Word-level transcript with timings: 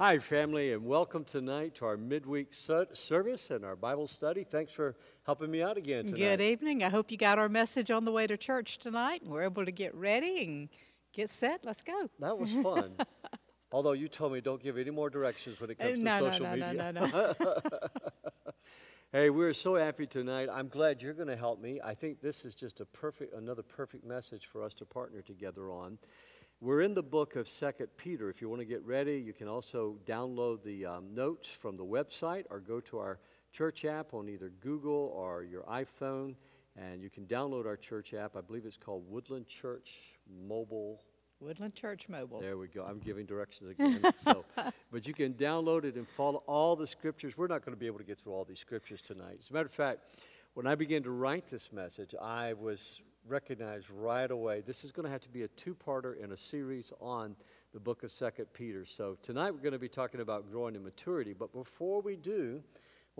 Hi, 0.00 0.18
family, 0.18 0.72
and 0.72 0.86
welcome 0.86 1.24
tonight 1.24 1.74
to 1.74 1.84
our 1.84 1.98
midweek 1.98 2.54
ser- 2.54 2.86
service 2.94 3.50
and 3.50 3.66
our 3.66 3.76
Bible 3.76 4.06
study. 4.06 4.44
Thanks 4.44 4.72
for 4.72 4.96
helping 5.24 5.50
me 5.50 5.62
out 5.62 5.76
again 5.76 6.04
tonight. 6.06 6.16
Good 6.16 6.40
evening. 6.40 6.82
I 6.82 6.88
hope 6.88 7.10
you 7.10 7.18
got 7.18 7.38
our 7.38 7.50
message 7.50 7.90
on 7.90 8.06
the 8.06 8.10
way 8.10 8.26
to 8.26 8.38
church 8.38 8.78
tonight. 8.78 9.20
and 9.20 9.30
We're 9.30 9.42
able 9.42 9.66
to 9.66 9.70
get 9.70 9.94
ready 9.94 10.42
and 10.46 10.68
get 11.12 11.28
set. 11.28 11.66
Let's 11.66 11.82
go. 11.82 12.08
That 12.18 12.38
was 12.38 12.50
fun. 12.62 12.92
Although 13.72 13.92
you 13.92 14.08
told 14.08 14.32
me 14.32 14.40
don't 14.40 14.62
give 14.62 14.78
any 14.78 14.88
more 14.90 15.10
directions 15.10 15.60
when 15.60 15.68
it 15.68 15.78
comes 15.78 15.92
Uh, 15.92 15.96
no, 15.96 16.18
to 16.18 16.24
no, 16.24 16.30
social 16.30 16.46
no, 16.46 16.54
no, 16.54 16.66
media. 16.68 16.92
no, 16.92 17.06
no. 17.06 17.58
Hey, 19.12 19.28
we're 19.28 19.52
so 19.54 19.74
happy 19.74 20.06
tonight. 20.06 20.48
I'm 20.50 20.68
glad 20.68 21.02
you're 21.02 21.14
going 21.14 21.26
to 21.26 21.36
help 21.36 21.60
me. 21.60 21.80
I 21.84 21.94
think 21.94 22.22
this 22.22 22.44
is 22.44 22.54
just 22.54 22.80
a 22.80 22.84
perfect, 22.84 23.34
another 23.34 23.64
perfect 23.64 24.04
message 24.04 24.46
for 24.52 24.62
us 24.62 24.72
to 24.74 24.84
partner 24.84 25.20
together 25.20 25.68
on. 25.72 25.98
We're 26.62 26.82
in 26.82 26.92
the 26.92 27.02
book 27.02 27.36
of 27.36 27.48
Second 27.48 27.88
Peter. 27.96 28.28
If 28.28 28.42
you 28.42 28.50
want 28.50 28.60
to 28.60 28.66
get 28.66 28.84
ready, 28.84 29.16
you 29.16 29.32
can 29.32 29.48
also 29.48 29.96
download 30.06 30.62
the 30.62 30.84
um, 30.84 31.14
notes 31.14 31.48
from 31.48 31.74
the 31.74 31.86
website 31.86 32.44
or 32.50 32.60
go 32.60 32.80
to 32.80 32.98
our 32.98 33.18
church 33.50 33.86
app 33.86 34.12
on 34.12 34.28
either 34.28 34.52
Google 34.60 35.10
or 35.16 35.42
your 35.42 35.62
iPhone, 35.62 36.34
and 36.76 37.02
you 37.02 37.08
can 37.08 37.24
download 37.24 37.64
our 37.64 37.78
church 37.78 38.12
app. 38.12 38.36
I 38.36 38.42
believe 38.42 38.66
it's 38.66 38.76
called 38.76 39.04
Woodland 39.08 39.46
Church 39.48 39.88
Mobile 40.46 41.00
Woodland 41.40 41.74
Church 41.74 42.10
Mobile. 42.10 42.38
there 42.40 42.58
we 42.58 42.68
go. 42.68 42.84
I'm 42.84 42.98
giving 42.98 43.24
directions 43.24 43.70
again. 43.70 44.02
so, 44.22 44.44
but 44.92 45.06
you 45.06 45.14
can 45.14 45.32
download 45.32 45.84
it 45.84 45.94
and 45.94 46.06
follow 46.14 46.42
all 46.46 46.76
the 46.76 46.86
scriptures. 46.86 47.38
We're 47.38 47.46
not 47.46 47.64
going 47.64 47.74
to 47.74 47.80
be 47.80 47.86
able 47.86 48.00
to 48.00 48.04
get 48.04 48.18
through 48.18 48.34
all 48.34 48.44
these 48.44 48.60
scriptures 48.60 49.00
tonight. 49.00 49.38
As 49.40 49.48
a 49.48 49.54
matter 49.54 49.64
of 49.64 49.72
fact, 49.72 50.00
when 50.52 50.66
I 50.66 50.74
began 50.74 51.02
to 51.04 51.10
write 51.10 51.48
this 51.48 51.72
message, 51.72 52.14
I 52.20 52.52
was 52.52 53.00
recognized 53.26 53.86
right 53.90 54.30
away. 54.30 54.62
This 54.66 54.84
is 54.84 54.92
going 54.92 55.04
to 55.04 55.10
have 55.10 55.20
to 55.22 55.28
be 55.28 55.42
a 55.42 55.48
two-parter 55.48 56.22
in 56.22 56.32
a 56.32 56.36
series 56.36 56.92
on 57.00 57.36
the 57.72 57.80
book 57.80 58.02
of 58.02 58.10
Second 58.10 58.46
Peter. 58.52 58.84
So 58.84 59.16
tonight 59.22 59.50
we're 59.50 59.60
going 59.60 59.72
to 59.72 59.78
be 59.78 59.88
talking 59.88 60.20
about 60.20 60.50
growing 60.50 60.74
in 60.74 60.82
maturity. 60.82 61.32
But 61.32 61.52
before 61.52 62.00
we 62.00 62.16
do, 62.16 62.62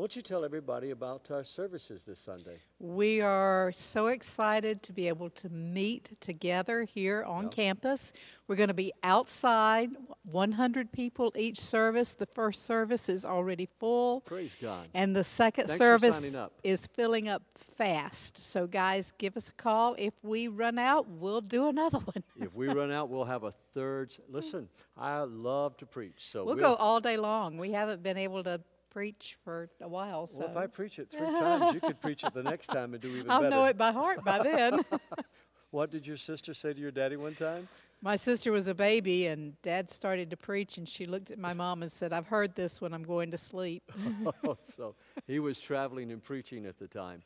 won't 0.01 0.17
you 0.17 0.23
tell 0.23 0.47
everybody 0.47 0.93
about 0.93 1.31
our 1.31 1.45
services 1.45 2.07
this 2.07 2.19
Sunday? 2.19 2.57
We 2.79 3.21
are 3.21 3.71
so 3.71 4.07
excited 4.07 4.81
to 4.85 4.95
be 4.95 5.09
able 5.09 5.29
to 5.29 5.51
meet 5.51 6.19
together 6.21 6.85
here 6.85 7.23
on 7.25 7.45
Yep. 7.45 7.53
campus. 7.53 8.15
We're 8.49 8.57
going 8.57 8.69
to 8.69 8.75
be 8.75 8.95
outside, 9.03 9.91
100 10.23 10.91
people 10.91 11.35
each 11.37 11.61
service. 11.61 12.15
The 12.15 12.25
first 12.25 12.65
service 12.65 13.11
is 13.11 13.27
already 13.27 13.69
full. 13.79 14.23
Praise 14.23 14.57
God. 14.59 14.89
And 14.95 15.15
the 15.15 15.23
second 15.23 15.67
Thanks 15.67 15.79
service 15.79 16.35
is 16.65 16.87
filling 16.87 17.29
up 17.29 17.43
fast. 17.55 18.39
So, 18.39 18.67
guys, 18.67 19.13
give 19.19 19.37
us 19.37 19.51
a 19.51 19.53
call. 19.53 19.97
If 19.99 20.15
we 20.23 20.49
run 20.49 20.79
out, 20.79 21.11
we'll 21.11 21.43
do 21.43 21.69
another 21.69 21.99
one. 21.99 22.25
if 22.41 22.55
we 22.55 22.69
run 22.69 22.91
out, 22.91 23.11
we'll 23.11 23.27
have 23.27 23.45
a 23.45 23.53
third. 23.75 24.15
Listen, 24.31 24.67
I 24.97 25.19
love 25.19 25.77
to 25.77 25.85
preach, 25.85 26.31
so 26.33 26.43
We'll 26.47 26.57
go 26.57 26.75
all 26.77 27.01
day 27.01 27.19
long. 27.19 27.59
We 27.59 27.73
haven't 27.73 28.03
been 28.03 28.17
able 28.17 28.43
to 28.45 28.63
preach 28.91 29.37
for 29.45 29.71
a 29.81 29.89
while, 29.89 30.27
so 30.27 30.41
Well, 30.41 30.49
if 30.51 30.57
I 30.57 30.67
preach 30.67 30.99
it 30.99 31.09
three 31.11 31.21
times, 31.21 31.75
you 31.75 31.81
could 31.81 32.01
preach 32.01 32.25
it 32.25 32.35
the 32.35 32.43
next 32.43 32.67
time 32.79 32.93
and 32.93 33.03
do 33.03 33.09
even 33.09 33.31
I'll 33.31 33.41
better. 33.41 33.51
know 33.51 33.65
it 33.65 33.79
by 33.79 33.93
heart 33.93 34.25
by 34.25 34.43
then. 34.43 34.85
What 35.73 35.93
did 35.93 36.05
your 36.05 36.17
sister 36.17 36.53
say 36.53 36.73
to 36.73 36.81
your 36.81 36.91
daddy 36.91 37.17
one 37.17 37.35
time? 37.37 37.69
my 38.03 38.17
sister 38.17 38.51
was 38.51 38.67
a 38.67 38.75
baby, 38.75 39.29
and 39.29 39.61
Dad 39.63 39.89
started 39.89 40.29
to 40.31 40.37
preach, 40.37 40.79
and 40.79 40.89
she 40.89 41.05
looked 41.07 41.31
at 41.31 41.39
my 41.39 41.53
mom 41.53 41.83
and 41.83 41.93
said, 41.93 42.13
"I've 42.13 42.27
heard 42.27 42.57
this 42.57 42.81
when 42.81 42.93
I'm 42.93 43.05
going 43.05 43.31
to 43.31 43.39
sleep." 43.39 43.85
Oh, 44.45 44.59
so 44.77 44.97
he 45.29 45.39
was 45.39 45.61
traveling 45.61 46.11
and 46.11 46.21
preaching 46.23 46.67
at 46.67 46.77
the 46.77 46.89
time. 46.89 47.23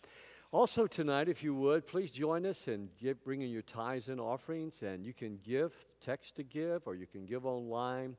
Also 0.53 0.87
tonight, 0.87 1.29
if 1.29 1.43
you 1.43 1.55
would, 1.55 1.87
please 1.87 2.11
join 2.11 2.45
us 2.45 2.69
and 2.69 2.91
give, 3.01 3.25
bring 3.25 3.41
in 3.41 3.49
your 3.51 3.63
tithes 3.63 4.09
and 4.09 4.21
offerings, 4.21 4.83
and 4.83 5.07
you 5.07 5.15
can 5.15 5.39
give, 5.43 5.73
text 6.03 6.37
to 6.37 6.43
give, 6.43 6.83
or 6.87 6.95
you 6.95 7.07
can 7.07 7.25
give 7.25 7.47
online, 7.47 8.15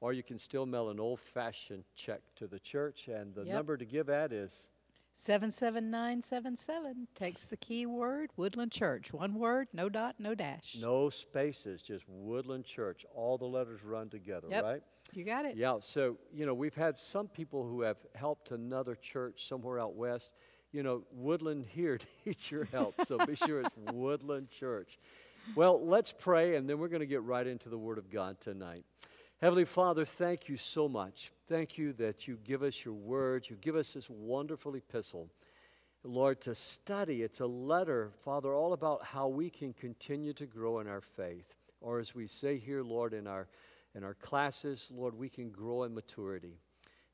or 0.00 0.12
you 0.12 0.22
can 0.22 0.38
still 0.38 0.66
mail 0.66 0.90
an 0.90 1.00
old-fashioned 1.00 1.84
check 1.96 2.20
to 2.36 2.46
the 2.46 2.58
church. 2.60 3.08
And 3.08 3.34
the 3.34 3.44
Yep. 3.44 3.54
number 3.54 3.76
to 3.76 3.84
give 3.84 4.08
at 4.08 4.32
is 4.32 4.68
Seven 5.20 5.50
seven 5.50 5.90
nine 5.90 6.22
seven 6.22 6.56
seven. 6.56 7.08
Text 7.16 7.50
the 7.50 7.56
keyword 7.56 8.30
Woodland 8.36 8.70
Church. 8.70 9.12
One 9.12 9.34
word, 9.34 9.66
no 9.72 9.88
dot, 9.88 10.14
no 10.20 10.32
dash. 10.32 10.76
no 10.80 11.10
spaces, 11.10 11.82
just 11.82 12.04
Woodland 12.08 12.64
Church. 12.64 13.04
All 13.16 13.36
the 13.36 13.44
letters 13.44 13.82
run 13.82 14.08
together, 14.10 14.46
Yep. 14.48 14.62
right? 14.62 14.82
You 15.12 15.24
got 15.24 15.44
it. 15.44 15.56
Yeah, 15.56 15.78
so, 15.80 16.16
you 16.32 16.46
know, 16.46 16.54
we've 16.54 16.74
had 16.74 16.96
some 16.96 17.26
people 17.26 17.66
who 17.66 17.80
have 17.80 17.96
helped 18.14 18.52
another 18.52 18.94
church 18.94 19.48
somewhere 19.48 19.80
out 19.80 19.94
west. 19.96 20.34
You 20.70 20.84
know, 20.84 21.02
Woodland 21.10 21.66
here 21.66 21.98
needs 22.24 22.48
your 22.48 22.66
help, 22.66 22.94
so 23.06 23.18
be 23.26 23.34
sure 23.46 23.60
it's 23.62 23.76
Woodland 23.92 24.50
Church. 24.50 24.98
Well, 25.56 25.84
let's 25.84 26.12
pray, 26.16 26.54
and 26.54 26.68
then 26.70 26.78
we're 26.78 26.88
going 26.88 27.00
to 27.00 27.06
get 27.06 27.22
right 27.24 27.46
into 27.46 27.68
the 27.70 27.78
Word 27.78 27.98
of 27.98 28.08
God 28.08 28.38
tonight. 28.40 28.84
Heavenly 29.40 29.66
Father, 29.66 30.04
thank 30.04 30.48
you 30.48 30.56
so 30.56 30.88
much. 30.88 31.30
Thank 31.46 31.78
you 31.78 31.92
that 31.92 32.26
you 32.26 32.38
give 32.44 32.64
us 32.64 32.84
your 32.84 32.94
word. 32.94 33.46
You 33.48 33.54
give 33.54 33.76
us 33.76 33.92
this 33.92 34.10
wonderful 34.10 34.74
epistle. 34.74 35.30
Lord, 36.02 36.40
to 36.40 36.56
study. 36.56 37.22
It's 37.22 37.38
a 37.38 37.46
letter, 37.46 38.10
Father, 38.24 38.52
all 38.52 38.72
about 38.72 39.04
how 39.04 39.28
we 39.28 39.48
can 39.48 39.74
continue 39.74 40.32
to 40.32 40.46
grow 40.46 40.80
in 40.80 40.88
our 40.88 41.02
faith. 41.16 41.44
Or 41.80 42.00
as 42.00 42.16
we 42.16 42.26
say 42.26 42.58
here, 42.58 42.82
Lord, 42.82 43.14
in 43.14 43.28
our 43.28 43.46
in 43.94 44.02
our 44.02 44.14
classes, 44.14 44.90
Lord, 44.92 45.14
we 45.14 45.28
can 45.28 45.50
grow 45.50 45.84
in 45.84 45.94
maturity. 45.94 46.58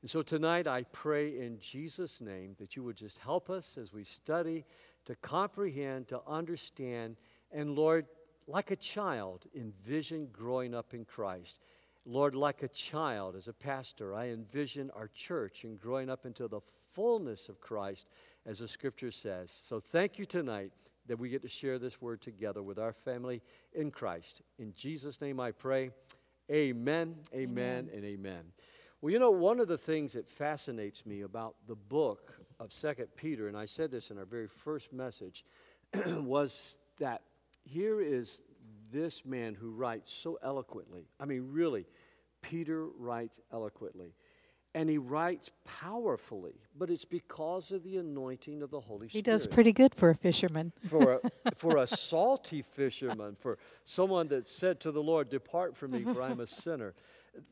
And 0.01 0.09
so 0.09 0.23
tonight 0.23 0.65
I 0.65 0.83
pray 0.91 1.39
in 1.39 1.59
Jesus' 1.59 2.21
name 2.21 2.55
that 2.59 2.75
you 2.75 2.83
would 2.83 2.97
just 2.97 3.19
help 3.19 3.51
us 3.51 3.77
as 3.79 3.93
we 3.93 4.03
study 4.03 4.65
to 5.05 5.15
comprehend, 5.17 6.07
to 6.07 6.21
understand, 6.27 7.17
and 7.51 7.75
Lord, 7.75 8.07
like 8.47 8.71
a 8.71 8.75
child, 8.75 9.45
envision 9.55 10.27
growing 10.31 10.73
up 10.75 10.93
in 10.93 11.05
Christ. 11.05 11.59
Lord, 12.05 12.35
like 12.35 12.61
a 12.61 12.67
child, 12.67 13.35
as 13.35 13.47
a 13.47 13.53
pastor, 13.53 14.13
I 14.13 14.27
envision 14.27 14.91
our 14.95 15.09
church 15.15 15.63
and 15.63 15.79
growing 15.79 16.09
up 16.09 16.25
into 16.25 16.47
the 16.47 16.61
fullness 16.93 17.49
of 17.49 17.59
Christ, 17.59 18.07
as 18.45 18.59
the 18.59 18.67
scripture 18.67 19.11
says. 19.11 19.51
So 19.67 19.79
thank 19.79 20.19
you 20.19 20.25
tonight 20.25 20.71
that 21.07 21.17
we 21.17 21.29
get 21.29 21.41
to 21.41 21.49
share 21.49 21.79
this 21.79 22.01
word 22.01 22.21
together 22.21 22.61
with 22.61 22.77
our 22.77 22.93
family 22.93 23.41
in 23.73 23.91
Christ. 23.91 24.41
In 24.59 24.73
Jesus' 24.75 25.19
name 25.19 25.39
I 25.39 25.51
pray. 25.51 25.91
Amen, 26.51 27.15
amen, 27.33 27.35
Amen. 27.35 27.89
and 27.93 28.05
amen. 28.05 28.43
Well, 29.01 29.11
you 29.11 29.19
know, 29.19 29.31
one 29.31 29.59
of 29.59 29.67
the 29.67 29.77
things 29.77 30.13
that 30.13 30.29
fascinates 30.29 31.05
me 31.05 31.21
about 31.21 31.55
the 31.67 31.75
book 31.75 32.33
of 32.59 32.71
Second 32.71 33.07
Peter, 33.15 33.47
and 33.47 33.57
I 33.57 33.65
said 33.65 33.91
this 33.91 34.09
in 34.09 34.17
our 34.17 34.25
very 34.25 34.47
first 34.47 34.93
message, 34.93 35.43
was 36.05 36.77
that 36.99 37.21
here 37.63 37.99
is 37.99 38.41
this 38.91 39.25
man 39.25 39.55
who 39.55 39.69
writes 39.71 40.11
so 40.11 40.37
eloquently. 40.43 41.07
I 41.19 41.25
mean, 41.25 41.47
really, 41.51 41.85
Peter 42.41 42.85
writes 42.85 43.39
eloquently. 43.51 44.13
And 44.73 44.89
he 44.89 44.97
writes 44.97 45.51
powerfully, 45.63 46.55
but 46.77 46.89
it's 46.89 47.05
because 47.05 47.71
of 47.71 47.81
the 47.85 47.95
anointing 47.95 48.61
of 48.61 48.71
the 48.71 48.79
Holy 48.79 49.07
Spirit. 49.07 49.13
He 49.13 49.21
does 49.21 49.47
pretty 49.47 49.71
good 49.71 49.95
for 49.95 50.09
a 50.09 50.15
fisherman. 50.15 50.73
for 50.89 51.13
a, 51.13 51.31
for 51.55 51.77
a 51.77 51.87
salty 51.87 52.61
fisherman, 52.61 53.37
for 53.39 53.57
someone 53.85 54.27
that 54.27 54.49
said 54.49 54.81
to 54.81 54.91
the 54.91 55.01
Lord, 55.01 55.29
Depart 55.29 55.77
from 55.77 55.91
me, 55.91 56.03
for 56.03 56.21
I'm 56.21 56.41
a 56.41 56.47
sinner. 56.63 56.93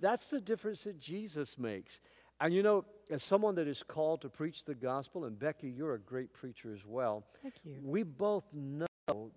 That's 0.02 0.30
the 0.30 0.42
difference 0.42 0.84
that 0.84 1.00
Jesus 1.00 1.58
makes. 1.58 2.02
And 2.42 2.54
you 2.54 2.62
know, 2.62 2.84
as 3.10 3.24
someone 3.24 3.56
that 3.56 3.70
is 3.70 3.84
called 3.84 4.22
to 4.24 4.30
preach 4.30 4.66
the 4.66 4.76
gospel, 4.76 5.24
and 5.24 5.40
Becky, 5.40 5.70
you're 5.70 5.94
a 5.94 6.00
great 6.00 6.34
preacher 6.34 6.74
as 6.74 6.86
well, 6.86 7.24
Thank 7.42 7.56
you. 7.64 7.78
we 7.82 8.04
both 8.04 8.44
know 8.52 8.86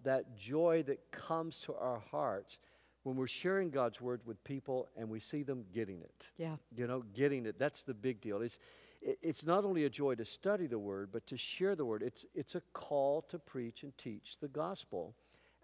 that 0.05 0.37
joy 0.37 0.85
that 0.87 1.11
comes 1.11 1.59
to 1.67 1.75
our 1.75 2.01
hearts 2.11 2.59
when 3.03 3.17
we're 3.17 3.27
sharing 3.27 3.71
God's 3.71 4.01
word 4.01 4.21
with 4.25 4.43
people 4.45 4.89
and 4.97 5.09
we 5.09 5.21
see 5.21 5.43
them 5.43 5.65
getting 5.73 6.01
it. 6.01 6.29
Yeah. 6.37 6.57
you 6.77 6.87
know 6.87 7.03
getting 7.15 7.47
it. 7.47 7.59
That's 7.59 7.85
the 7.85 7.95
big 7.95 8.21
deal. 8.21 8.43
It's 8.43 8.59
it's 9.03 9.45
not 9.45 9.65
only 9.65 9.85
a 9.85 9.91
joy 9.91 10.15
to 10.17 10.25
study 10.25 10.67
the 10.67 10.79
word 10.79 11.11
but 11.13 11.27
to 11.29 11.37
share 11.37 11.75
the 11.75 11.85
word. 11.85 12.03
It's 12.03 12.25
it's 12.35 12.55
a 12.55 12.63
call 12.73 13.23
to 13.29 13.39
preach 13.39 13.83
and 13.83 13.97
teach 13.99 14.37
the 14.41 14.49
gospel. 14.49 15.15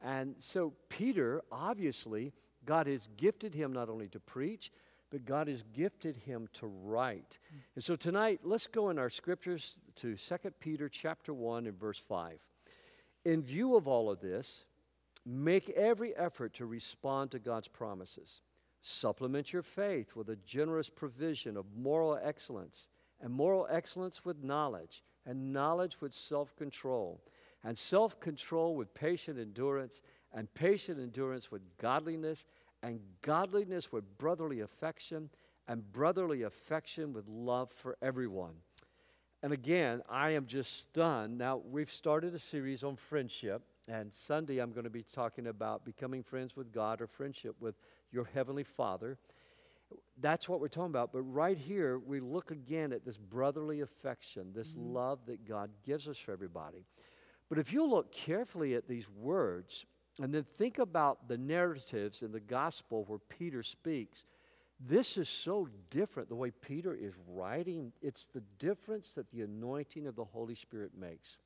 And 0.05 0.35
so 0.39 0.73
peter 0.89 1.43
obviously 1.51 2.33
god 2.65 2.87
has 2.87 3.09
gifted 3.17 3.55
him 3.55 3.73
not 3.73 3.89
only 3.89 4.09
to 4.09 4.21
preach 4.21 4.73
but 5.11 5.25
god 5.25 5.47
has 5.47 5.63
gifted 5.75 6.17
him 6.17 6.49
to 6.55 6.67
write. 6.67 7.39
Mm. 7.55 7.59
And 7.77 7.85
so 7.85 7.97
tonight 7.97 8.41
let's 8.43 8.67
go 8.67 8.91
in 8.91 8.99
our 8.99 9.11
scriptures 9.11 9.79
to 9.97 10.17
2 10.17 10.37
peter 10.61 10.89
chapter 10.89 11.33
1 11.33 11.67
and 11.67 11.79
verse 11.79 12.01
5 12.09 12.39
in 13.25 13.43
view 13.43 13.77
of 13.77 13.87
all 13.87 14.11
of 14.11 14.21
this 14.21 14.65
make 15.25 15.69
every 15.71 16.17
effort 16.17 16.55
to 16.55 16.67
respond 16.67 17.31
to 17.31 17.39
god's 17.39 17.69
promises 17.69 18.41
Supplement 18.83 19.53
your 19.53 19.63
faith 19.63 20.17
with 20.17 20.29
a 20.29 20.37
generous 20.37 20.89
provision 20.89 21.57
of 21.57 21.67
moral 21.77 22.19
excellence, 22.21 22.89
and 23.21 23.33
moral 23.33 23.69
excellence 23.71 24.25
with 24.25 24.43
knowledge, 24.43 25.05
and 25.25 25.53
knowledge 25.53 26.01
with 26.01 26.13
self 26.13 26.55
control, 26.57 27.23
and 27.63 27.79
self 27.79 28.19
control 28.19 28.75
with 28.75 28.93
patient 28.93 29.39
endurance, 29.39 30.03
and 30.33 30.53
patient 30.55 30.99
endurance 30.99 31.49
with 31.53 31.63
godliness, 31.79 32.45
and 32.83 32.99
godliness 33.23 33.93
with 33.93 34.19
brotherly 34.19 34.61
affection, 34.61 35.31
and 35.69 35.93
brotherly 35.93 36.43
affection 36.43 37.13
with 37.13 37.29
love 37.29 37.71
for 37.71 37.97
everyone. 38.03 38.57
And 39.43 39.53
again, 39.53 40.03
I 40.09 40.31
am 40.31 40.47
just 40.47 40.79
stunned. 40.79 41.37
Now, 41.37 41.61
we've 41.71 41.91
started 41.91 42.33
a 42.35 42.39
series 42.39 42.85
on 42.85 42.97
friendship, 42.97 43.63
and 43.89 44.13
Sunday 44.13 44.59
I'm 44.59 44.71
going 44.71 44.85
to 44.85 44.91
be 44.91 45.03
talking 45.03 45.49
about 45.49 45.85
becoming 45.85 46.23
friends 46.23 46.55
with 46.57 46.73
God 46.73 47.01
or 47.01 47.09
friendship 47.09 47.57
with 47.59 47.75
your 48.13 48.25
Heavenly 48.25 48.63
Father. 48.63 49.19
That's 50.21 50.49
what 50.49 50.61
we're 50.61 50.69
talking 50.69 50.93
about. 50.93 51.13
But 51.13 51.23
right 51.23 51.59
here, 51.59 51.99
we 51.99 52.21
look 52.21 52.53
again 52.53 52.93
at 52.93 53.05
this 53.05 53.19
brotherly 53.19 53.81
affection, 53.81 54.53
this 54.53 54.77
Mhm. 54.77 54.95
love 54.95 55.27
that 55.27 55.45
God 55.45 55.71
gives 55.83 56.07
us 56.07 56.19
for 56.19 56.31
everybody. 56.31 56.87
But 57.49 57.59
if 57.59 57.73
you 57.73 57.85
look 57.85 58.13
carefully 58.13 58.75
at 58.75 58.87
these 58.87 59.09
words 59.11 59.85
and 60.21 60.33
then 60.33 60.45
think 60.45 60.79
about 60.79 61.27
the 61.27 61.37
narratives 61.37 62.23
in 62.23 62.31
the 62.31 62.41
gospel 62.41 63.05
where 63.05 63.19
Peter 63.19 63.63
speaks, 63.63 64.25
this 64.87 65.17
is 65.17 65.29
so 65.29 65.69
different 65.91 66.29
the 66.29 66.35
way 66.35 66.51
Peter 66.51 66.95
is 66.95 67.15
writing. 67.29 67.93
It's 68.03 68.29
the 68.33 68.43
difference 68.59 69.15
that 69.15 69.31
the 69.31 69.43
anointing 69.43 70.07
of 70.07 70.17
the 70.17 70.25
Holy 70.25 70.55
Spirit 70.55 70.93
makes. 70.99 71.39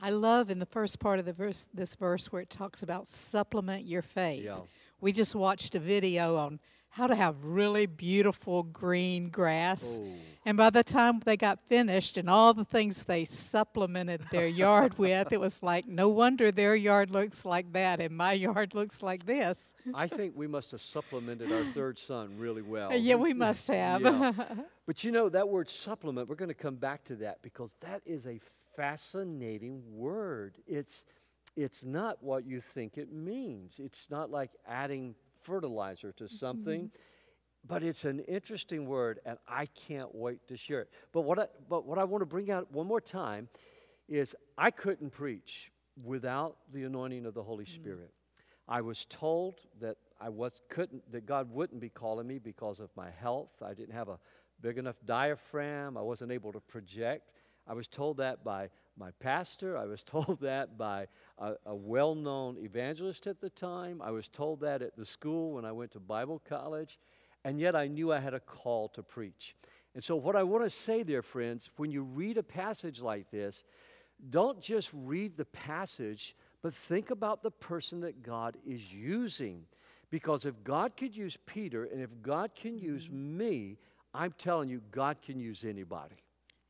I 0.00 0.10
love 0.10 0.50
in 0.50 0.58
the 0.58 0.66
first 0.66 0.98
part 0.98 1.18
of 1.18 1.24
the 1.24 1.32
verse, 1.32 1.68
this 1.72 1.94
verse 1.94 2.30
where 2.30 2.42
it 2.42 2.50
talks 2.50 2.82
about 2.82 3.06
supplement 3.06 3.86
your 3.86 4.02
faith. 4.02 4.44
Yeah. 4.44 4.58
We 5.00 5.12
just 5.12 5.34
watched 5.34 5.74
a 5.74 5.80
video 5.80 6.36
on 6.36 6.60
how 6.96 7.06
to 7.06 7.14
have 7.14 7.36
really 7.44 7.84
beautiful 7.84 8.62
green 8.62 9.28
grass. 9.28 9.84
Oh. 10.00 10.08
And 10.46 10.56
by 10.56 10.70
the 10.70 10.82
time 10.82 11.20
they 11.26 11.36
got 11.36 11.60
finished 11.66 12.16
and 12.16 12.30
all 12.30 12.54
the 12.54 12.64
things 12.64 13.02
they 13.02 13.26
supplemented 13.26 14.22
their 14.30 14.46
yard 14.46 14.96
with, 14.98 15.30
it 15.30 15.38
was 15.38 15.62
like, 15.62 15.86
no 15.86 16.08
wonder 16.08 16.50
their 16.50 16.74
yard 16.74 17.10
looks 17.10 17.44
like 17.44 17.70
that 17.74 18.00
and 18.00 18.16
my 18.16 18.32
yard 18.46 18.74
looks 18.74 19.02
like 19.02 19.26
this. 19.26 19.74
I 19.92 20.06
think 20.06 20.32
we 20.36 20.46
must 20.46 20.70
have 20.70 20.80
supplemented 20.80 21.52
our 21.52 21.64
third 21.74 21.98
son 21.98 22.38
really 22.38 22.62
well. 22.62 22.96
yeah, 22.96 23.16
we 23.16 23.34
must 23.46 23.68
have. 23.68 24.00
Yeah. 24.00 24.32
But 24.86 25.04
you 25.04 25.12
know, 25.12 25.28
that 25.28 25.46
word 25.46 25.68
supplement, 25.68 26.30
we're 26.30 26.36
going 26.36 26.48
to 26.48 26.54
come 26.54 26.76
back 26.76 27.04
to 27.04 27.16
that 27.16 27.42
because 27.42 27.74
that 27.80 28.00
is 28.06 28.26
a 28.26 28.40
fascinating 28.74 29.82
word. 29.92 30.54
It's, 30.66 31.04
it's 31.56 31.84
not 31.84 32.22
what 32.22 32.46
you 32.46 32.62
think 32.62 32.96
it 32.96 33.12
means, 33.12 33.80
it's 33.84 34.10
not 34.10 34.30
like 34.30 34.52
adding 34.66 35.14
fertilizer 35.46 36.12
to 36.12 36.28
something. 36.28 36.82
Mm-hmm. 36.82 37.68
But 37.68 37.82
it's 37.82 38.04
an 38.04 38.20
interesting 38.20 38.86
word, 38.86 39.18
and 39.26 39.38
I 39.48 39.66
can't 39.66 40.14
wait 40.14 40.46
to 40.48 40.56
share 40.56 40.82
it. 40.82 40.90
But 41.12 41.22
what 41.22 41.38
I, 41.38 41.46
but 41.68 41.84
what 41.84 41.98
I 41.98 42.04
want 42.04 42.22
to 42.22 42.26
bring 42.26 42.50
out 42.50 42.70
one 42.70 42.86
more 42.86 43.00
time 43.00 43.48
is 44.08 44.36
I 44.56 44.70
couldn't 44.70 45.10
preach 45.10 45.72
without 46.04 46.58
the 46.72 46.84
anointing 46.84 47.26
of 47.26 47.34
the 47.34 47.42
Holy 47.42 47.64
mm. 47.64 47.74
Spirit. 47.74 48.12
I 48.68 48.80
was 48.80 49.06
told 49.08 49.60
that 49.80 49.96
I 50.20 50.28
was 50.28 50.52
couldn't 50.68 51.10
that 51.12 51.26
God 51.26 51.50
wouldn't 51.50 51.80
be 51.80 51.88
calling 51.88 52.26
me 52.26 52.38
because 52.38 52.78
of 52.78 52.90
my 52.96 53.10
health. 53.10 53.50
I 53.64 53.74
didn't 53.74 53.94
have 53.94 54.08
a 54.08 54.18
big 54.60 54.78
enough 54.78 54.96
diaphragm. 55.04 55.96
I 55.96 56.02
wasn't 56.02 56.32
able 56.32 56.52
to 56.52 56.60
project. 56.60 57.30
I 57.66 57.74
was 57.74 57.88
told 57.88 58.16
that 58.18 58.44
by 58.44 58.70
my 58.96 59.10
pastor. 59.20 59.76
I 59.76 59.84
was 59.84 60.02
told 60.06 60.40
that 60.40 60.78
by 60.78 61.06
a, 61.38 61.54
a 61.66 61.74
well-known 61.74 62.56
evangelist 62.58 63.26
at 63.26 63.40
the 63.40 63.50
time. 63.50 64.00
I 64.02 64.10
was 64.10 64.28
told 64.28 64.60
that 64.60 64.82
at 64.82 64.96
the 64.96 65.04
school 65.04 65.52
when 65.52 65.64
I 65.64 65.72
went 65.72 65.92
to 65.92 66.00
Bible 66.00 66.42
college. 66.48 66.98
And 67.44 67.60
yet 67.60 67.76
I 67.76 67.86
knew 67.86 68.12
I 68.12 68.18
had 68.18 68.34
a 68.34 68.40
call 68.40 68.88
to 68.90 69.02
preach. 69.02 69.54
And 69.94 70.02
so 70.02 70.16
what 70.16 70.36
I 70.36 70.42
want 70.42 70.64
to 70.64 70.70
say 70.70 71.02
there 71.02 71.22
friends, 71.22 71.70
when 71.76 71.90
you 71.90 72.02
read 72.02 72.38
a 72.38 72.42
passage 72.42 73.00
like 73.00 73.30
this, 73.30 73.64
don't 74.30 74.60
just 74.60 74.90
read 74.92 75.36
the 75.36 75.44
passage, 75.46 76.34
but 76.62 76.74
think 76.74 77.10
about 77.10 77.42
the 77.42 77.50
person 77.50 78.00
that 78.00 78.22
God 78.22 78.56
is 78.66 78.82
using. 78.92 79.64
Because 80.10 80.44
if 80.44 80.54
God 80.64 80.96
could 80.96 81.16
use 81.16 81.36
Peter 81.46 81.84
and 81.84 82.00
if 82.00 82.10
God 82.22 82.50
can 82.54 82.78
use 82.78 83.04
mm-hmm. 83.04 83.38
me, 83.38 83.78
I'm 84.14 84.32
telling 84.32 84.68
you, 84.68 84.80
God 84.90 85.18
can 85.22 85.38
use 85.38 85.64
anybody. 85.64 86.16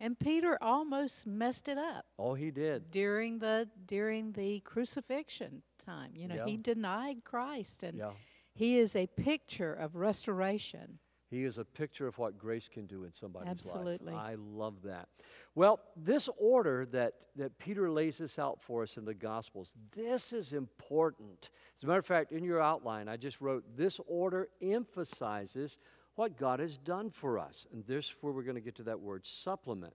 And 0.01 0.19
Peter 0.19 0.59
almost 0.61 1.27
messed 1.27 1.69
it 1.69 1.79
up 1.79 2.05
Oh, 2.19 2.35
he 2.35 2.51
did. 2.51 2.91
during 2.91 3.39
the 3.39 3.69
during 3.87 4.33
the 4.33 4.61
crucifixion 4.61 5.63
time. 5.85 6.11
You 6.15 6.29
know, 6.29 6.45
he 6.45 6.57
denied 6.57 7.25
Christ 7.25 7.83
and 7.83 7.99
Yeah. 7.99 8.13
he 8.55 8.79
is 8.79 8.95
a 8.97 9.07
picture 9.07 9.75
of 9.75 9.97
restoration. 9.97 10.99
He 11.29 11.43
is 11.43 11.59
a 11.59 11.65
picture 11.65 12.07
of 12.07 12.17
what 12.19 12.39
grace 12.39 12.69
can 12.69 12.87
do 12.87 13.03
in 13.03 13.13
somebody's 13.13 13.51
Absolutely. 13.51 14.13
life. 14.13 14.23
I 14.23 14.35
love 14.37 14.81
that. 14.85 15.09
Well, 15.57 15.81
this 15.97 16.29
order 16.39 16.87
that, 16.93 17.15
that 17.35 17.59
Peter 17.59 17.91
lays 17.91 18.19
this 18.19 18.39
out 18.39 18.63
for 18.63 18.85
us 18.85 18.97
in 18.97 19.05
the 19.05 19.13
Gospels, 19.13 19.75
this 19.91 20.33
is 20.33 20.53
important. 20.53 21.51
As 21.77 21.83
a 21.83 21.87
matter 21.89 21.99
of 21.99 22.07
fact, 22.07 22.31
in 22.31 22.45
your 22.45 22.61
outline, 22.61 23.09
I 23.09 23.17
just 23.17 23.41
wrote 23.41 23.65
this 23.77 23.99
order 24.07 24.49
emphasizes 24.63 25.79
what 26.17 26.37
God 26.37 26.61
has 26.61 26.77
done 26.77 27.11
for 27.11 27.39
us. 27.39 27.67
And 27.73 27.85
this 27.87 28.07
is 28.07 28.15
where 28.21 28.33
we're 28.33 28.43
going 28.43 28.57
to 28.57 28.61
get 28.61 28.75
to 28.77 28.83
that 28.85 29.01
word 29.01 29.25
supplement. 29.25 29.95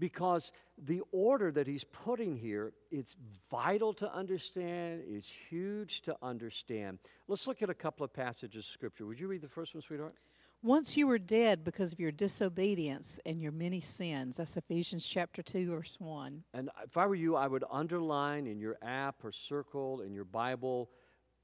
Because 0.00 0.52
the 0.84 1.02
order 1.10 1.50
that 1.50 1.66
he's 1.66 1.82
putting 1.82 2.36
here, 2.36 2.72
it's 2.92 3.16
vital 3.50 3.92
to 3.94 4.12
understand, 4.14 5.02
it's 5.08 5.28
huge 5.50 6.02
to 6.02 6.16
understand. 6.22 7.00
Let's 7.26 7.48
look 7.48 7.62
at 7.62 7.70
a 7.70 7.74
couple 7.74 8.04
of 8.04 8.12
passages 8.12 8.64
of 8.64 8.70
Scripture. 8.70 9.06
Would 9.06 9.18
you 9.18 9.26
read 9.26 9.42
the 9.42 9.48
first 9.48 9.74
one, 9.74 9.82
sweetheart? 9.82 10.14
Once 10.62 10.96
you 10.96 11.06
were 11.06 11.18
dead 11.18 11.64
because 11.64 11.92
of 11.92 12.00
your 12.00 12.10
disobedience 12.12 13.20
and 13.26 13.40
your 13.40 13.52
many 13.52 13.80
sins. 13.80 14.36
That's 14.36 14.56
Ephesians 14.56 15.06
chapter 15.06 15.42
2, 15.42 15.70
verse 15.70 15.96
1. 16.00 16.42
And 16.54 16.70
if 16.84 16.96
I 16.96 17.06
were 17.06 17.14
you, 17.14 17.36
I 17.36 17.46
would 17.46 17.64
underline 17.70 18.46
in 18.46 18.60
your 18.60 18.76
app 18.82 19.24
or 19.24 19.32
circle 19.32 20.00
in 20.00 20.12
your 20.12 20.24
Bible, 20.24 20.90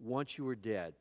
once 0.01 0.37
you 0.37 0.45
were 0.45 0.57
dead, 0.57 0.95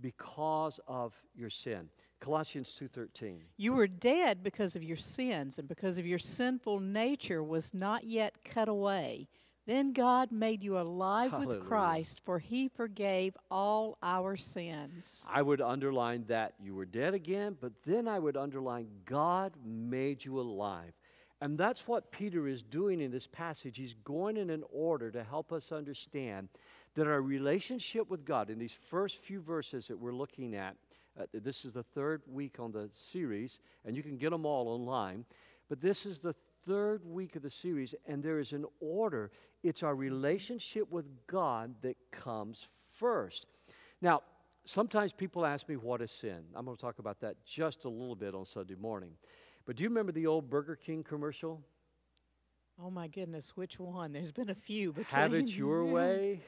because 0.00 0.80
of 0.86 1.14
your 1.34 1.50
sin. 1.50 1.88
Colossians 2.20 2.74
2.13. 2.80 3.38
You 3.56 3.72
were 3.72 3.86
dead 3.86 4.42
because 4.42 4.76
of 4.76 4.82
your 4.82 4.96
sins 4.96 5.58
and 5.58 5.68
because 5.68 5.98
of 5.98 6.06
your 6.06 6.18
sinful 6.18 6.80
nature 6.80 7.42
was 7.42 7.72
not 7.74 8.04
yet 8.04 8.44
cut 8.44 8.68
away. 8.68 9.28
Then 9.66 9.92
God 9.92 10.32
made 10.32 10.62
you 10.62 10.78
alive 10.78 11.32
Hallelujah. 11.32 11.58
with 11.58 11.68
Christ, 11.68 12.22
for 12.24 12.38
he 12.38 12.68
forgave 12.68 13.36
all 13.50 13.98
our 14.02 14.34
sins. 14.34 15.22
I 15.28 15.42
would 15.42 15.60
underline 15.60 16.24
that 16.28 16.54
you 16.58 16.74
were 16.74 16.86
dead 16.86 17.12
again, 17.12 17.54
but 17.60 17.72
then 17.84 18.08
I 18.08 18.18
would 18.18 18.38
underline 18.38 18.88
God 19.04 19.52
made 19.62 20.24
you 20.24 20.40
alive. 20.40 20.94
And 21.42 21.58
that's 21.58 21.86
what 21.86 22.10
Peter 22.10 22.48
is 22.48 22.62
doing 22.62 23.02
in 23.02 23.10
this 23.10 23.26
passage. 23.26 23.76
He's 23.76 23.94
going 24.04 24.38
in 24.38 24.48
an 24.48 24.64
order 24.72 25.10
to 25.10 25.22
help 25.22 25.52
us 25.52 25.70
understand 25.70 26.48
that 26.94 27.06
our 27.06 27.20
relationship 27.20 28.08
with 28.10 28.24
God, 28.24 28.50
in 28.50 28.58
these 28.58 28.76
first 28.88 29.18
few 29.18 29.40
verses 29.40 29.86
that 29.86 29.98
we're 29.98 30.14
looking 30.14 30.54
at, 30.54 30.76
uh, 31.18 31.24
this 31.32 31.64
is 31.64 31.72
the 31.72 31.82
third 31.82 32.22
week 32.26 32.58
on 32.60 32.72
the 32.72 32.88
series, 32.92 33.60
and 33.84 33.96
you 33.96 34.02
can 34.02 34.16
get 34.16 34.30
them 34.30 34.46
all 34.46 34.68
online. 34.68 35.24
But 35.68 35.80
this 35.80 36.06
is 36.06 36.20
the 36.20 36.34
third 36.66 37.04
week 37.04 37.36
of 37.36 37.42
the 37.42 37.50
series, 37.50 37.94
and 38.06 38.22
there 38.22 38.38
is 38.38 38.52
an 38.52 38.64
order. 38.80 39.30
It's 39.62 39.82
our 39.82 39.94
relationship 39.94 40.90
with 40.90 41.06
God 41.26 41.74
that 41.82 41.96
comes 42.10 42.68
first. 42.98 43.46
Now, 44.00 44.22
sometimes 44.64 45.12
people 45.12 45.44
ask 45.44 45.68
me, 45.68 45.76
What 45.76 46.00
is 46.02 46.10
sin? 46.10 46.42
I'm 46.54 46.64
going 46.64 46.76
to 46.76 46.80
talk 46.80 46.98
about 46.98 47.20
that 47.20 47.36
just 47.44 47.84
a 47.84 47.88
little 47.88 48.16
bit 48.16 48.34
on 48.34 48.44
Sunday 48.44 48.76
morning. 48.76 49.12
But 49.66 49.76
do 49.76 49.82
you 49.84 49.88
remember 49.88 50.12
the 50.12 50.26
old 50.26 50.48
Burger 50.50 50.76
King 50.76 51.02
commercial? 51.02 51.62
Oh 52.80 52.90
my 52.90 53.08
goodness, 53.08 53.56
which 53.56 53.78
one? 53.78 54.12
There's 54.12 54.32
been 54.32 54.50
a 54.50 54.54
few. 54.54 54.92
Between 54.92 55.06
Have 55.20 55.34
it 55.34 55.48
your 55.56 55.84
way. 55.92 56.42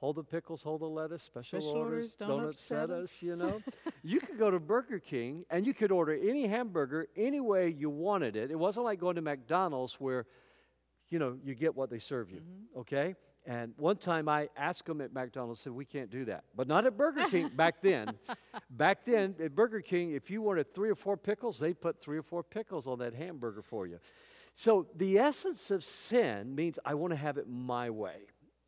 Hold 0.00 0.16
the 0.16 0.24
pickles, 0.24 0.62
hold 0.62 0.80
the 0.80 0.86
lettuce. 0.86 1.22
Special, 1.22 1.60
Special 1.60 1.76
orders, 1.76 2.14
don't 2.14 2.44
upset 2.44 2.84
upset 2.84 2.90
us. 2.90 3.04
us. 3.10 3.22
You 3.22 3.36
know, 3.36 3.60
you 4.02 4.18
could 4.18 4.38
go 4.38 4.50
to 4.50 4.58
Burger 4.58 4.98
King 4.98 5.44
and 5.50 5.66
you 5.66 5.74
could 5.74 5.92
order 5.92 6.14
any 6.14 6.46
hamburger 6.46 7.06
any 7.16 7.40
way 7.40 7.68
you 7.68 7.90
wanted 7.90 8.34
it. 8.34 8.50
It 8.50 8.58
wasn't 8.58 8.86
like 8.86 8.98
going 8.98 9.16
to 9.16 9.22
McDonald's 9.22 9.94
where, 10.00 10.24
you 11.10 11.18
know, 11.18 11.36
you 11.44 11.54
get 11.54 11.76
what 11.76 11.90
they 11.90 11.98
serve 11.98 12.30
you. 12.30 12.38
Mm-hmm. 12.38 12.80
Okay. 12.80 13.14
And 13.46 13.74
one 13.76 13.96
time 13.96 14.28
I 14.28 14.48
asked 14.56 14.86
them 14.86 15.00
at 15.00 15.12
McDonald's, 15.12 15.60
said 15.60 15.72
we 15.72 15.84
can't 15.84 16.10
do 16.10 16.24
that, 16.26 16.44
but 16.54 16.66
not 16.66 16.86
at 16.86 16.96
Burger 16.96 17.24
King 17.30 17.48
back 17.56 17.82
then. 17.82 18.12
Back 18.70 19.04
then 19.04 19.34
at 19.42 19.54
Burger 19.54 19.80
King, 19.80 20.12
if 20.12 20.30
you 20.30 20.40
wanted 20.40 20.74
three 20.74 20.90
or 20.90 20.94
four 20.94 21.16
pickles, 21.16 21.58
they 21.58 21.74
put 21.74 22.00
three 22.00 22.18
or 22.18 22.22
four 22.22 22.42
pickles 22.42 22.86
on 22.86 22.98
that 23.00 23.14
hamburger 23.14 23.62
for 23.62 23.86
you. 23.86 23.98
So 24.54 24.86
the 24.96 25.18
essence 25.18 25.70
of 25.70 25.84
sin 25.84 26.54
means 26.54 26.78
I 26.84 26.94
want 26.94 27.12
to 27.12 27.16
have 27.16 27.38
it 27.38 27.48
my 27.48 27.90
way. 27.90 28.16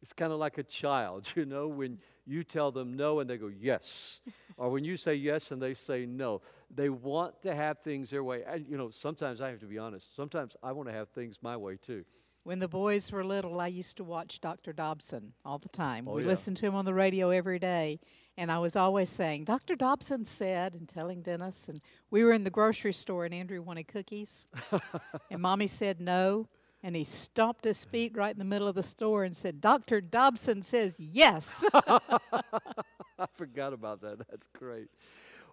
It's 0.02 0.12
kind 0.12 0.32
of 0.32 0.38
like 0.38 0.59
a 0.59 0.62
child, 0.64 1.28
you 1.37 1.44
know, 1.44 1.68
when 1.68 1.99
you 2.26 2.44
tell 2.44 2.71
them 2.71 2.94
no 2.94 3.21
and 3.21 3.30
they 3.30 3.37
go 3.37 3.49
yes, 3.49 4.21
or 4.56 4.71
when 4.71 4.85
you 4.85 4.97
say 4.97 5.14
yes 5.14 5.50
and 5.50 5.62
they 5.62 5.75
say 5.75 6.06
no. 6.06 6.42
They 6.75 6.88
want 6.88 7.42
to 7.42 7.54
have 7.54 7.80
things 7.80 8.11
their 8.11 8.25
way. 8.25 8.42
And, 8.47 8.66
you 8.66 8.78
know, 8.78 8.88
sometimes 8.90 9.40
I 9.40 9.50
have 9.50 9.61
to 9.61 9.66
be 9.66 9.78
honest, 9.78 10.16
sometimes 10.16 10.56
I 10.62 10.73
want 10.73 10.88
to 10.88 10.94
have 10.94 11.09
things 11.11 11.38
my 11.42 11.56
way 11.56 11.76
too. 11.76 12.04
When 12.44 12.59
the 12.59 12.66
boys 12.66 13.12
were 13.12 13.25
little, 13.25 13.61
I 13.61 13.68
used 13.68 13.97
to 13.99 14.04
watch 14.04 14.40
Dr. 14.40 14.73
Dobson 14.73 15.32
all 15.44 15.59
the 15.59 15.68
time. 15.68 16.09
Oh, 16.09 16.14
we 16.14 16.23
yeah. 16.23 16.28
listened 16.28 16.56
to 16.56 16.66
him 16.66 16.75
on 16.75 16.85
the 16.85 16.94
radio 16.94 17.30
every 17.30 17.61
day. 17.61 18.00
And 18.37 18.50
I 18.50 18.59
was 18.59 18.75
always 18.75 19.11
saying, 19.11 19.44
Dr. 19.44 19.76
Dobson 19.76 20.25
said, 20.25 20.75
and 20.75 20.88
telling 20.88 21.23
Dennis. 21.23 21.68
And 21.68 21.80
we 22.11 22.25
were 22.25 22.32
in 22.32 22.42
the 22.42 22.50
grocery 22.50 22.94
store, 22.94 23.26
and 23.26 23.35
Andrew 23.35 23.62
wanted 23.62 23.87
cookies. 23.87 24.49
and 25.30 25.40
Mommy 25.40 25.68
said 25.68 26.00
no. 26.00 26.49
And 26.83 26.97
he 26.97 27.05
stomped 27.05 27.65
his 27.65 27.85
feet 27.85 28.17
right 28.17 28.33
in 28.33 28.39
the 28.39 28.45
middle 28.45 28.67
of 28.67 28.75
the 28.75 28.83
store 28.83 29.23
and 29.25 29.37
said, 29.37 29.61
Dr. 29.61 30.01
Dobson 30.01 30.62
says 30.62 30.97
yes. 30.99 31.65
I 31.75 33.27
forgot 33.37 33.73
about 33.73 34.01
that. 34.01 34.19
That's 34.31 34.49
great. 34.59 34.89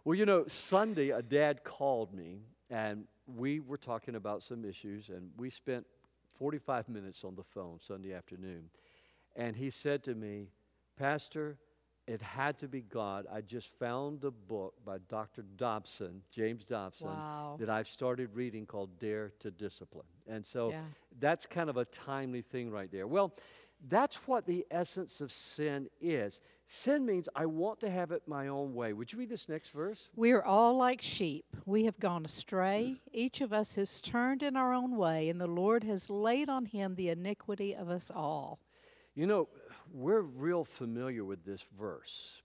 Well, 0.03 0.15
you 0.15 0.25
know, 0.25 0.45
Sunday, 0.47 1.09
a 1.09 1.21
dad 1.21 1.63
called 1.63 2.13
me, 2.13 2.39
and 2.71 3.05
we 3.27 3.59
were 3.59 3.77
talking 3.77 4.15
about 4.15 4.41
some 4.41 4.65
issues, 4.65 5.09
and 5.09 5.29
we 5.37 5.51
spent 5.51 5.85
45 6.39 6.89
minutes 6.89 7.23
on 7.23 7.35
the 7.35 7.43
phone 7.43 7.79
Sunday 7.79 8.13
afternoon. 8.13 8.69
And 9.35 9.55
he 9.55 9.69
said 9.69 10.03
to 10.05 10.15
me, 10.15 10.47
Pastor, 10.97 11.57
it 12.09 12.21
had 12.23 12.57
to 12.57 12.67
be 12.67 12.81
God. 12.81 13.27
I 13.31 13.41
just 13.41 13.69
found 13.77 14.23
a 14.23 14.31
book 14.31 14.73
by 14.83 14.97
Dr. 15.09 15.43
Dobson, 15.57 16.23
James 16.31 16.65
Dobson, 16.65 17.07
Wow. 17.07 17.55
that 17.59 17.69
I've 17.69 17.87
started 17.87 18.33
reading 18.33 18.65
called 18.65 18.97
Dare 18.97 19.31
to 19.41 19.51
Discipline. 19.51 20.07
And 20.25 20.43
so 20.43 20.71
Yeah. 20.71 20.85
that's 21.19 21.45
kind 21.45 21.69
of 21.69 21.77
a 21.77 21.85
timely 21.85 22.41
thing 22.41 22.71
right 22.71 22.91
there. 22.91 23.05
Well, 23.05 23.31
that's 23.87 24.27
what 24.27 24.45
the 24.47 24.65
essence 24.71 25.21
of 25.21 25.31
sin 25.31 25.87
is. 26.01 26.41
Sin 26.65 27.05
means 27.05 27.29
I 27.35 27.45
want 27.45 27.79
to 27.81 27.89
have 27.91 28.11
it 28.11 28.27
my 28.27 28.47
own 28.47 28.73
way. 28.73 28.91
Would 28.93 29.13
you 29.13 29.19
read 29.19 29.29
this 29.29 29.47
next 29.47 29.69
verse? 29.69 30.09
We 30.15 30.31
are 30.31 30.43
all 30.43 30.75
like 30.77 31.01
sheep. 31.03 31.45
We 31.67 31.85
have 31.85 31.99
gone 31.99 32.25
astray. 32.25 32.99
Each 33.13 33.39
of 33.39 33.53
us 33.53 33.75
has 33.75 34.01
turned 34.01 34.41
in 34.41 34.55
our 34.55 34.73
own 34.73 34.97
way, 34.97 35.29
and 35.29 35.39
the 35.39 35.47
Lord 35.47 35.83
has 35.83 36.09
laid 36.09 36.49
on 36.49 36.65
him 36.65 36.95
the 36.95 37.09
iniquity 37.09 37.75
of 37.75 37.87
us 37.87 38.09
all. 38.09 38.59
You 39.15 39.27
know, 39.27 39.47
we're 39.93 40.21
real 40.21 40.63
familiar 40.63 41.23
with 41.23 41.43
this 41.45 41.61
verse. 41.79 42.41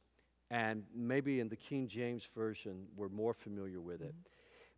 And 0.50 0.84
maybe 0.94 1.40
in 1.40 1.48
the 1.48 1.56
King 1.56 1.88
James 1.88 2.28
Version, 2.36 2.86
we're 2.96 3.08
more 3.08 3.34
familiar 3.34 3.80
with 3.80 4.02
it. 4.02 4.14
Mm-hmm. 4.14 4.28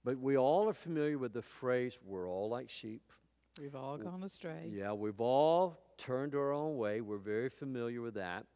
But 0.04 0.18
we 0.20 0.37
all 0.37 0.68
are 0.68 0.75
familiar 0.75 1.18
with 1.18 1.32
the 1.32 1.42
phrase, 1.42 1.99
we're 2.04 2.28
all 2.28 2.49
like 2.49 2.70
sheep. 2.70 3.02
We've 3.61 3.75
all 3.75 3.96
gone 3.96 4.23
astray. 4.23 4.70
Yeah, 4.70 4.92
we've 4.92 5.20
all 5.20 5.80
turned 5.99 6.35
our 6.35 6.52
own 6.52 6.76
way. 6.76 7.00
We're 7.00 7.18
very 7.18 7.49
familiar 7.49 8.02
with 8.02 8.14
that. 8.14 8.46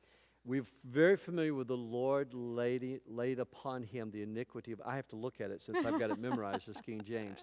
We're 0.44 0.64
very 0.84 1.16
familiar 1.16 1.54
with 1.54 1.68
the 1.68 1.76
Lord 1.76 2.32
laid, 2.32 3.00
laid 3.06 3.40
upon 3.40 3.82
him 3.82 4.10
the 4.10 4.22
iniquity 4.22 4.72
of. 4.72 4.80
I 4.84 4.96
have 4.96 5.08
to 5.08 5.16
look 5.16 5.40
at 5.40 5.50
it 5.50 5.60
since 5.60 5.84
I've 5.84 5.98
got 5.98 6.10
it 6.10 6.18
memorized 6.20 6.68
as 6.68 6.76
King 6.84 7.02
James. 7.04 7.38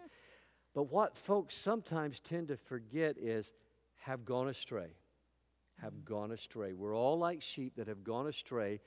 But 0.73 0.91
what 0.91 1.17
folks 1.17 1.55
sometimes 1.55 2.19
tend 2.19 2.47
to 2.47 2.57
forget 2.57 3.17
is 3.17 3.51
have 3.95 4.23
gone 4.23 4.49
astray. 4.49 4.89
Have 5.81 6.05
gone 6.05 6.31
astray. 6.31 6.73
We're 6.73 6.95
all 6.95 7.19
like 7.19 7.41
sheep 7.41 7.73
that 7.77 7.87
have 7.87 8.03
gone 8.03 8.27
astray, 8.27 8.79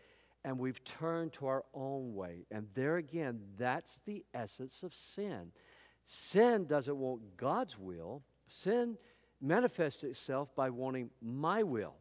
and 0.45 0.59
we've 0.59 0.83
turned 0.85 1.33
to 1.35 1.47
our 1.47 1.65
own 1.73 2.15
way. 2.15 2.47
And 2.51 2.67
there 2.75 2.97
again, 2.97 3.41
that's 3.59 4.01
the 4.07 4.25
essence 4.35 4.83
of 4.83 4.93
sin. 4.93 5.53
Sin 6.05 6.67
doesn't 6.67 6.97
want 6.97 7.37
God's 7.37 7.79
will. 7.79 8.23
Sin 8.49 8.97
manifests 9.41 10.03
itself 10.03 10.55
by 10.57 10.71
wanting 10.71 11.11
my 11.23 11.63
will. 11.63 11.95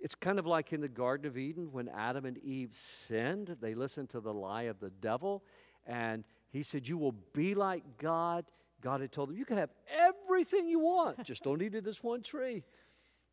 It's 0.00 0.14
kind 0.14 0.38
of 0.38 0.46
like 0.46 0.74
in 0.74 0.82
the 0.82 0.88
Garden 0.88 1.26
of 1.26 1.38
Eden 1.38 1.72
when 1.72 1.88
Adam 1.88 2.26
and 2.26 2.36
Eve 2.38 2.74
sinned. 3.08 3.56
They 3.60 3.74
listened 3.74 4.10
to 4.10 4.20
the 4.20 4.34
lie 4.34 4.64
of 4.64 4.78
the 4.78 4.90
devil, 4.90 5.42
and 5.86 6.24
he 6.50 6.62
said, 6.62 6.86
You 6.86 6.98
will 6.98 7.14
be 7.32 7.54
like 7.54 7.82
God. 7.98 8.44
God 8.82 9.00
had 9.00 9.12
told 9.12 9.30
them, 9.30 9.36
You 9.36 9.46
can 9.46 9.56
have 9.56 9.70
everything 9.88 10.68
you 10.68 10.80
want, 10.80 11.24
just 11.24 11.42
don't 11.42 11.62
eat 11.62 11.74
of 11.74 11.84
this 11.84 12.02
one 12.02 12.22
tree. 12.22 12.62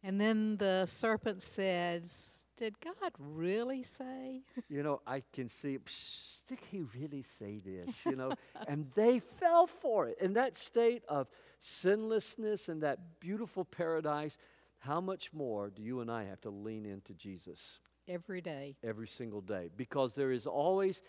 And 0.04 0.20
then 0.20 0.58
the 0.58 0.86
serpent 0.86 1.42
says, 1.42 2.46
Did 2.58 2.76
God 2.80 3.12
really 3.20 3.84
say? 3.84 4.42
You 4.70 4.84
know, 4.84 5.02
I 5.06 5.24
can 5.34 5.48
see, 5.48 5.78
"Psh, 5.78 6.42
did 6.48 6.60
he 6.72 6.82
really 7.00 7.24
say 7.40 7.60
this? 7.64 8.06
You 8.06 8.16
know, 8.16 8.32
and 8.68 8.88
they 8.96 9.20
fell 9.40 9.68
for 9.68 10.08
it. 10.08 10.18
In 10.20 10.34
that 10.34 10.56
state 10.56 11.04
of 11.08 11.28
sinlessness 11.60 12.68
and 12.70 12.82
that 12.84 13.20
beautiful 13.20 13.64
paradise, 13.66 14.38
how 14.80 15.00
much 15.00 15.32
more 15.34 15.70
do 15.70 15.84
you 15.84 16.02
and 16.02 16.10
I 16.12 16.24
have 16.26 16.42
to 16.42 16.50
lean 16.50 16.86
into 16.86 17.14
Jesus 17.14 17.78
Every 18.08 18.42
day. 18.42 18.76
every 18.84 19.08
single 19.08 19.42
day? 19.42 19.70
Because 19.78 20.16
there 20.16 20.32
is 20.32 20.48
always, 20.48 21.02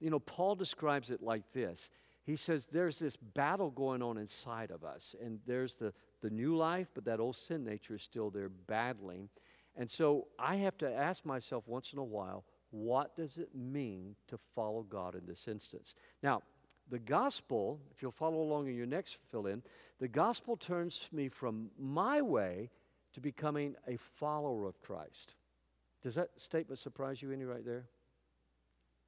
you 0.00 0.10
know, 0.10 0.18
Paul 0.18 0.56
describes 0.56 1.10
it 1.10 1.22
like 1.22 1.44
this. 1.52 1.90
He 2.24 2.36
says 2.36 2.66
there's 2.70 2.98
this 2.98 3.16
battle 3.16 3.70
going 3.70 4.02
on 4.02 4.18
inside 4.18 4.70
of 4.70 4.84
us, 4.84 5.14
and 5.24 5.38
there's 5.46 5.76
the, 5.76 5.92
the 6.20 6.30
new 6.30 6.56
life, 6.56 6.88
but 6.94 7.04
that 7.04 7.20
old 7.20 7.36
sin 7.36 7.64
nature 7.64 7.94
is 7.94 8.02
still 8.02 8.30
there 8.30 8.48
battling. 8.48 9.28
And 9.76 9.90
so 9.90 10.26
I 10.38 10.56
have 10.56 10.76
to 10.78 10.92
ask 10.92 11.24
myself 11.24 11.64
once 11.66 11.92
in 11.92 11.98
a 11.98 12.04
while, 12.04 12.44
what 12.70 13.16
does 13.16 13.36
it 13.36 13.54
mean 13.54 14.14
to 14.28 14.38
follow 14.54 14.82
God 14.82 15.14
in 15.14 15.26
this 15.26 15.48
instance? 15.48 15.94
Now, 16.22 16.42
the 16.90 16.98
gospel, 16.98 17.80
if 17.94 18.02
you'll 18.02 18.10
follow 18.10 18.40
along 18.42 18.68
in 18.68 18.76
your 18.76 18.86
next 18.86 19.18
fill 19.30 19.46
in, 19.46 19.62
the 19.98 20.08
gospel 20.08 20.56
turns 20.56 21.08
me 21.12 21.28
from 21.28 21.70
my 21.78 22.20
way 22.20 22.70
to 23.12 23.20
becoming 23.20 23.74
a 23.86 23.96
follower 24.18 24.66
of 24.66 24.80
Christ. 24.80 25.34
Does 26.02 26.14
that 26.14 26.30
statement 26.36 26.78
surprise 26.78 27.20
you 27.20 27.32
any 27.32 27.44
right 27.44 27.64
there? 27.64 27.84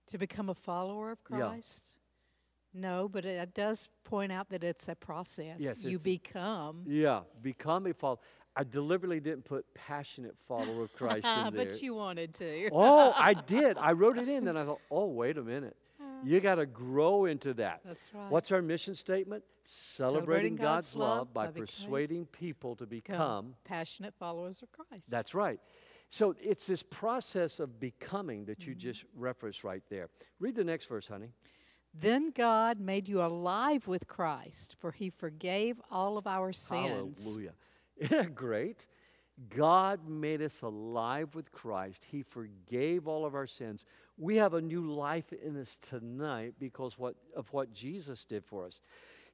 To 0.08 0.18
become 0.18 0.48
a 0.48 0.54
follower 0.54 1.10
of 1.12 1.22
Yeah. 1.86 2.01
No, 2.74 3.08
but 3.08 3.24
it, 3.24 3.54
does 3.54 3.88
point 4.04 4.32
out 4.32 4.48
that 4.50 4.64
it's 4.64 4.88
a 4.88 4.94
process. 4.94 5.56
Yes, 5.58 5.82
you 5.82 5.98
become. 5.98 6.84
Yeah, 6.86 7.20
become 7.42 7.86
a 7.86 7.92
follower. 7.94 8.18
I 8.56 8.64
deliberately 8.64 9.20
didn't 9.20 9.44
put 9.44 9.64
passionate 9.74 10.34
follower 10.46 10.84
of 10.84 10.92
Christ 10.94 11.26
in 11.46 11.54
there. 11.54 11.66
but 11.66 11.82
you 11.82 11.94
wanted 11.94 12.34
to. 12.34 12.68
oh, 12.72 13.12
I 13.16 13.34
did. 13.46 13.78
I 13.78 13.92
wrote 13.92 14.18
it 14.18 14.28
in, 14.28 14.44
then 14.44 14.56
I 14.56 14.64
thought, 14.64 14.80
oh, 14.90 15.06
wait 15.06 15.38
a 15.38 15.42
minute. 15.42 15.76
You 16.24 16.38
got 16.40 16.56
to 16.56 16.66
grow 16.66 17.24
into 17.24 17.52
that. 17.54 17.80
That's 17.84 18.08
right. 18.14 18.30
What's 18.30 18.52
our 18.52 18.62
mission 18.62 18.94
statement? 18.94 19.42
Celebrating, 19.64 20.14
Celebrating 20.14 20.56
God's, 20.56 20.86
God's 20.86 20.96
love 20.96 21.34
by 21.34 21.46
by 21.46 21.52
persuading 21.52 22.26
people 22.26 22.76
to 22.76 22.86
become. 22.86 23.54
passionate 23.64 24.14
followers 24.20 24.62
of 24.62 24.70
Christ? 24.70 25.10
That's 25.10 25.34
right. 25.34 25.58
So 26.10 26.36
it's 26.40 26.66
this 26.66 26.82
process 26.82 27.58
of 27.58 27.80
becoming 27.80 28.44
that 28.44 28.60
Mm-hmm. 28.60 28.70
you 28.70 28.74
just 28.76 29.04
referenced 29.16 29.64
right 29.64 29.82
there. 29.88 30.10
Read 30.38 30.54
the 30.54 30.62
next 30.64 30.84
verse, 30.86 31.06
honey. 31.08 31.30
Then 31.94 32.32
God 32.34 32.80
made 32.80 33.08
you 33.08 33.20
alive 33.22 33.86
with 33.86 34.06
Christ, 34.06 34.76
for 34.78 34.92
he 34.92 35.10
forgave 35.10 35.80
all 35.90 36.16
of 36.16 36.26
our 36.26 36.52
sins. 36.52 37.22
Hallelujah. 37.22 37.52
Isn't 37.98 38.16
that 38.16 38.34
great? 38.34 38.86
God 39.54 40.08
made 40.08 40.42
us 40.42 40.62
alive 40.62 41.34
with 41.34 41.50
Christ. 41.52 42.04
He 42.10 42.22
forgave 42.22 43.06
all 43.06 43.26
of 43.26 43.34
our 43.34 43.46
sins. 43.46 43.84
We 44.18 44.36
have 44.36 44.54
a 44.54 44.60
new 44.60 44.92
life 44.92 45.32
in 45.32 45.60
us 45.60 45.78
tonight 45.80 46.54
because 46.58 46.98
what, 46.98 47.16
of 47.36 47.52
what 47.52 47.72
Jesus 47.72 48.24
did 48.24 48.44
for 48.44 48.66
us. 48.66 48.80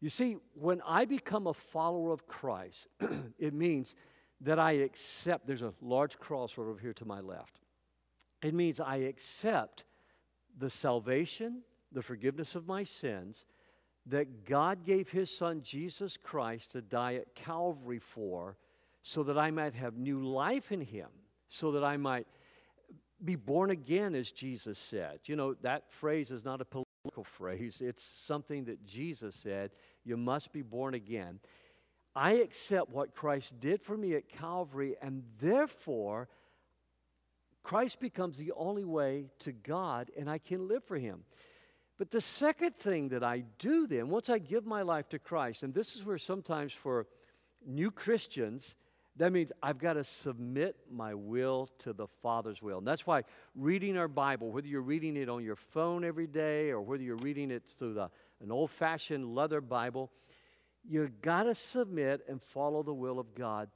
You 0.00 0.10
see, 0.10 0.36
when 0.54 0.80
I 0.86 1.04
become 1.04 1.48
a 1.48 1.54
follower 1.54 2.12
of 2.12 2.26
Christ, 2.26 2.86
it 3.38 3.52
means 3.52 3.96
that 4.40 4.58
I 4.58 4.72
accept, 4.72 5.46
there's 5.46 5.62
a 5.62 5.74
large 5.82 6.18
cross 6.18 6.56
right 6.56 6.68
over 6.68 6.78
here 6.78 6.94
to 6.94 7.04
my 7.04 7.20
left. 7.20 7.58
It 8.42 8.54
means 8.54 8.78
I 8.78 8.96
accept 8.96 9.84
the 10.58 10.70
salvation, 10.70 11.62
the 11.92 12.02
forgiveness 12.02 12.54
of 12.54 12.66
my 12.66 12.84
sins 12.84 13.44
that 14.06 14.44
God 14.46 14.84
gave 14.84 15.08
His 15.08 15.30
Son 15.30 15.62
Jesus 15.62 16.16
Christ 16.22 16.72
to 16.72 16.80
die 16.80 17.16
at 17.16 17.34
Calvary 17.34 17.98
for, 17.98 18.56
so 19.02 19.22
that 19.22 19.38
I 19.38 19.50
might 19.50 19.74
have 19.74 19.96
new 19.96 20.22
life 20.24 20.72
in 20.72 20.80
Him, 20.80 21.08
so 21.48 21.72
that 21.72 21.84
I 21.84 21.96
might 21.96 22.26
be 23.24 23.36
born 23.36 23.70
again, 23.70 24.14
as 24.14 24.30
Jesus 24.30 24.78
said. 24.78 25.20
You 25.24 25.36
know, 25.36 25.54
that 25.62 25.84
phrase 26.00 26.30
is 26.30 26.44
not 26.44 26.60
a 26.60 26.64
political 26.64 27.24
phrase, 27.24 27.78
it's 27.80 28.04
something 28.26 28.64
that 28.66 28.84
Jesus 28.86 29.34
said. 29.34 29.70
You 30.04 30.16
must 30.16 30.52
be 30.52 30.62
born 30.62 30.94
again. 30.94 31.40
I 32.14 32.32
accept 32.32 32.90
what 32.90 33.14
Christ 33.14 33.60
did 33.60 33.80
for 33.82 33.96
me 33.96 34.14
at 34.14 34.28
Calvary, 34.28 34.96
and 35.02 35.22
therefore, 35.40 36.28
Christ 37.62 38.00
becomes 38.00 38.38
the 38.38 38.52
only 38.56 38.84
way 38.84 39.26
to 39.40 39.52
God, 39.52 40.10
and 40.18 40.28
I 40.28 40.38
can 40.38 40.66
live 40.66 40.82
for 40.84 40.96
Him. 40.96 41.24
But 41.98 42.12
the 42.12 42.20
second 42.20 42.76
thing 42.76 43.08
that 43.08 43.24
I 43.24 43.42
do 43.58 43.86
then, 43.86 44.08
once 44.08 44.30
I 44.30 44.38
give 44.38 44.64
my 44.64 44.82
life 44.82 45.08
to 45.10 45.18
Christ, 45.18 45.64
and 45.64 45.74
this 45.74 45.96
is 45.96 46.04
where 46.04 46.18
sometimes 46.18 46.72
for 46.72 47.06
new 47.66 47.90
Christians, 47.90 48.76
that 49.16 49.32
means 49.32 49.50
I've 49.60 49.78
got 49.78 49.94
to 49.94 50.04
submit 50.04 50.76
my 50.88 51.12
will 51.12 51.68
to 51.80 51.92
the 51.92 52.06
Father's 52.22 52.62
will. 52.62 52.78
And 52.78 52.86
that's 52.86 53.04
why 53.04 53.24
reading 53.56 53.96
our 53.96 54.06
Bible, 54.06 54.52
whether 54.52 54.68
you're 54.68 54.80
reading 54.80 55.16
it 55.16 55.28
on 55.28 55.42
your 55.42 55.56
phone 55.56 56.04
every 56.04 56.28
day 56.28 56.70
or 56.70 56.80
whether 56.80 57.02
you're 57.02 57.16
reading 57.16 57.50
it 57.50 57.64
through 57.78 57.94
the, 57.94 58.08
an 58.40 58.52
old 58.52 58.70
fashioned 58.70 59.34
leather 59.34 59.60
Bible, 59.60 60.12
you've 60.88 61.20
got 61.20 61.42
to 61.44 61.54
submit 61.54 62.20
and 62.28 62.40
follow 62.40 62.84
the 62.84 62.94
will 62.94 63.18
of 63.18 63.34
God. 63.34 63.68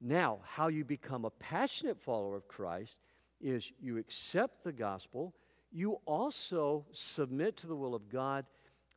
Now, 0.00 0.38
how 0.42 0.68
you 0.68 0.86
become 0.86 1.26
a 1.26 1.30
passionate 1.30 2.00
follower 2.00 2.36
of 2.36 2.48
Christ 2.48 2.98
is 3.42 3.70
you 3.78 3.98
accept 3.98 4.64
the 4.64 4.72
gospel, 4.72 5.34
you 5.70 5.98
also 6.06 6.86
submit 6.92 7.56
to 7.58 7.66
the 7.66 7.76
will 7.76 7.94
of 7.94 8.08
God, 8.08 8.44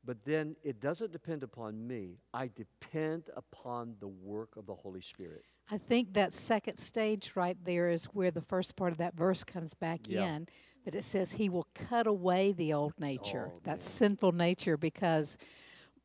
but 0.04 0.24
then 0.26 0.56
it 0.64 0.80
doesn't 0.80 1.12
depend 1.12 1.44
upon 1.44 1.86
me. 1.88 2.18
I 2.34 2.50
depend 2.56 3.30
upon 3.36 3.96
the 4.00 4.08
work 4.08 4.58
of 4.58 4.66
the 4.66 4.74
Holy 4.76 5.02
Spirit. 5.02 5.44
I 5.70 5.78
think 5.78 6.14
that 6.14 6.34
second 6.34 6.78
stage 6.78 7.34
right 7.36 7.58
there 7.64 7.90
is 7.90 8.06
where 8.06 8.32
the 8.32 8.42
first 8.42 8.76
part 8.76 8.92
of 8.92 8.98
that 8.98 9.16
verse 9.16 9.44
comes 9.44 9.74
back 9.74 10.02
Yeah. 10.08 10.36
in. 10.36 10.48
That 10.86 10.96
it 10.96 11.04
says 11.04 11.34
he 11.34 11.48
will 11.48 11.68
cut 11.76 12.08
away 12.08 12.54
the 12.54 12.74
old 12.74 12.94
oh, 13.00 13.06
nature, 13.06 13.52
Oh, 13.54 13.60
that 13.66 13.78
man. 13.78 13.86
sinful 13.86 14.32
nature, 14.32 14.78
because 14.78 15.38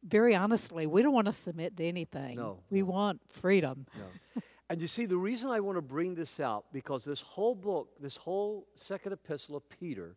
very 0.05 0.35
honestly, 0.35 0.87
we 0.87 1.01
don't 1.01 1.15
want 1.15 1.27
to 1.29 1.33
submit 1.33 1.77
to 1.79 1.85
anything. 1.85 2.37
No, 2.37 2.59
We 2.69 2.81
no. 2.81 2.87
want 2.87 3.21
freedom. 3.31 3.87
No. 3.97 4.43
and 4.69 4.79
you 4.81 4.87
see, 4.87 5.07
the 5.07 5.17
reason 5.17 5.49
I 5.49 5.61
want 5.61 5.79
to 5.79 5.83
bring 5.83 6.15
this 6.15 6.39
out, 6.41 6.67
because 6.75 7.05
this 7.07 7.23
whole 7.23 7.55
book, 7.55 7.89
this 7.99 8.17
whole 8.17 8.67
second 8.75 9.15
epistle 9.15 9.57
of 9.57 9.67
Peter, 9.71 10.15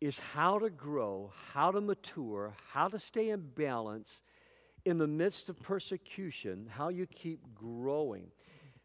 is 0.00 0.18
how 0.18 0.58
to 0.58 0.70
grow, 0.70 1.30
how 1.52 1.70
to 1.70 1.80
mature, 1.80 2.54
how 2.72 2.88
to 2.88 2.98
stay 2.98 3.30
in 3.30 3.40
balance 3.54 4.22
in 4.84 4.98
the 4.98 5.06
midst 5.06 5.48
of 5.50 5.60
persecution, 5.60 6.66
how 6.68 6.88
you 6.88 7.06
keep 7.06 7.40
growing. 7.54 8.26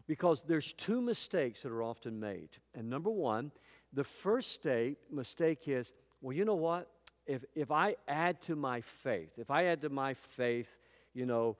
Because 0.07 0.43
there's 0.47 0.73
two 0.73 1.01
mistakes 1.01 1.63
that 1.63 1.71
are 1.71 1.81
often 1.83 2.19
made. 2.19 2.49
And 2.75 2.89
number 2.89 3.09
one, 3.09 3.51
The 3.95 4.03
first 4.03 4.51
state 4.51 4.97
mistake 5.09 5.67
is, 5.67 5.93
well, 6.21 6.35
you 6.35 6.43
know 6.43 6.55
what? 6.55 6.89
If, 7.25 7.43
if 7.55 7.71
I 7.71 7.95
add 8.07 8.41
to 8.43 8.55
my 8.55 8.81
faith, 8.81 9.31
if 9.37 9.49
I 9.49 9.65
add 9.65 9.81
to 9.81 9.89
my 9.89 10.13
faith, 10.35 10.67
you 11.13 11.25
know, 11.25 11.55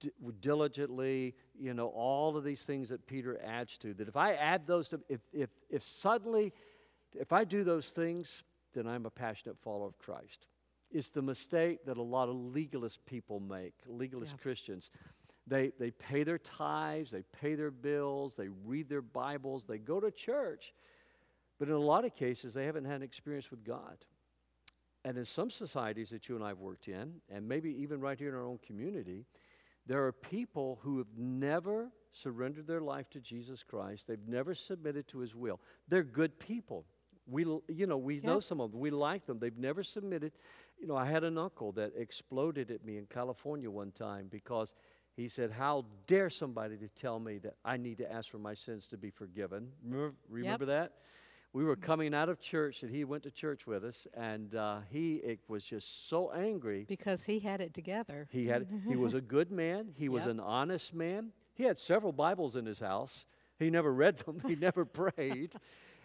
d- 0.00 0.10
diligently, 0.40 1.34
you 1.58 1.74
know, 1.74 1.88
all 1.88 2.36
of 2.36 2.44
these 2.44 2.62
things 2.62 2.88
that 2.88 3.06
Peter 3.06 3.38
adds 3.44 3.76
to, 3.78 3.92
that 3.94 4.08
if 4.08 4.16
I 4.16 4.32
add 4.34 4.66
those 4.66 4.88
to, 4.88 5.00
if, 5.08 5.20
if, 5.32 5.50
if 5.68 5.82
suddenly, 5.82 6.52
if 7.14 7.30
I 7.32 7.44
do 7.44 7.62
those 7.62 7.90
things, 7.90 8.42
then 8.74 8.86
I'm 8.86 9.06
a 9.06 9.10
passionate 9.10 9.56
follower 9.62 9.88
of 9.88 9.98
Christ. 9.98 10.46
It's 10.90 11.10
the 11.10 11.22
mistake 11.22 11.84
that 11.86 11.96
a 11.96 12.02
lot 12.02 12.28
of 12.28 12.34
legalist 12.34 13.04
people 13.06 13.40
make, 13.40 13.74
legalist 13.86 14.32
Yeah. 14.32 14.42
Christians. 14.42 14.90
They, 15.46 15.72
they 15.78 15.90
pay 15.90 16.22
their 16.24 16.38
tithes, 16.38 17.10
they 17.10 17.22
pay 17.40 17.54
their 17.54 17.70
bills, 17.70 18.34
they 18.36 18.48
read 18.64 18.88
their 18.88 19.02
Bibles, 19.02 19.64
they 19.66 19.78
go 19.78 19.98
to 20.00 20.10
church, 20.10 20.72
but 21.58 21.68
in 21.68 21.74
a 21.74 21.78
lot 21.78 22.04
of 22.04 22.14
cases, 22.14 22.54
they 22.54 22.66
haven't 22.66 22.84
had 22.84 22.96
an 22.96 23.02
experience 23.02 23.50
with 23.50 23.64
God. 23.64 24.04
And 25.04 25.16
in 25.16 25.24
some 25.24 25.50
societies 25.50 26.10
that 26.10 26.28
you 26.28 26.36
and 26.36 26.44
I 26.44 26.48
have 26.48 26.58
worked 26.58 26.88
in, 26.88 27.14
and 27.30 27.48
maybe 27.48 27.70
even 27.82 28.00
right 28.00 28.18
here 28.18 28.28
in 28.28 28.34
our 28.34 28.44
own 28.44 28.58
community, 28.66 29.24
there 29.86 30.04
are 30.06 30.12
people 30.12 30.78
who 30.82 30.98
have 30.98 31.08
never 31.16 31.90
surrendered 32.12 32.66
their 32.66 32.80
life 32.80 33.08
to 33.10 33.20
Jesus 33.20 33.62
Christ. 33.62 34.06
They've 34.06 34.28
never 34.28 34.54
submitted 34.54 35.08
to 35.08 35.18
His 35.18 35.34
will. 35.34 35.60
They're 35.88 36.02
good 36.02 36.38
people. 36.38 36.84
We, 37.30 37.44
you 37.68 37.86
know, 37.86 37.96
we 37.98 38.18
know 38.18 38.40
some 38.40 38.60
of 38.60 38.72
them. 38.72 38.80
We 38.80 38.90
like 38.90 39.26
them. 39.26 39.38
They've 39.38 39.56
never 39.56 39.82
submitted. 39.82 40.32
You 40.80 40.86
know, 40.86 40.96
I 40.96 41.06
had 41.06 41.24
an 41.24 41.38
uncle 41.38 41.72
that 41.72 41.92
exploded 41.96 42.70
at 42.70 42.84
me 42.84 42.96
in 42.98 43.06
California 43.06 43.70
one 43.70 43.92
time 43.92 44.26
because 44.30 44.74
he 45.16 45.28
said, 45.28 45.50
"How 45.50 45.84
dare 46.06 46.30
somebody 46.30 46.76
to 46.78 46.88
tell 46.88 47.18
me 47.20 47.38
that 47.38 47.54
I 47.64 47.76
need 47.76 47.98
to 47.98 48.10
ask 48.12 48.30
for 48.30 48.38
my 48.38 48.54
sins 48.54 48.86
to 48.88 48.96
be 48.96 49.10
forgiven?" 49.10 49.70
Remember, 49.84 50.14
remember 50.28 50.64
that? 50.66 50.92
We 51.52 51.64
were 51.64 51.74
coming 51.76 52.14
out 52.14 52.28
of 52.28 52.38
church, 52.40 52.82
and 52.84 52.90
he 52.94 53.04
went 53.04 53.24
to 53.24 53.30
church 53.30 53.66
with 53.66 53.84
us, 53.84 54.06
and 54.14 54.54
uh, 54.54 54.80
he 54.88 55.16
it 55.16 55.40
was 55.48 55.64
just 55.64 56.08
so 56.08 56.30
angry. 56.32 56.84
Because 56.88 57.24
he 57.24 57.40
had 57.40 57.60
it 57.60 57.74
together. 57.74 58.28
He 58.30 58.46
had 58.46 58.66
he 58.88 58.96
was 58.96 59.14
a 59.14 59.20
good 59.20 59.50
man. 59.50 59.92
He 59.96 60.08
was 60.08 60.22
Yep. 60.22 60.30
an 60.30 60.40
honest 60.40 60.94
man. 60.94 61.32
He 61.54 61.64
had 61.64 61.76
several 61.76 62.12
Bibles 62.12 62.56
in 62.56 62.64
his 62.64 62.78
house. 62.78 63.26
He 63.58 63.68
never 63.68 63.92
read 63.92 64.16
them. 64.18 64.40
He 64.46 64.54
never 64.54 64.84
prayed. 65.00 65.54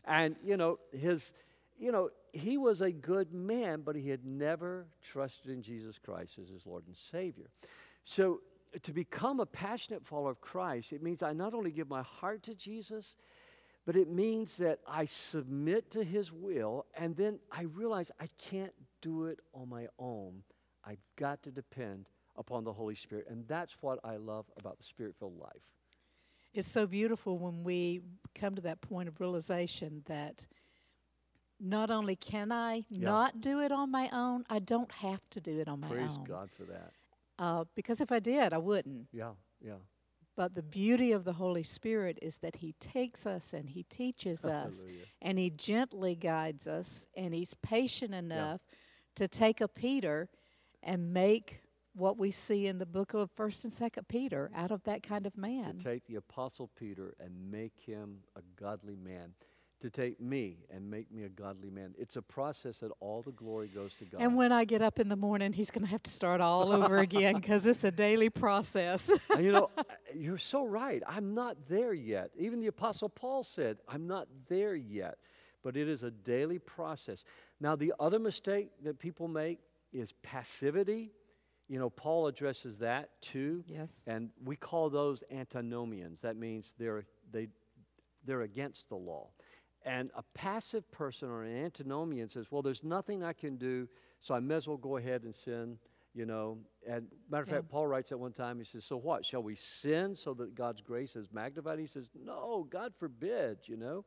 And 0.07 0.35
you 0.43 0.57
know, 0.57 0.79
his 0.91 1.33
you 1.77 1.91
know, 1.91 2.09
he 2.31 2.57
was 2.57 2.81
a 2.81 2.91
good 2.91 3.33
man, 3.33 3.81
but 3.81 3.95
he 3.95 4.09
had 4.09 4.25
never 4.25 4.85
trusted 5.11 5.51
in 5.51 5.61
Jesus 5.61 5.99
Christ 6.03 6.37
as 6.41 6.49
his 6.49 6.65
Lord 6.65 6.83
and 6.87 6.95
Savior. 6.95 7.49
So 8.03 8.41
to 8.83 8.91
become 8.91 9.39
a 9.39 9.45
passionate 9.45 10.05
follower 10.05 10.31
of 10.31 10.41
Christ, 10.41 10.93
it 10.93 11.01
means 11.01 11.23
I 11.23 11.33
not 11.33 11.53
only 11.53 11.71
give 11.71 11.89
my 11.89 12.03
heart 12.03 12.43
to 12.43 12.55
Jesus, 12.55 13.15
but 13.85 13.95
it 13.95 14.09
means 14.09 14.57
that 14.57 14.79
I 14.87 15.05
submit 15.05 15.91
to 15.91 16.03
his 16.03 16.31
will 16.31 16.85
and 16.97 17.15
then 17.15 17.39
I 17.51 17.63
realize 17.63 18.11
I 18.19 18.27
can't 18.37 18.73
do 19.01 19.25
it 19.25 19.39
on 19.53 19.69
my 19.69 19.87
own. 19.99 20.43
I've 20.83 21.03
got 21.15 21.43
to 21.43 21.51
depend 21.51 22.07
upon 22.37 22.63
the 22.63 22.73
Holy 22.73 22.95
Spirit. 22.95 23.27
And 23.29 23.47
that's 23.47 23.77
what 23.81 23.99
I 24.03 24.17
love 24.17 24.45
about 24.57 24.77
the 24.77 24.83
spirit 24.83 25.15
filled 25.19 25.39
life. 25.39 25.61
It's 26.55 26.71
so 26.71 26.87
beautiful 26.87 27.37
when 27.37 27.63
we 27.63 27.99
come 28.33 28.55
to 28.55 28.61
that 28.61 28.79
point 28.79 29.09
of 29.09 29.19
realization 29.19 30.03
that 30.05 30.47
not 31.59 31.91
only 31.91 32.15
can 32.15 32.49
I 32.51 32.85
Yeah. 32.89 33.09
not 33.09 33.41
do 33.41 33.59
it 33.59 33.73
on 33.73 33.91
my 33.91 34.09
own, 34.13 34.45
I 34.49 34.59
don't 34.59 34.91
have 34.93 35.29
to 35.31 35.41
do 35.41 35.59
it 35.59 35.67
on 35.67 35.81
my 35.81 35.89
Praise 35.89 36.09
own. 36.11 36.15
Praise 36.15 36.27
God 36.27 36.51
for 36.51 36.63
that. 36.63 36.93
Uh, 37.37 37.65
because 37.75 37.99
if 37.99 38.09
I 38.09 38.19
did, 38.19 38.53
I 38.53 38.57
wouldn't. 38.57 39.09
Yeah, 39.11 39.33
yeah. 39.61 39.79
But 40.37 40.55
the 40.55 40.63
beauty 40.63 41.11
of 41.11 41.25
the 41.25 41.33
Holy 41.33 41.63
Spirit 41.63 42.17
is 42.21 42.37
that 42.37 42.57
He 42.57 42.71
takes 42.79 43.25
us 43.25 43.53
and 43.53 43.69
He 43.69 43.83
teaches 43.83 44.45
us 44.45 44.75
and 45.21 45.37
He 45.37 45.49
gently 45.49 46.15
guides 46.15 46.67
us 46.67 47.07
and 47.17 47.33
He's 47.33 47.53
patient 47.55 48.13
enough 48.13 48.61
to 49.15 49.27
take 49.27 49.59
a 49.59 49.67
Peter 49.67 50.29
and 50.81 51.13
make 51.13 51.61
what 51.95 52.17
we 52.17 52.31
see 52.31 52.67
in 52.67 52.77
the 52.77 52.85
book 52.85 53.13
of 53.13 53.31
First 53.31 53.63
and 53.63 53.73
Second 53.73 54.07
Peter 54.07 54.51
out 54.55 54.71
of 54.71 54.83
that 54.83 55.01
kind 55.01 55.25
of 55.25 55.37
man. 55.37 55.77
To 55.77 55.83
take 55.83 56.05
the 56.05 56.15
Apostle 56.15 56.69
Peter 56.77 57.15
and 57.19 57.31
make 57.49 57.73
him 57.85 58.17
a 58.35 58.41
godly 58.61 58.95
man. 58.95 59.33
To 59.81 59.89
take 59.89 60.19
me 60.19 60.57
and 60.73 60.89
make 60.89 61.11
me 61.11 61.23
a 61.23 61.29
godly 61.29 61.69
man. 61.69 61.93
It's 61.97 62.15
a 62.15 62.21
process 62.21 62.79
that 62.79 62.91
all 62.99 63.21
the 63.21 63.31
glory 63.31 63.67
goes 63.67 63.93
to 63.95 64.05
God. 64.05 64.21
And 64.21 64.35
when 64.35 64.51
I 64.51 64.65
get 64.65 64.81
up 64.81 64.99
in 64.99 65.09
the 65.09 65.15
morning, 65.15 65.53
he's 65.53 65.69
going 65.69 65.83
to 65.83 65.91
have 65.91 66.03
to 66.03 66.11
start 66.11 66.41
all 66.41 66.71
over 66.71 66.99
again 66.99 67.35
because 67.35 67.65
it's 67.65 67.83
a 67.83 67.91
daily 67.91 68.29
process. 68.29 69.09
You 69.39 69.51
know, 69.51 69.69
you're 70.15 70.37
so 70.37 70.65
right. 70.65 71.03
I'm 71.07 71.33
not 71.33 71.57
there 71.67 71.93
yet. 71.93 72.31
Even 72.37 72.61
the 72.61 72.67
Apostle 72.67 73.09
Paul 73.09 73.43
said, 73.43 73.77
I'm 73.87 74.07
not 74.07 74.27
there 74.47 74.75
yet. 74.75 75.17
But 75.61 75.75
it 75.75 75.89
is 75.89 76.03
a 76.03 76.11
daily 76.11 76.57
process. 76.57 77.25
Now, 77.59 77.75
the 77.75 77.93
other 77.99 78.17
mistake 78.17 78.69
that 78.83 78.97
people 78.97 79.27
make 79.27 79.59
is 79.91 80.13
passivity. 80.23 81.11
You 81.67 81.79
know, 81.79 81.89
Paul 81.89 82.27
addresses 82.27 82.77
that 82.79 83.09
too. 83.21 83.63
yes. 83.67 83.89
And 84.07 84.29
we 84.43 84.55
call 84.55 84.89
those 84.89 85.23
antinomians. 85.31 86.21
That 86.21 86.35
means 86.37 86.73
they're, 86.77 87.05
they, 87.31 87.47
they're 88.25 88.41
against 88.43 88.89
the 88.89 88.95
law. 88.95 89.29
And 89.83 90.09
a 90.15 90.23
passive 90.33 90.89
person 90.91 91.29
or 91.29 91.43
an 91.43 91.63
antinomian 91.63 92.27
says, 92.29 92.47
well, 92.51 92.61
there's 92.61 92.83
nothing 92.83 93.23
I 93.23 93.33
can 93.33 93.55
do, 93.57 93.87
so 94.19 94.33
I 94.33 94.39
may 94.39 94.55
as 94.55 94.67
well 94.67 94.77
go 94.77 94.97
ahead 94.97 95.23
and 95.23 95.33
sin, 95.35 95.77
you 96.15 96.25
know. 96.25 96.57
And 96.87 97.07
matter 97.29 97.43
of 97.43 97.47
Yeah. 97.49 97.55
fact, 97.55 97.69
Paul 97.69 97.87
writes 97.87 98.11
at 98.11 98.19
one 98.19 98.31
time, 98.33 98.57
he 98.59 98.65
says, 98.65 98.83
so 98.85 98.97
what? 98.97 99.23
Shall 99.25 99.43
we 99.43 99.55
sin 99.55 100.15
so 100.15 100.33
that 100.35 100.55
God's 100.55 100.81
grace 100.81 101.15
is 101.15 101.31
magnified? 101.31 101.77
He 101.79 101.87
says, 101.87 102.09
no, 102.15 102.67
God 102.69 102.93
forbid, 102.99 103.59
you 103.65 103.77
know. 103.77 104.05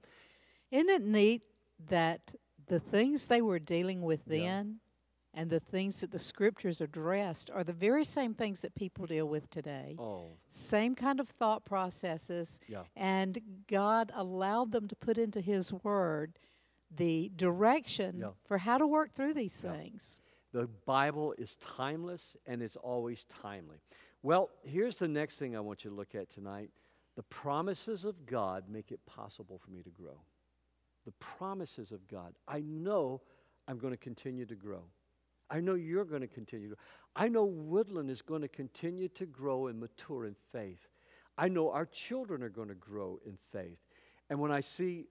Isn't 0.71 0.91
it 0.91 1.03
neat 1.03 1.43
that 1.89 2.35
the 2.67 2.81
things 2.81 3.27
they 3.27 3.41
were 3.41 3.59
dealing 3.61 4.03
with 4.03 4.29
Yeah. 4.29 4.63
And 5.35 5.51
the 5.51 5.61
things 5.61 6.01
that 6.01 6.11
the 6.11 6.19
scriptures 6.19 6.81
addressed 6.81 7.51
are 7.51 7.63
the 7.65 7.73
very 7.73 8.05
same 8.05 8.35
things 8.35 8.61
that 8.61 8.75
people 8.75 9.07
deal 9.07 9.27
with 9.29 9.49
today? 9.51 9.95
Oh, 9.99 10.33
Same 10.51 10.95
kind 10.95 11.21
of 11.21 11.29
thought 11.29 11.65
processes. 11.65 12.59
yeah. 12.69 12.85
And 12.97 13.39
God 13.69 14.11
allowed 14.15 14.73
them 14.73 14.89
to 14.89 14.97
put 14.97 15.19
into 15.19 15.41
His 15.41 15.73
Word 15.73 16.39
the 16.91 17.31
direction 17.37 18.19
Yeah. 18.19 18.31
for 18.45 18.59
how 18.59 18.79
to 18.79 18.87
work 18.87 19.13
through 19.13 19.35
these 19.35 19.61
Yeah. 19.63 19.73
things. 19.73 20.19
The 20.53 20.67
Bible 20.87 21.35
is 21.37 21.57
timeless 21.57 22.35
and 22.47 22.63
it's 22.63 22.77
always 22.77 23.25
timely. 23.27 23.81
Well, 24.23 24.51
here's 24.63 24.99
the 24.99 25.07
next 25.09 25.39
thing 25.39 25.55
I 25.55 25.61
want 25.61 25.85
you 25.85 25.91
to 25.91 25.97
look 25.97 26.15
at 26.15 26.31
tonight. 26.31 26.71
The 27.17 27.23
promises 27.25 28.05
of 28.05 28.25
God 28.27 28.69
make 28.69 28.91
it 28.91 29.05
possible 29.05 29.59
for 29.59 29.71
me 29.71 29.83
to 29.83 29.91
grow. 29.91 30.19
The 31.05 31.13
promises 31.13 31.93
of 31.93 32.07
God. 32.09 32.35
I 32.49 32.61
know 32.63 33.21
I'm 33.67 33.79
going 33.79 33.93
to 33.93 33.99
continue 33.99 34.47
to 34.47 34.57
grow. 34.57 34.85
I 35.51 35.61
know 35.61 35.75
you're 35.75 36.05
going 36.05 36.21
to 36.21 36.29
continue. 36.29 36.75
I 37.17 37.29
know 37.29 37.45
Woodland 37.45 38.11
is 38.11 38.23
going 38.23 38.43
to 38.43 38.49
continue 38.49 39.09
to 39.09 39.27
grow 39.27 39.69
and 39.69 39.81
mature 39.81 40.27
in 40.27 40.37
faith. 40.53 40.87
I 41.37 41.49
know 41.49 41.71
our 41.71 41.87
children 41.87 42.43
are 42.43 42.49
going 42.49 42.69
to 42.69 42.75
grow 42.75 43.19
in 43.25 43.39
faith. 43.53 43.79
And 44.29 44.39
when 44.41 44.53
I 44.53 44.61
see 44.61 45.07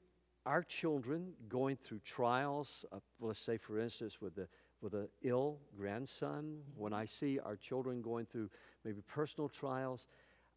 our 0.46 0.64
children 0.64 1.34
going 1.50 1.78
through 1.78 2.00
trials, 2.00 2.86
uh, 2.92 3.00
let's 3.20 3.40
say, 3.40 3.58
for 3.58 3.80
instance, 3.80 4.22
with 4.22 4.36
the 4.36 4.48
with 4.82 4.94
an 4.94 5.08
ill 5.24 5.58
grandson, 5.76 6.60
when 6.76 6.94
I 6.94 7.06
see 7.06 7.40
our 7.40 7.56
children 7.56 8.02
going 8.02 8.26
through 8.28 8.50
maybe 8.86 9.02
personal 9.08 9.50
trials, 9.50 10.06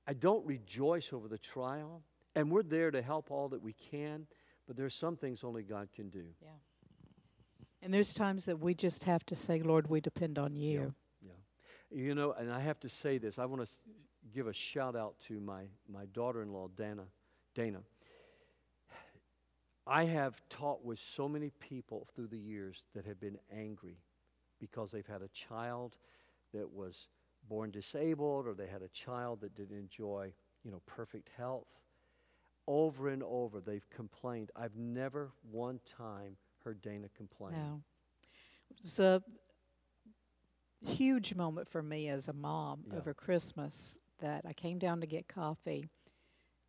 I 0.07 0.13
don't 0.13 0.45
rejoice 0.47 1.13
over 1.13 1.27
the 1.27 1.39
trial. 1.39 2.03
And 2.35 2.51
we're 2.51 2.63
there 2.63 2.91
to 2.91 3.03
help 3.03 3.31
all 3.31 3.49
that 3.49 3.63
we 3.63 3.75
can, 3.91 4.27
but 4.67 4.77
there's 4.77 4.95
some 4.95 5.17
things 5.17 5.43
only 5.43 5.63
God 5.63 5.89
can 5.95 6.11
do. 6.11 6.25
And 7.83 7.93
there's 7.93 8.13
times 8.13 8.45
that 8.45 8.61
we 8.61 8.75
just 8.75 9.05
have 9.05 9.25
to 9.27 9.37
say, 9.37 9.63
Lord, 9.63 9.89
we 9.89 10.01
depend 10.01 10.39
on 10.39 10.57
you. 10.57 10.95
Yeah. 11.23 11.31
You 11.91 12.15
know, 12.15 12.33
and 12.33 12.53
I 12.53 12.61
have 12.61 12.79
to 12.81 12.89
say 12.89 13.19
this. 13.19 13.39
I 13.39 13.47
want 13.47 13.67
to 13.67 13.71
give 14.35 14.47
a 14.47 14.53
shout 14.53 14.95
out 14.95 15.19
to 15.29 15.41
my, 15.41 15.65
my 15.89 16.05
daughter 16.07 16.43
in 16.43 16.53
law, 16.53 16.69
Dana. 16.77 17.05
Dana. 17.55 17.81
I 19.87 20.05
have 20.05 20.41
taught 20.51 20.85
with 20.85 21.01
so 21.01 21.29
many 21.29 21.51
people 21.59 22.07
through 22.15 22.29
the 22.29 22.39
years 22.39 22.85
that 22.95 23.07
have 23.07 23.19
been 23.19 23.39
angry 23.53 23.97
because 24.61 24.93
they've 24.93 25.07
had 25.07 25.23
a 25.23 25.29
child 25.29 25.97
that 26.53 26.71
was 26.71 27.09
born 27.49 27.71
disabled 27.71 28.47
or 28.47 28.55
they 28.55 28.67
had 28.67 28.83
a 28.83 28.89
child 28.89 29.41
that 29.41 29.57
didn't 29.57 29.79
enjoy, 29.79 30.33
you 30.65 30.71
know, 30.71 30.83
perfect 30.87 31.31
health. 31.37 31.67
Over 32.69 33.09
and 33.09 33.23
over 33.23 33.61
they've 33.61 33.89
complained. 33.91 34.51
I've 34.55 34.77
never 34.77 35.33
one 35.51 35.81
time 35.99 36.37
heard 36.65 36.81
Dana 36.83 37.09
complain. 37.17 37.53
No. 37.55 37.83
It's 38.79 38.99
a 38.99 39.23
huge 40.85 41.35
moment 41.35 41.69
for 41.69 41.83
me 41.83 42.09
as 42.09 42.29
a 42.29 42.33
mom 42.33 42.85
Yeah. 42.89 42.97
over 42.97 43.13
Christmas 43.15 43.97
that 44.19 44.45
I 44.47 44.53
came 44.53 44.79
down 44.79 45.01
to 45.01 45.07
get 45.07 45.29
coffee 45.29 45.89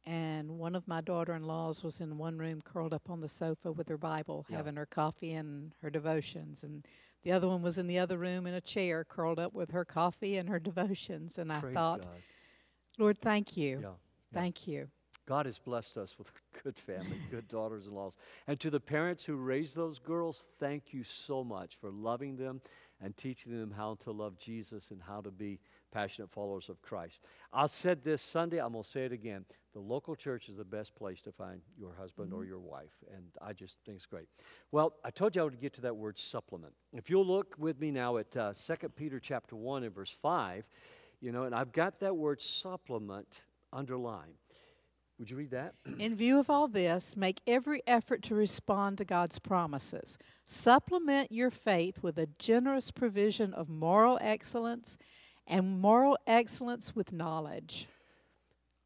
and 0.05 0.57
one 0.57 0.75
of 0.75 0.87
my 0.87 0.99
daughter-in-laws 0.99 1.83
was 1.83 2.01
in 2.01 2.17
one 2.17 2.37
room 2.39 2.59
curled 2.61 2.91
up 2.93 3.09
on 3.09 3.21
the 3.21 3.29
sofa 3.29 3.71
with 3.71 3.87
her 3.87 3.97
Bible 3.97 4.45
Yeah. 4.49 4.57
having 4.57 4.75
her 4.75 4.85
coffee 4.85 5.33
and 5.33 5.73
her 5.81 5.89
devotions 5.89 6.63
and 6.63 6.85
the 7.23 7.31
other 7.31 7.47
one 7.47 7.61
was 7.61 7.77
in 7.77 7.85
the 7.87 7.99
other 7.99 8.17
room 8.17 8.47
in 8.47 8.53
a 8.55 8.61
chair 8.61 9.03
curled 9.05 9.37
up 9.39 9.53
with 9.53 9.71
her 9.71 9.85
coffee 9.85 10.37
and 10.37 10.49
her 10.49 10.59
devotions 10.59 11.37
and 11.37 11.51
I 11.53 11.61
thought, 11.73 12.01
God. 12.03 12.21
Lord, 12.97 13.21
thank 13.21 13.55
you. 13.55 13.79
Yeah. 13.81 13.93
Thank 14.33 14.67
you. 14.67 14.89
God 15.31 15.45
has 15.45 15.59
blessed 15.59 15.95
us 15.95 16.15
with 16.17 16.27
a 16.27 16.61
good 16.61 16.77
family, 16.77 17.15
good 17.31 17.47
daughters 17.47 17.87
in 17.87 17.93
laws. 17.93 18.17
And 18.47 18.59
to 18.59 18.69
the 18.69 18.81
parents 18.81 19.23
who 19.23 19.37
raised 19.37 19.77
those 19.77 19.97
girls, 19.97 20.45
thank 20.59 20.93
you 20.93 21.05
so 21.05 21.41
much 21.41 21.77
for 21.79 21.89
loving 21.89 22.35
them 22.35 22.59
and 22.99 23.15
teaching 23.15 23.57
them 23.57 23.71
how 23.71 23.95
to 24.03 24.11
love 24.11 24.37
Jesus 24.37 24.91
and 24.91 25.01
how 25.01 25.21
to 25.21 25.31
be 25.31 25.57
passionate 25.93 26.29
followers 26.31 26.67
of 26.67 26.81
Christ. 26.81 27.21
I 27.53 27.67
said 27.67 28.03
this 28.03 28.21
Sunday, 28.21 28.59
I'm 28.59 28.73
going 28.73 28.83
to 28.83 28.89
say 28.89 29.05
it 29.05 29.13
again. 29.13 29.45
The 29.71 29.79
local 29.79 30.17
church 30.17 30.49
is 30.49 30.57
the 30.57 30.65
best 30.65 30.93
place 30.95 31.21
to 31.21 31.31
find 31.31 31.61
your 31.79 31.93
husband 31.97 32.31
mm-hmm. 32.31 32.41
or 32.41 32.43
your 32.43 32.59
wife, 32.59 32.91
and 33.15 33.23
I 33.41 33.53
just 33.53 33.77
think 33.85 33.95
it's 33.95 34.05
great. 34.05 34.27
Well, 34.73 34.95
I 35.05 35.11
told 35.11 35.33
you 35.37 35.43
I 35.43 35.45
would 35.45 35.61
get 35.61 35.71
to 35.75 35.81
that 35.81 35.95
word 35.95 36.19
supplement. 36.19 36.73
If 36.91 37.09
you'll 37.09 37.25
look 37.25 37.55
with 37.57 37.79
me 37.79 37.89
now 37.89 38.17
at 38.17 38.35
uh, 38.35 38.51
2 38.67 38.89
Peter 38.97 39.17
chapter 39.17 39.55
1 39.55 39.85
and 39.85 39.95
verse 39.95 40.13
5, 40.21 40.65
you 41.21 41.31
know, 41.31 41.43
and 41.43 41.55
I've 41.55 41.71
got 41.71 42.01
that 42.01 42.17
word 42.17 42.41
supplement 42.41 43.29
underlined. 43.71 44.33
Would 45.19 45.29
you 45.29 45.37
read 45.37 45.51
that? 45.51 45.75
In 45.99 46.15
view 46.15 46.39
of 46.39 46.49
all 46.49 46.67
this, 46.67 47.15
make 47.15 47.41
every 47.45 47.83
effort 47.85 48.23
to 48.23 48.35
respond 48.35 48.97
to 48.97 49.05
God's 49.05 49.39
promises. 49.39 50.17
Supplement 50.43 51.31
your 51.31 51.51
faith 51.51 52.01
with 52.01 52.17
a 52.17 52.27
generous 52.39 52.91
provision 52.91 53.53
of 53.53 53.69
moral 53.69 54.17
excellence 54.21 54.97
and 55.45 55.79
moral 55.79 56.17
excellence 56.25 56.95
with 56.95 57.11
knowledge. 57.11 57.87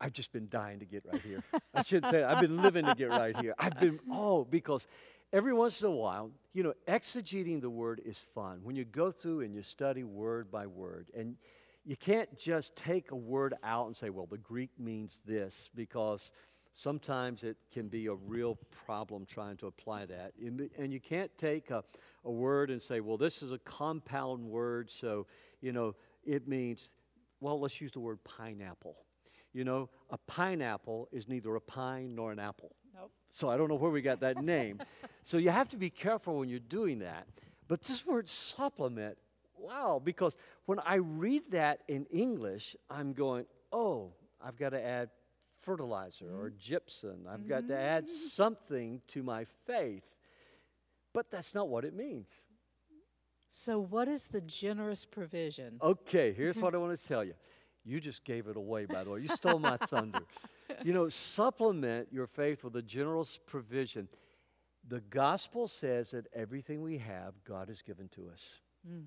I've 0.02 0.14
just 0.14 0.34
been 0.34 0.50
dying 0.50 0.80
to 0.80 0.86
get 0.86 1.06
right 1.06 1.22
here. 1.22 1.44
I 1.74 1.82
should 1.82 2.06
say, 2.06 2.22
I've 2.24 2.42
been 2.42 2.62
living 2.62 2.86
to 2.86 2.96
get 2.96 3.10
right 3.10 3.36
here. 3.38 3.56
I've 3.58 3.80
been, 3.80 4.00
oh, 4.12 4.44
because 4.44 4.88
every 5.32 5.54
once 5.54 5.82
in 5.82 5.88
a 5.88 5.92
while, 5.92 6.32
you 6.54 6.64
know, 6.64 6.74
exegeting 6.88 7.62
the 7.62 7.70
word 7.70 8.02
is 8.06 8.18
fun. 8.34 8.60
When 8.64 8.76
you 8.76 8.84
go 8.84 9.10
through 9.10 9.42
and 9.42 9.54
you 9.54 9.64
study 9.64 10.04
word 10.04 10.52
by 10.52 10.68
word, 10.68 11.08
and 11.16 11.38
you 11.86 11.96
can't 11.96 12.36
just 12.38 12.76
take 12.76 13.12
a 13.12 13.16
word 13.16 13.54
out 13.64 13.86
and 13.86 13.96
say, 13.96 14.10
well, 14.10 14.26
the 14.26 14.40
Greek 14.40 14.72
means 14.80 15.20
this, 15.26 15.70
because 15.76 16.32
sometimes 16.74 17.44
it 17.44 17.58
can 17.72 17.88
be 17.88 18.08
a 18.08 18.14
real 18.14 18.58
problem 18.86 19.26
trying 19.26 19.56
to 19.58 19.68
apply 19.68 20.06
that. 20.08 20.34
And 20.78 20.92
you 20.92 21.00
can't 21.00 21.32
take 21.38 21.70
a, 21.70 21.84
a 22.24 22.32
word 22.32 22.72
and 22.72 22.82
say, 22.82 23.02
well, 23.02 23.18
this 23.18 23.44
is 23.44 23.52
a 23.52 23.60
compound 23.60 24.44
word, 24.44 24.90
so, 24.90 25.28
you 25.62 25.72
know, 25.72 25.96
it 26.24 26.48
means, 26.48 26.90
well, 27.40 27.60
let's 27.60 27.80
use 27.80 27.92
the 27.92 28.00
word 28.00 28.18
pineapple. 28.24 28.98
You 29.54 29.64
know, 29.64 29.90
a 30.10 30.18
pineapple 30.18 31.08
is 31.12 31.30
neither 31.30 31.56
a 31.56 31.62
pine 31.62 32.16
nor 32.16 32.32
an 32.32 32.40
apple. 32.40 32.76
Nope. 32.94 33.12
So 33.32 33.48
I 33.48 33.58
don't 33.58 33.70
know 33.70 33.76
where 33.76 33.92
we 33.92 34.02
got 34.02 34.20
that 34.22 34.44
name. 34.44 34.80
so 35.24 35.38
you 35.38 35.50
have 35.50 35.70
to 35.70 35.78
be 35.78 35.90
careful 35.90 36.40
when 36.40 36.50
you're 36.50 36.60
doing 36.60 37.00
that. 37.00 37.28
But 37.68 37.82
this 37.84 38.06
word 38.06 38.28
supplement, 38.28 39.18
wow, 39.66 40.02
because 40.04 40.36
when 40.66 40.80
I 40.80 40.96
read 40.96 41.44
that 41.52 41.82
in 41.88 42.06
English, 42.06 42.76
I'm 42.90 43.14
going, 43.14 43.46
oh, 43.72 44.12
I've 44.44 44.58
got 44.58 44.70
to 44.70 44.84
add 44.84 45.10
fertilizer 45.62 46.26
mm-hmm. 46.26 46.40
or 46.40 46.50
gypsum. 46.52 47.26
I've 47.28 47.40
mm-hmm. 47.40 47.50
got 47.50 47.68
to 47.68 47.78
add 47.78 48.06
mm-hmm. 48.06 48.28
something 48.34 49.02
to 49.10 49.24
my 49.24 49.46
faith. 49.66 50.04
But 51.14 51.32
that's 51.32 51.56
not 51.56 51.70
what 51.70 51.86
it 51.86 51.96
means. 51.96 52.28
So, 53.50 53.80
what 53.80 54.10
is 54.10 54.28
the 54.28 54.42
generous 54.42 55.06
provision? 55.06 55.80
Okay, 55.82 56.34
here's 56.34 56.58
what 56.58 56.76
I 56.76 56.78
want 56.86 57.00
to 57.00 57.08
tell 57.08 57.24
you. 57.24 57.34
You 57.86 58.02
just 58.02 58.26
gave 58.26 58.48
it 58.48 58.58
away, 58.58 58.86
by 58.86 59.04
the 59.04 59.12
way. 59.12 59.22
You 59.22 59.30
stole 59.30 59.60
my 59.60 59.78
thunder. 59.78 60.24
You 60.84 60.92
know, 60.92 61.08
supplement 61.08 62.08
your 62.12 62.28
faith 62.28 62.64
with 62.64 62.76
a 62.76 62.82
generous 62.82 63.40
provision. 63.46 64.10
The 64.88 65.02
gospel 65.02 65.68
says 65.68 66.12
that 66.12 66.28
everything 66.34 66.82
we 66.82 66.98
have, 66.98 67.34
God 67.48 67.70
has 67.70 67.82
given 67.82 68.10
to 68.10 68.30
us. 68.34 68.56
Mm. 68.90 69.06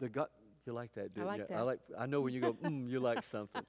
The 0.00 0.08
God, 0.08 0.28
you 0.66 0.72
like 0.72 0.92
that, 0.94 1.14
didn't 1.14 1.26
I 1.26 1.30
like 1.30 1.38
you? 1.38 1.46
That. 1.48 1.58
I 1.58 1.62
like. 1.62 1.80
I 1.98 2.06
know 2.06 2.20
when 2.20 2.34
you 2.34 2.40
go, 2.40 2.52
mm, 2.64 2.88
you 2.88 3.00
like 3.00 3.22
something. 3.22 3.64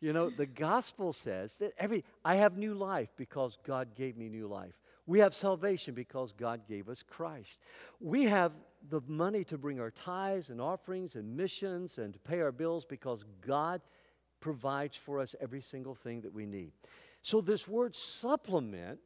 You 0.00 0.12
know, 0.12 0.30
the 0.30 0.46
gospel 0.46 1.12
says 1.12 1.54
that 1.58 1.72
every 1.78 2.04
I 2.24 2.36
have 2.36 2.56
new 2.56 2.74
life 2.74 3.08
because 3.16 3.58
God 3.66 3.88
gave 3.96 4.16
me 4.16 4.28
new 4.28 4.46
life. 4.46 4.74
We 5.06 5.18
have 5.20 5.34
salvation 5.34 5.94
because 5.94 6.32
God 6.32 6.60
gave 6.68 6.88
us 6.88 7.02
Christ. 7.02 7.60
We 7.98 8.24
have 8.24 8.52
the 8.90 9.00
money 9.06 9.42
to 9.44 9.56
bring 9.56 9.80
our 9.80 9.90
tithes 9.90 10.50
and 10.50 10.60
offerings 10.60 11.14
and 11.14 11.34
missions 11.36 11.96
and 11.96 12.12
to 12.12 12.20
pay 12.20 12.40
our 12.40 12.52
bills 12.52 12.84
because 12.84 13.24
God 13.40 13.80
provides 14.40 14.96
for 14.96 15.18
us 15.18 15.34
every 15.40 15.62
single 15.62 15.94
thing 15.94 16.20
that 16.20 16.32
we 16.32 16.46
need. 16.46 16.72
So, 17.22 17.40
this 17.40 17.66
word 17.66 17.96
supplement, 17.96 19.00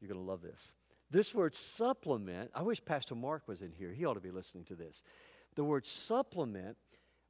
you're 0.00 0.08
going 0.08 0.20
to 0.20 0.30
love 0.30 0.42
this. 0.42 0.72
This 1.10 1.34
word 1.34 1.54
supplement, 1.54 2.50
I 2.54 2.62
wish 2.62 2.84
Pastor 2.84 3.14
Mark 3.14 3.48
was 3.48 3.62
in 3.62 3.72
here. 3.72 3.92
He 3.92 4.04
ought 4.04 4.14
to 4.14 4.20
be 4.20 4.30
listening 4.30 4.64
to 4.66 4.76
this. 4.76 5.02
The 5.56 5.64
word 5.64 5.84
supplement 5.86 6.76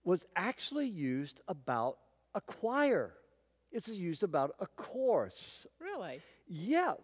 was 0.05 0.25
actually 0.37 0.89
used 0.89 1.41
about 1.49 1.99
a 2.35 2.41
choir. 2.41 3.13
It's 3.73 3.89
used 3.89 4.23
about 4.23 4.55
a 4.59 4.67
course. 4.67 5.67
Really? 5.81 6.21
Yeah. 6.49 6.95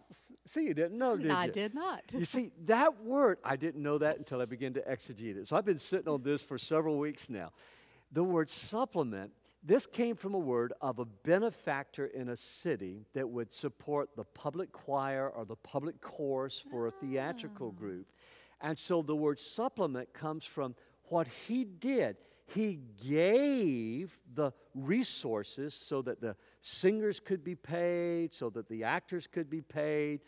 See, 0.45 0.63
you 0.63 0.73
didn't 0.73 0.97
know, 0.97 1.15
did 1.17 1.31
I 1.31 1.45
you? 1.45 1.51
did 1.51 1.73
not. 1.73 2.01
you 2.11 2.25
see, 2.25 2.51
that 2.65 3.03
word, 3.03 3.37
I 3.43 3.55
didn't 3.55 3.81
know 3.81 3.97
that 3.97 4.17
until 4.17 4.41
I 4.41 4.45
began 4.45 4.73
to 4.73 4.81
exegete 4.81 5.37
it. 5.37 5.47
So 5.47 5.55
I've 5.55 5.65
been 5.65 5.77
sitting 5.77 6.07
on 6.07 6.23
this 6.23 6.41
for 6.41 6.57
several 6.57 6.97
weeks 6.97 7.29
now. 7.29 7.51
The 8.11 8.23
word 8.23 8.49
supplement, 8.49 9.31
this 9.63 9.85
came 9.85 10.15
from 10.15 10.33
a 10.33 10.39
word 10.39 10.73
of 10.81 10.99
a 10.99 11.05
benefactor 11.05 12.07
in 12.07 12.29
a 12.29 12.37
city 12.37 13.05
that 13.13 13.27
would 13.27 13.53
support 13.53 14.09
the 14.15 14.23
public 14.23 14.71
choir 14.71 15.29
or 15.29 15.45
the 15.45 15.55
public 15.57 15.99
chorus 16.01 16.63
for 16.69 16.87
a 16.87 16.91
theatrical 16.91 17.73
ah. 17.75 17.79
group. 17.79 18.07
And 18.61 18.77
so 18.77 19.01
the 19.01 19.15
word 19.15 19.39
supplement 19.39 20.11
comes 20.13 20.43
from 20.43 20.75
what 21.09 21.27
he 21.47 21.63
did. 21.63 22.17
He 22.47 22.79
gave 23.05 24.17
the 24.33 24.51
resources 24.73 25.73
so 25.73 26.01
that 26.03 26.21
the 26.21 26.35
singers 26.61 27.19
could 27.19 27.43
be 27.43 27.55
paid, 27.55 28.33
so 28.33 28.49
that 28.51 28.69
the 28.69 28.83
actors 28.85 29.27
could 29.27 29.49
be 29.49 29.61
paid. 29.61 30.21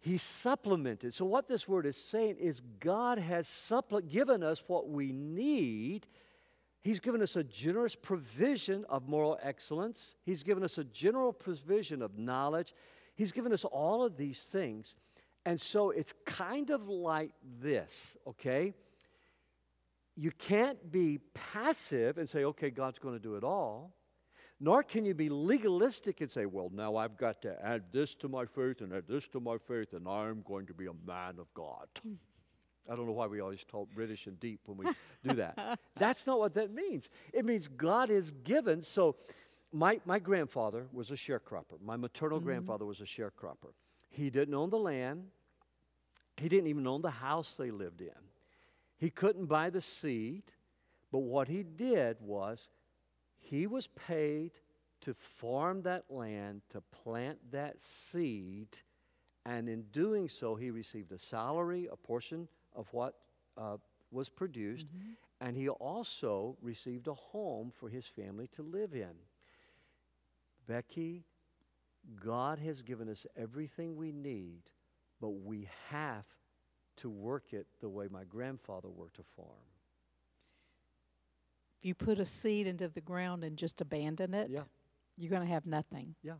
He 0.00 0.18
supplemented. 0.18 1.12
So, 1.12 1.24
what 1.24 1.48
this 1.48 1.66
word 1.66 1.86
is 1.86 1.96
saying 1.96 2.36
is 2.36 2.62
God 2.78 3.18
has 3.18 3.48
supple- 3.48 4.00
given 4.00 4.44
us 4.44 4.62
what 4.68 4.88
we 4.88 5.12
need. 5.12 6.06
He's 6.80 7.00
given 7.00 7.20
us 7.20 7.34
a 7.34 7.42
generous 7.42 7.96
provision 7.96 8.84
of 8.88 9.08
moral 9.08 9.38
excellence. 9.42 10.14
He's 10.22 10.44
given 10.44 10.62
us 10.62 10.78
a 10.78 10.84
general 10.84 11.32
provision 11.32 12.00
of 12.00 12.16
knowledge. 12.16 12.72
He's 13.16 13.32
given 13.32 13.52
us 13.52 13.64
all 13.64 14.04
of 14.04 14.16
these 14.16 14.40
things. 14.40 14.94
And 15.44 15.60
so 15.60 15.90
it's 15.90 16.14
kind 16.24 16.70
of 16.70 16.88
like 16.88 17.32
this, 17.60 18.16
okay? 18.26 18.74
You 20.20 20.32
can't 20.32 20.90
be 20.90 21.20
passive 21.32 22.18
and 22.18 22.28
say, 22.28 22.42
okay, 22.42 22.70
God's 22.70 22.98
going 22.98 23.14
to 23.14 23.22
do 23.22 23.36
it 23.36 23.44
all. 23.44 23.94
Nor 24.58 24.82
can 24.82 25.04
you 25.04 25.14
be 25.14 25.28
legalistic 25.28 26.20
and 26.20 26.28
say, 26.28 26.44
well, 26.44 26.72
now 26.74 26.96
I've 26.96 27.16
got 27.16 27.40
to 27.42 27.54
add 27.64 27.84
this 27.92 28.16
to 28.16 28.28
my 28.28 28.44
faith 28.44 28.80
and 28.80 28.92
add 28.92 29.04
this 29.08 29.28
to 29.28 29.38
my 29.38 29.58
faith, 29.58 29.92
and 29.92 30.08
I'm 30.08 30.42
going 30.42 30.66
to 30.66 30.74
be 30.74 30.86
a 30.86 31.06
man 31.06 31.38
of 31.38 31.46
God. 31.54 31.86
I 32.90 32.96
don't 32.96 33.06
know 33.06 33.12
why 33.12 33.28
we 33.28 33.38
always 33.38 33.62
talk 33.62 33.88
British 33.94 34.26
and 34.26 34.40
deep 34.40 34.58
when 34.66 34.78
we 34.78 34.86
do 35.28 35.36
that. 35.36 35.78
That's 35.96 36.26
not 36.26 36.40
what 36.40 36.54
that 36.54 36.74
means. 36.74 37.08
It 37.32 37.44
means 37.44 37.68
God 37.68 38.10
is 38.10 38.32
given. 38.42 38.82
So, 38.82 39.14
my, 39.72 40.00
my 40.04 40.18
grandfather 40.18 40.86
was 40.92 41.12
a 41.12 41.14
sharecropper. 41.14 41.80
My 41.80 41.96
maternal 41.96 42.38
mm-hmm. 42.38 42.46
grandfather 42.46 42.86
was 42.86 43.00
a 43.00 43.04
sharecropper. 43.04 43.70
He 44.08 44.30
didn't 44.30 44.54
own 44.54 44.70
the 44.70 44.78
land, 44.78 45.26
he 46.36 46.48
didn't 46.48 46.66
even 46.66 46.88
own 46.88 47.02
the 47.02 47.10
house 47.10 47.54
they 47.56 47.70
lived 47.70 48.00
in. 48.00 48.27
He 48.98 49.10
couldn't 49.10 49.46
buy 49.46 49.70
the 49.70 49.80
seed, 49.80 50.42
but 51.10 51.20
what 51.20 51.48
he 51.48 51.62
did 51.62 52.16
was 52.20 52.68
he 53.38 53.66
was 53.66 53.86
paid 53.86 54.52
to 55.02 55.14
farm 55.14 55.82
that 55.82 56.04
land, 56.10 56.62
to 56.70 56.80
plant 57.02 57.38
that 57.52 57.76
seed, 57.78 58.68
and 59.46 59.68
in 59.68 59.82
doing 59.92 60.28
so, 60.28 60.54
he 60.56 60.70
received 60.70 61.12
a 61.12 61.18
salary, 61.18 61.88
a 61.90 61.96
portion 61.96 62.48
of 62.74 62.86
what 62.92 63.14
uh, 63.56 63.76
was 64.10 64.28
produced, 64.28 64.86
mm-hmm. 64.86 65.12
and 65.40 65.56
he 65.56 65.68
also 65.68 66.56
received 66.60 67.06
a 67.06 67.14
home 67.14 67.72
for 67.78 67.88
his 67.88 68.06
family 68.06 68.48
to 68.48 68.62
live 68.62 68.92
in. 68.94 69.14
Becky, 70.66 71.24
God 72.24 72.58
has 72.58 72.82
given 72.82 73.08
us 73.08 73.26
everything 73.36 73.96
we 73.96 74.12
need, 74.12 74.62
but 75.20 75.30
we 75.30 75.68
have 75.88 76.24
to 76.98 77.08
work 77.08 77.52
it 77.52 77.66
the 77.80 77.88
way 77.88 78.08
my 78.10 78.24
grandfather 78.24 78.88
worked 78.88 79.18
a 79.18 79.22
farm. 79.36 79.48
If 81.80 81.86
you 81.86 81.94
put 81.94 82.18
a 82.18 82.24
seed 82.24 82.66
into 82.66 82.88
the 82.88 83.00
ground 83.00 83.44
and 83.44 83.56
just 83.56 83.80
abandon 83.80 84.34
it, 84.34 84.50
yeah. 84.50 84.62
you're 85.16 85.30
going 85.30 85.46
to 85.46 85.52
have 85.52 85.64
nothing. 85.64 86.16
Yeah. 86.22 86.34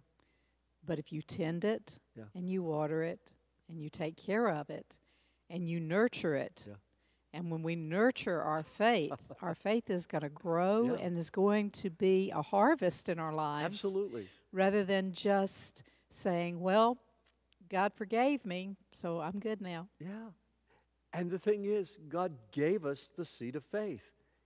But 0.84 0.98
if 0.98 1.12
you 1.12 1.22
tend 1.22 1.64
it 1.64 1.98
yeah. 2.16 2.24
and 2.34 2.50
you 2.50 2.62
water 2.62 3.02
it 3.02 3.32
and 3.68 3.80
you 3.80 3.88
take 3.88 4.16
care 4.16 4.48
of 4.48 4.68
it 4.70 4.98
and 5.48 5.68
you 5.68 5.78
nurture 5.78 6.34
it, 6.34 6.64
yeah. 6.66 6.74
and 7.32 7.50
when 7.50 7.62
we 7.62 7.76
nurture 7.76 8.42
our 8.42 8.64
faith, 8.64 9.12
our 9.42 9.54
faith 9.54 9.90
is 9.90 10.06
going 10.06 10.22
to 10.22 10.28
grow 10.28 10.96
yeah. 10.96 11.04
and 11.04 11.16
is 11.16 11.30
going 11.30 11.70
to 11.70 11.90
be 11.90 12.32
a 12.34 12.42
harvest 12.42 13.08
in 13.08 13.20
our 13.20 13.32
lives. 13.32 13.66
Absolutely. 13.66 14.28
Rather 14.52 14.82
than 14.82 15.12
just 15.12 15.84
saying, 16.10 16.58
well, 16.58 16.98
God 17.68 17.92
forgave 17.94 18.44
me, 18.44 18.76
so 18.92 19.20
I'm 19.20 19.38
good 19.38 19.60
now. 19.60 19.88
Yeah. 20.00 20.30
And 21.12 21.30
the 21.30 21.38
thing 21.38 21.64
is, 21.64 21.96
God 22.08 22.32
gave 22.52 22.84
us 22.84 23.10
the 23.16 23.24
seed 23.24 23.56
of 23.56 23.64
faith. 23.64 24.02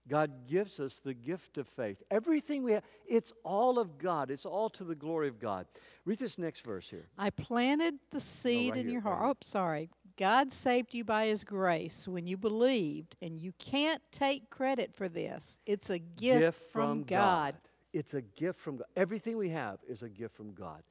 God 0.09 0.49
gives 0.49 0.81
us 0.81 1.01
the 1.05 1.15
gift 1.15 1.59
of 1.59 1.69
faith. 1.69 2.03
Everything 2.11 2.65
we 2.65 2.73
have, 2.73 2.83
it's 3.07 3.33
all 3.45 3.79
of 3.79 3.99
God. 3.99 4.31
It's 4.31 4.45
all 4.45 4.69
to 4.71 4.85
the 4.85 4.97
glory 4.97 5.29
of 5.29 5.39
God. 5.39 5.67
Read 6.05 6.19
this 6.19 6.39
next 6.39 6.65
verse 6.65 6.89
here. 6.91 7.09
I 7.17 7.31
planted 7.31 7.95
the 8.11 8.19
seed 8.19 8.73
right 8.73 8.81
in 8.81 8.87
here, 8.87 8.95
your 8.95 9.03
heart. 9.03 9.23
Oh, 9.23 9.37
sorry. 9.43 9.91
God 10.17 10.53
saved 10.53 10.93
you 10.93 11.05
by 11.05 11.27
his 11.27 11.45
grace 11.45 12.07
when 12.09 12.27
you 12.27 12.37
believed, 12.37 13.17
and 13.23 13.39
you 13.39 13.53
can't 13.59 14.03
take 14.11 14.51
credit 14.51 14.95
for 14.95 15.09
this. 15.09 15.59
It's 15.67 15.89
a 15.89 15.99
gift, 15.99 16.63
from, 16.73 17.05
God. 17.05 17.55
It's 17.93 18.15
a 18.15 18.23
gift 18.23 18.59
from 18.61 18.79
God. 18.79 18.87
Everything 18.97 19.37
we 19.37 19.51
have 19.51 19.79
is 19.89 20.03
a 20.03 20.09
gift 20.09 20.37
from 20.37 20.53
God. 20.53 20.83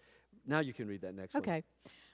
Now 0.47 0.59
you 0.59 0.73
can 0.73 0.87
read 0.87 1.01
that 1.01 1.15
next 1.15 1.33
one. 1.33 1.43
Okay. 1.43 1.63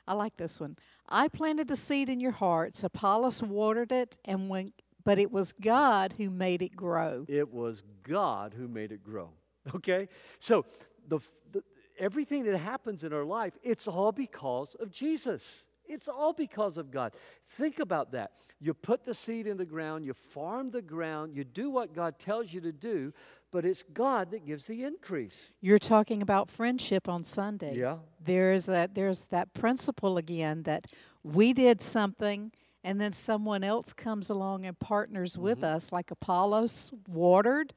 I 0.07 0.13
like 0.13 0.37
this 0.37 0.59
one. 0.59 0.77
I 1.09 1.27
planted 1.27 1.67
the 1.67 1.75
seed 1.75 2.09
in 2.09 2.19
your 2.19 2.31
hearts. 2.31 2.83
Apollos 2.83 3.41
watered 3.43 3.91
it, 3.91 4.17
and 4.25 4.49
when 4.49 4.71
but 5.03 5.19
it 5.19 5.31
was 5.31 5.53
God 5.53 6.13
who 6.17 6.29
made 6.29 6.61
it 6.61 6.75
grow. 6.75 7.25
It 7.29 7.53
was 7.53 7.81
God 8.03 8.53
who 8.53 8.67
made 8.67 8.91
it 8.91 9.03
grow. 9.03 9.29
Okay? 9.75 10.07
So 10.39 10.63
the, 11.09 11.19
the 11.51 11.61
everything 11.99 12.45
that 12.45 12.57
happens 12.57 13.03
in 13.03 13.11
our 13.11 13.25
life, 13.25 13.51
it's 13.63 13.85
all 13.85 14.13
because 14.13 14.75
of 14.79 14.91
Jesus. 14.91 15.65
It's 15.85 16.07
all 16.07 16.33
because 16.33 16.77
of 16.77 16.91
God. 16.91 17.13
Think 17.49 17.79
about 17.79 18.11
that. 18.11 18.31
You 18.59 18.73
put 18.73 19.03
the 19.03 19.13
seed 19.13 19.47
in 19.47 19.57
the 19.57 19.65
ground, 19.65 20.05
you 20.05 20.13
farm 20.13 20.71
the 20.71 20.81
ground, 20.81 21.35
you 21.35 21.43
do 21.43 21.69
what 21.69 21.93
God 21.93 22.19
tells 22.19 22.53
you 22.53 22.61
to 22.61 22.71
do, 22.71 23.13
but 23.57 23.65
it's 23.65 23.83
God 23.91 24.29
that 24.29 24.45
gives 24.45 24.65
the 24.65 24.83
increase. 24.83 25.33
You're 25.61 25.79
talking 25.79 26.21
about 26.21 26.51
friendship 26.51 27.09
on 27.09 27.23
Sunday. 27.23 27.75
Yeah. 27.75 27.97
There's 28.23 28.67
that 28.67 28.93
there's 28.93 29.25
that 29.31 29.51
principle 29.55 30.19
again 30.19 30.61
that 30.61 30.85
we 31.23 31.53
did 31.53 31.81
something 31.81 32.51
and 32.83 33.01
then 33.01 33.13
someone 33.13 33.63
else 33.63 33.93
comes 33.93 34.29
along 34.29 34.67
and 34.67 34.77
partners 34.77 35.39
with 35.39 35.61
mm-hmm. 35.61 35.75
us 35.75 35.91
like 35.91 36.11
Apollos 36.11 36.91
watered, 37.07 37.73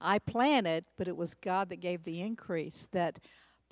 I 0.00 0.18
planted, 0.18 0.86
but 0.98 1.06
it 1.06 1.16
was 1.16 1.34
God 1.34 1.68
that 1.68 1.78
gave 1.78 2.02
the 2.02 2.20
increase 2.20 2.88
that 2.90 3.20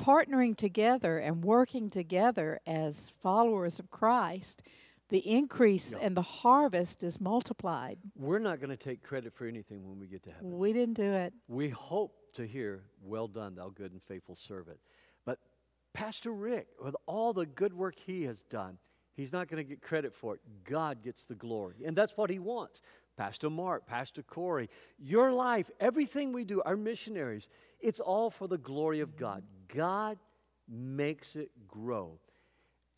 partnering 0.01 0.57
together 0.57 1.19
and 1.19 1.43
working 1.43 1.91
together 1.91 2.61
as 2.69 3.13
followers 3.21 3.81
of 3.81 3.91
Christ, 3.91 4.63
the 5.09 5.19
increase 5.19 5.95
and 5.95 6.17
the 6.17 6.23
harvest 6.23 7.03
is 7.03 7.21
multiplied. 7.21 7.99
We're 8.15 8.39
not 8.39 8.61
going 8.61 8.71
to 8.71 8.77
take 8.77 9.03
credit 9.03 9.35
for 9.35 9.47
anything 9.47 9.89
when 9.89 9.99
we 9.99 10.07
get 10.07 10.23
to 10.25 10.31
heaven. 10.31 10.59
We 10.59 10.73
didn't 10.73 10.95
do 10.97 11.13
it. 11.13 11.33
We 11.49 11.71
hope 11.71 12.15
to 12.35 12.47
hear, 12.47 12.85
Well 13.03 13.29
done, 13.29 13.55
thou 13.55 13.71
good 13.71 13.93
and 13.93 14.03
faithful 14.03 14.35
servant. 14.35 14.79
But 15.25 15.39
Pastor 15.95 16.33
Rick, 16.33 16.69
with 16.83 16.95
all 17.07 17.33
the 17.33 17.47
good 17.47 17.73
work 17.73 17.95
he 17.99 18.25
has 18.25 18.43
done, 18.45 18.79
he's 19.15 19.33
not 19.33 19.49
going 19.49 19.65
to 19.65 19.69
get 19.69 19.81
credit 19.81 20.15
for 20.15 20.35
it. 20.35 20.41
God 20.65 21.03
gets 21.03 21.25
the 21.25 21.35
glory. 21.35 21.77
And 21.85 21.97
that's 21.97 22.17
what 22.17 22.31
he 22.31 22.39
wants. 22.39 22.83
Pastor 23.17 23.51
Mark, 23.51 23.87
Pastor 23.87 24.23
Corey, 24.23 24.71
your 24.99 25.33
life, 25.33 25.71
everything 25.81 26.33
we 26.33 26.45
do, 26.45 26.63
our 26.65 26.77
missionaries, 26.77 27.49
it's 27.81 27.99
all 27.99 28.31
for 28.31 28.47
the 28.47 28.59
glory 28.59 29.01
of 29.01 29.17
God. 29.17 29.43
God 29.75 30.19
makes 30.69 31.35
it 31.35 31.51
grow. 31.67 32.19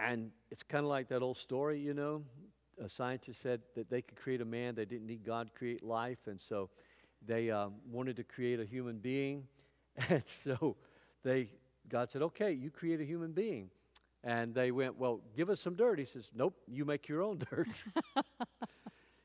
And 0.03 0.31
it's 0.51 0.63
kind 0.63 0.85
of 0.85 0.89
like 0.89 1.09
that 1.09 1.23
old 1.23 1.37
story, 1.37 1.79
you 1.79 1.95
know. 1.95 2.23
A 2.83 2.89
scientist 2.89 3.43
said 3.43 3.61
that 3.75 3.91
they 3.91 4.01
could 4.01 4.17
create 4.17 4.41
a 4.41 4.45
man, 4.45 4.75
they 4.75 4.87
didn't 4.87 5.07
need 5.07 5.25
God 5.25 5.49
to 5.49 5.53
create 5.53 5.83
life. 5.83 6.19
And 6.27 6.41
so 6.41 6.71
they 7.27 7.51
um, 7.51 7.75
wanted 7.91 8.17
to 8.17 8.25
create 8.25 8.61
a 8.61 8.65
human 8.65 8.99
being. 8.99 9.45
And 10.09 10.23
so 10.45 10.77
they, 11.25 11.51
God 11.91 12.11
said, 12.11 12.23
okay, 12.23 12.53
you 12.53 12.71
create 12.71 13.01
a 13.01 13.05
human 13.05 13.33
being. 13.33 13.69
And 14.25 14.55
they 14.55 14.71
went, 14.71 14.99
well, 14.99 15.21
give 15.37 15.51
us 15.51 15.61
some 15.61 15.75
dirt. 15.75 15.99
He 15.99 16.05
says, 16.05 16.31
nope, 16.35 16.55
you 16.67 16.85
make 16.85 17.09
your 17.09 17.23
own 17.23 17.43
dirt. 17.51 17.69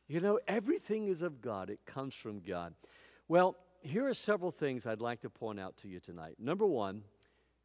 you 0.08 0.20
know, 0.20 0.40
everything 0.48 1.08
is 1.08 1.22
of 1.22 1.42
God, 1.42 1.70
it 1.70 1.80
comes 1.86 2.14
from 2.14 2.42
God. 2.42 2.74
Well, 3.28 3.56
here 3.82 4.08
are 4.08 4.14
several 4.14 4.52
things 4.52 4.86
I'd 4.86 5.02
like 5.02 5.22
to 5.22 5.30
point 5.30 5.60
out 5.60 5.78
to 5.78 5.88
you 5.88 6.00
tonight. 6.00 6.36
Number 6.40 6.66
one, 6.66 7.04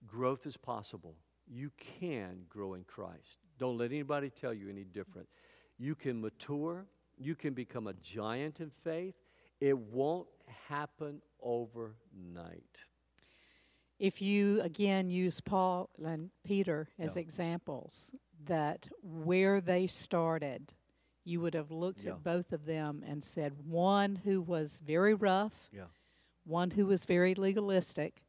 growth 0.06 0.46
is 0.46 0.56
possible. 0.56 1.14
You 1.52 1.70
can 1.98 2.44
grow 2.48 2.74
in 2.74 2.84
Christ. 2.84 3.38
Don't 3.58 3.76
let 3.76 3.90
anybody 3.90 4.30
tell 4.30 4.54
you 4.54 4.68
any 4.68 4.84
different. 4.84 5.28
You 5.78 5.94
can 5.94 6.20
mature, 6.20 6.86
you 7.18 7.34
can 7.34 7.54
become 7.54 7.86
a 7.88 7.94
giant 7.94 8.60
in 8.60 8.70
faith. 8.84 9.14
It 9.60 9.76
won't 9.76 10.28
happen 10.68 11.20
overnight. 11.42 12.84
If 13.98 14.22
you 14.22 14.60
again 14.62 15.10
use 15.10 15.40
Paul 15.40 15.90
and 16.02 16.30
Peter 16.44 16.88
as 16.98 17.16
Yeah. 17.16 17.20
examples, 17.22 18.12
that 18.46 18.88
where 19.02 19.60
they 19.60 19.86
started, 19.86 20.72
you 21.24 21.40
would 21.40 21.52
have 21.54 21.70
looked 21.70 22.04
Yeah. 22.04 22.12
at 22.14 22.22
both 22.22 22.52
of 22.52 22.64
them 22.64 23.02
and 23.06 23.22
said 23.22 23.66
one 23.66 24.16
who 24.16 24.40
was 24.40 24.80
very 24.80 25.12
rough, 25.12 25.68
Yeah. 25.72 25.88
one 26.44 26.70
who 26.70 26.86
was 26.86 27.04
very 27.04 27.34
legalistic, 27.34 28.22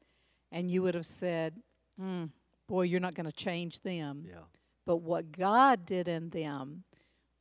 and 0.51 0.69
you 0.69 0.81
would 0.81 0.95
have 0.95 1.05
said, 1.05 1.63
"Hmm, 1.95 2.25
"Boy, 2.71 2.83
you're 2.83 3.01
not 3.01 3.15
going 3.15 3.25
to 3.25 3.33
change 3.33 3.81
them." 3.81 4.25
Yeah. 4.27 4.45
But 4.85 4.97
what 4.97 5.31
God 5.31 5.85
did 5.85 6.07
in 6.07 6.29
them, 6.29 6.83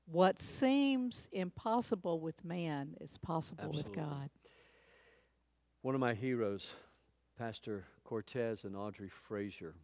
what 0.06 0.40
seems 0.40 1.28
impossible 1.32 2.20
with 2.20 2.44
man, 2.44 2.96
is 3.00 3.16
possible 3.16 3.72
with 3.72 3.92
God. 3.92 4.30
One 5.82 5.94
of 5.94 6.00
my 6.00 6.14
heroes, 6.14 6.70
Pastor 7.38 7.84
Cortez 8.04 8.64
and 8.64 8.76
Audrey 8.76 9.08
Frazier. 9.28 9.74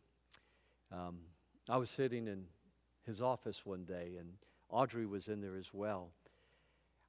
Um, 0.92 1.18
I 1.68 1.76
was 1.76 1.90
sitting 1.90 2.26
in 2.26 2.44
his 3.04 3.22
office 3.22 3.64
one 3.64 3.85
day, 3.85 4.16
and 4.18 4.32
Audrey 4.68 5.06
was 5.06 5.28
in 5.28 5.40
there 5.40 5.56
as 5.56 5.72
well. 5.72 6.11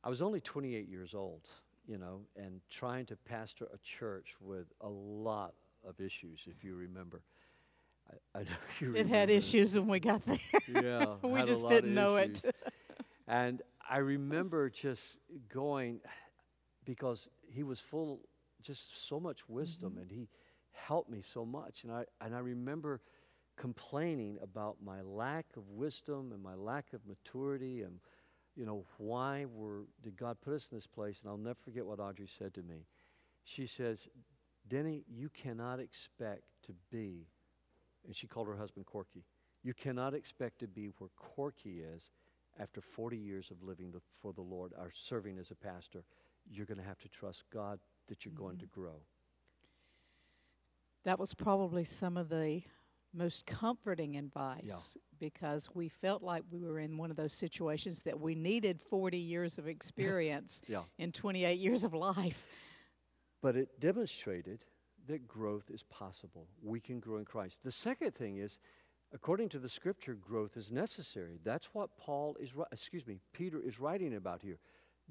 I 0.04 0.10
was 0.10 0.22
only 0.22 0.42
28 0.42 0.88
years 0.88 1.14
old, 1.14 1.50
you 1.88 1.98
know, 1.98 2.22
and 2.36 2.62
trying 2.70 3.08
to 3.08 3.16
pastor 3.16 3.66
a 3.74 3.78
church 4.00 4.36
with 4.40 4.68
a 4.82 4.88
lot 4.88 5.54
of 5.88 6.00
issues, 6.00 6.40
if 6.46 6.64
you 6.64 6.76
remember. 6.76 7.22
I, 8.10 8.40
I 8.40 8.44
know 8.44 8.50
you 8.80 8.96
It 8.96 9.08
had 9.08 9.30
issues 9.30 9.76
when 9.78 9.88
we 9.88 10.00
got 10.00 10.26
there. 10.26 10.38
Yeah, 10.68 11.16
we 11.24 11.44
just 11.44 11.68
didn't 11.68 11.94
know 11.94 12.18
issues. 12.18 12.44
it. 12.44 12.56
And 13.28 13.62
I 13.90 13.98
remember 13.98 14.70
just 14.70 15.18
going 15.50 16.02
because 16.86 17.28
he 17.50 17.64
was 17.64 17.80
full 17.80 18.22
just 18.62 19.08
so 19.08 19.20
much 19.20 19.48
wisdom 19.48 19.94
Mm-hmm. 19.94 20.02
and 20.02 20.12
he 20.12 20.30
helped 20.72 21.10
me 21.10 21.22
so 21.22 21.46
much 21.46 21.84
and 21.84 21.92
I 21.92 22.06
and 22.22 22.36
I 22.36 22.40
remember 22.40 23.02
complaining 23.58 24.38
about 24.42 24.78
my 24.84 25.02
lack 25.02 25.46
of 25.58 25.68
wisdom 25.70 26.32
and 26.34 26.42
my 26.42 26.56
lack 26.56 26.94
of 26.94 27.02
maturity 27.06 27.82
and 27.82 28.00
you 28.56 28.66
know 28.66 28.86
why 28.98 29.46
were 29.46 29.86
did 30.04 30.18
God 30.18 30.38
put 30.42 30.54
us 30.54 30.68
in 30.72 30.78
this 30.78 30.88
place 30.88 31.20
and 31.22 31.30
I'll 31.30 31.38
never 31.38 31.60
forget 31.64 31.86
what 31.86 32.00
Audrey 32.00 32.28
said 32.38 32.54
to 32.56 32.62
me. 32.64 32.86
She 33.44 33.66
says, 33.68 34.08
"Denny, 34.68 35.04
you 35.08 35.30
cannot 35.30 35.80
expect 35.80 36.44
to 36.66 36.74
be 36.92 37.28
and 38.08 38.16
she 38.16 38.26
called 38.28 38.48
her 38.48 38.58
husband 38.58 38.86
Corky. 38.86 39.24
You 39.64 39.74
cannot 39.74 40.14
expect 40.14 40.60
to 40.60 40.68
be 40.68 40.90
where 40.98 41.10
Corky 41.18 41.82
is 41.82 42.10
after 42.60 42.82
40 42.82 43.18
years 43.18 43.52
of 43.52 43.62
living 43.62 43.92
the, 43.92 44.02
for 44.22 44.34
the 44.34 44.42
Lord 44.42 44.74
or 44.78 44.92
serving 44.94 45.38
as 45.38 45.52
a 45.52 45.56
pastor. 45.56 46.04
You're 46.50 46.66
going 46.66 46.80
to 46.80 46.84
have 46.84 47.00
to 47.00 47.10
trust 47.10 47.44
God 47.54 47.80
that 48.08 48.26
you're 48.26 48.34
going 48.34 48.56
mm-hmm. 48.56 48.62
to 48.62 48.68
grow. 48.68 49.02
That 51.04 51.20
was 51.20 51.34
probably 51.34 51.84
some 51.84 52.18
of 52.18 52.30
the 52.30 52.62
most 53.14 53.46
comforting 53.46 54.18
advice 54.18 54.98
because 55.20 55.70
we 55.74 55.90
felt 55.90 56.22
like 56.22 56.44
we 56.52 56.64
were 56.64 56.80
in 56.80 56.98
one 56.98 57.10
of 57.10 57.18
those 57.18 57.34
situations 57.34 58.02
that 58.06 58.20
we 58.20 58.36
needed 58.36 58.80
40 58.80 59.18
years 59.18 59.58
of 59.58 59.68
experience 59.68 60.62
Yeah. 60.68 60.84
in 60.98 61.12
28 61.12 61.58
years 61.60 61.84
of 61.84 61.94
life. 61.94 62.46
But 63.42 63.56
it 63.56 63.80
demonstrated 63.80 64.64
that 65.08 65.28
growth 65.28 65.70
is 65.70 65.84
possible. 65.84 66.48
We 66.62 66.80
can 66.80 67.00
grow 67.00 67.18
in 67.18 67.26
Christ. 67.26 67.64
The 67.64 67.72
second 67.72 68.16
thing 68.16 68.38
is, 68.38 68.60
according 69.14 69.50
to 69.50 69.60
the 69.60 69.70
scripture, 69.70 70.16
growth 70.16 70.58
is 70.58 70.72
necessary. 70.72 71.40
That's 71.44 71.68
what 71.74 71.96
Paul 71.98 72.36
is, 72.40 72.50
excuse 72.72 73.06
me, 73.08 73.20
Peter 73.34 73.60
is 73.60 73.80
writing 73.80 74.16
about 74.16 74.42
here. 74.42 74.60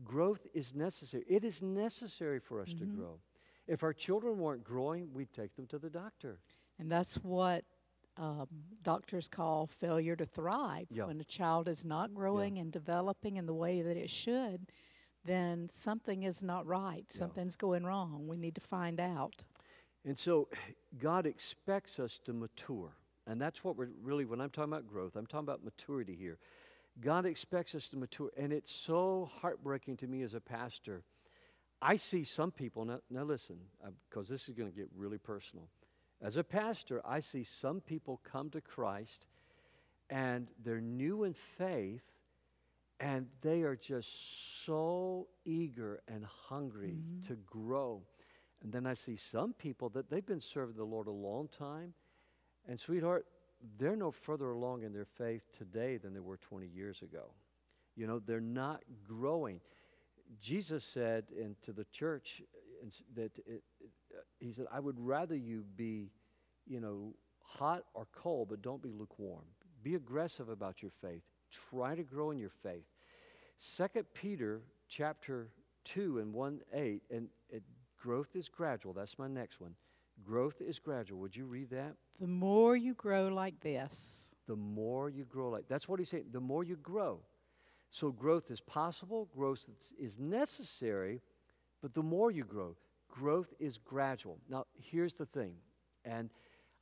Growth 0.04 0.46
is 0.54 0.74
necessary. 0.74 1.24
It 1.28 1.44
is 1.44 1.62
necessary 1.62 2.38
for 2.38 2.60
us 2.60 2.68
to 2.74 2.84
Mhm. 2.84 2.96
grow. 2.96 3.20
If 3.66 3.82
our 3.82 3.94
children 3.94 4.38
weren't 4.38 4.62
growing, 4.62 5.12
we'd 5.12 5.32
take 5.32 5.56
them 5.56 5.66
to 5.68 5.78
the 5.78 5.90
doctor. 5.90 6.38
And 6.78 6.90
that's 6.90 7.16
what 7.22 7.64
um, 8.18 8.48
doctors 8.82 9.28
call 9.28 9.66
failure 9.66 10.16
to 10.16 10.24
thrive. 10.24 10.90
Yeah. 10.90 11.04
When 11.04 11.20
a 11.20 11.24
child 11.24 11.68
is 11.68 11.84
not 11.84 12.14
growing 12.14 12.56
and 12.56 12.72
developing 12.72 13.36
in 13.36 13.44
the 13.44 13.52
way 13.52 13.82
that 13.82 13.94
it 13.98 14.08
should, 14.08 14.72
then 15.22 15.68
something 15.68 16.22
is 16.22 16.42
not 16.42 16.64
right. 16.66 17.04
Yeah. 17.10 17.18
Something's 17.18 17.56
going 17.56 17.84
wrong. 17.84 18.26
We 18.26 18.38
need 18.38 18.54
to 18.54 18.60
find 18.62 19.00
out. 19.00 19.44
And 20.06 20.16
so 20.18 20.48
God 21.00 21.26
expects 21.26 21.98
us 21.98 22.20
to 22.24 22.32
mature. 22.32 22.92
And 23.26 23.40
that's 23.40 23.64
what 23.64 23.76
we're 23.76 23.90
really, 24.02 24.24
when 24.24 24.40
I'm 24.40 24.50
talking 24.50 24.72
about 24.72 24.86
growth, 24.86 25.16
I'm 25.16 25.26
talking 25.26 25.46
about 25.46 25.64
maturity 25.64 26.16
here. 26.18 26.38
God 27.00 27.26
expects 27.26 27.74
us 27.74 27.88
to 27.88 27.96
mature. 27.96 28.30
And 28.36 28.52
it's 28.52 28.72
so 28.72 29.28
heartbreaking 29.40 29.96
to 29.98 30.06
me 30.06 30.22
as 30.22 30.34
a 30.34 30.40
pastor. 30.40 31.02
I 31.82 31.96
see 31.96 32.24
some 32.24 32.52
people, 32.52 32.84
now, 32.84 33.00
now 33.10 33.24
listen, 33.24 33.58
because 34.08 34.28
this 34.28 34.48
is 34.48 34.54
going 34.54 34.70
to 34.70 34.76
get 34.76 34.88
really 34.96 35.18
personal. 35.18 35.68
As 36.22 36.36
a 36.36 36.44
pastor, 36.44 37.02
I 37.04 37.20
see 37.20 37.44
some 37.44 37.80
people 37.80 38.20
come 38.24 38.48
to 38.50 38.60
Christ 38.60 39.26
and 40.08 40.46
they're 40.64 40.80
new 40.80 41.24
in 41.24 41.34
faith 41.58 42.04
and 43.00 43.26
they 43.42 43.62
are 43.62 43.76
just 43.76 44.64
so 44.64 45.26
eager 45.44 46.00
and 46.08 46.24
hungry 46.24 47.02
Mhm. 47.02 47.26
to 47.26 47.36
grow. 47.36 48.02
And 48.62 48.72
then 48.72 48.86
I 48.86 48.94
see 48.94 49.16
some 49.16 49.52
people 49.52 49.90
that 49.90 50.10
they've 50.10 50.26
been 50.26 50.40
serving 50.40 50.76
the 50.76 50.84
Lord 50.84 51.06
a 51.06 51.12
long 51.12 51.48
time, 51.58 51.92
and 52.68 52.80
sweetheart, 52.80 53.26
they're 53.78 53.96
no 53.96 54.10
further 54.10 54.50
along 54.50 54.82
in 54.82 54.92
their 54.92 55.06
faith 55.18 55.42
today 55.56 55.96
than 55.96 56.12
they 56.12 56.20
were 56.20 56.36
20 56.36 56.66
years 56.66 57.00
ago. 57.02 57.32
You 57.94 58.06
know, 58.06 58.18
they're 58.18 58.40
not 58.40 58.82
growing. 59.06 59.60
Jesus 60.40 60.84
said 60.84 61.24
and 61.30 61.56
into 61.56 61.72
the 61.72 61.86
church 61.92 62.42
uh, 62.82 62.88
that 63.14 63.38
it, 63.46 63.62
uh, 64.14 64.20
he 64.38 64.52
said, 64.52 64.66
"I 64.70 64.80
would 64.80 64.98
rather 64.98 65.34
you 65.34 65.64
be, 65.76 66.10
you 66.66 66.80
know, 66.80 67.14
hot 67.40 67.84
or 67.94 68.06
cold, 68.12 68.48
but 68.50 68.60
don't 68.60 68.82
be 68.82 68.90
lukewarm. 68.90 69.44
Be 69.82 69.94
aggressive 69.94 70.48
about 70.48 70.82
your 70.82 70.90
faith. 71.00 71.22
Try 71.70 71.94
to 71.94 72.02
grow 72.02 72.32
in 72.32 72.38
your 72.38 72.52
faith." 72.62 72.84
Second 73.58 74.04
Peter 74.12 74.60
chapter 74.88 75.48
two 75.84 76.18
and 76.18 76.34
one 76.34 76.60
eight, 76.74 77.02
and 77.10 77.28
it, 77.48 77.62
growth 78.00 78.34
is 78.36 78.48
gradual. 78.48 78.92
That's 78.92 79.18
my 79.18 79.28
next 79.28 79.60
one. 79.60 79.74
Growth 80.24 80.60
is 80.60 80.78
gradual. 80.78 81.18
Would 81.20 81.36
you 81.36 81.46
read 81.46 81.70
that? 81.70 81.94
The 82.20 82.26
more 82.26 82.76
you 82.76 82.94
grow 82.94 83.28
like 83.28 83.60
this, 83.60 84.34
the 84.46 84.56
more 84.56 85.10
you 85.10 85.24
grow 85.24 85.50
like 85.50 85.64
that's 85.68 85.88
what 85.88 85.98
he's 85.98 86.08
saying 86.08 86.26
the 86.32 86.40
more 86.40 86.62
you 86.62 86.76
grow 86.76 87.18
so 87.90 88.12
growth 88.12 88.48
is 88.50 88.60
possible 88.60 89.28
growth 89.34 89.68
is- 89.68 89.92
is 89.98 90.18
necessary 90.20 91.20
but 91.82 91.92
the 91.94 92.02
more 92.02 92.30
you 92.30 92.44
grow 92.44 92.76
growth 93.08 93.52
is 93.58 93.78
gradual 93.78 94.38
now 94.48 94.64
here's 94.74 95.14
the 95.14 95.26
thing 95.26 95.56
and 96.04 96.30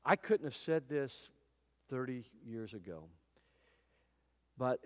i 0.05 0.15
couldn't 0.15 0.45
have 0.45 0.55
said 0.57 0.87
this 0.91 1.31
30 1.89 2.25
years 2.45 2.75
ago 2.75 3.09
but 4.59 4.81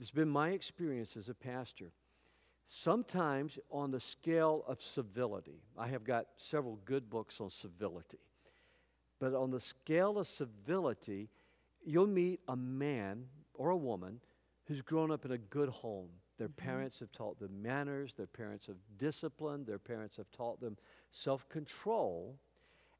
it's 0.00 0.10
been 0.10 0.28
my 0.28 0.50
experience 0.50 1.16
as 1.18 1.28
a 1.28 1.34
pastor 1.34 1.92
sometimes 2.66 3.58
on 3.70 3.90
the 3.90 4.00
scale 4.00 4.64
of 4.66 4.80
civility 4.80 5.62
i 5.78 5.86
have 5.86 6.04
got 6.04 6.26
several 6.36 6.78
good 6.84 7.08
books 7.10 7.40
on 7.40 7.50
civility 7.50 8.18
but 9.20 9.34
on 9.34 9.50
the 9.50 9.60
scale 9.60 10.18
of 10.18 10.26
civility 10.26 11.28
you'll 11.84 12.06
meet 12.06 12.40
a 12.48 12.56
man 12.56 13.24
or 13.54 13.70
a 13.70 13.76
woman 13.76 14.20
who's 14.66 14.82
grown 14.82 15.10
up 15.10 15.24
in 15.24 15.32
a 15.32 15.38
good 15.38 15.68
home. 15.68 16.10
Their 16.38 16.48
Mhm. 16.48 16.56
parents 16.56 16.98
have 17.00 17.12
taught 17.12 17.38
them 17.38 17.62
manners, 17.62 18.14
their 18.14 18.26
parents 18.26 18.66
have 18.66 18.76
disciplined, 18.98 19.66
their 19.66 19.78
parents 19.78 20.16
have 20.16 20.30
taught 20.30 20.60
them 20.60 20.76
self 21.10 21.48
control, 21.48 22.38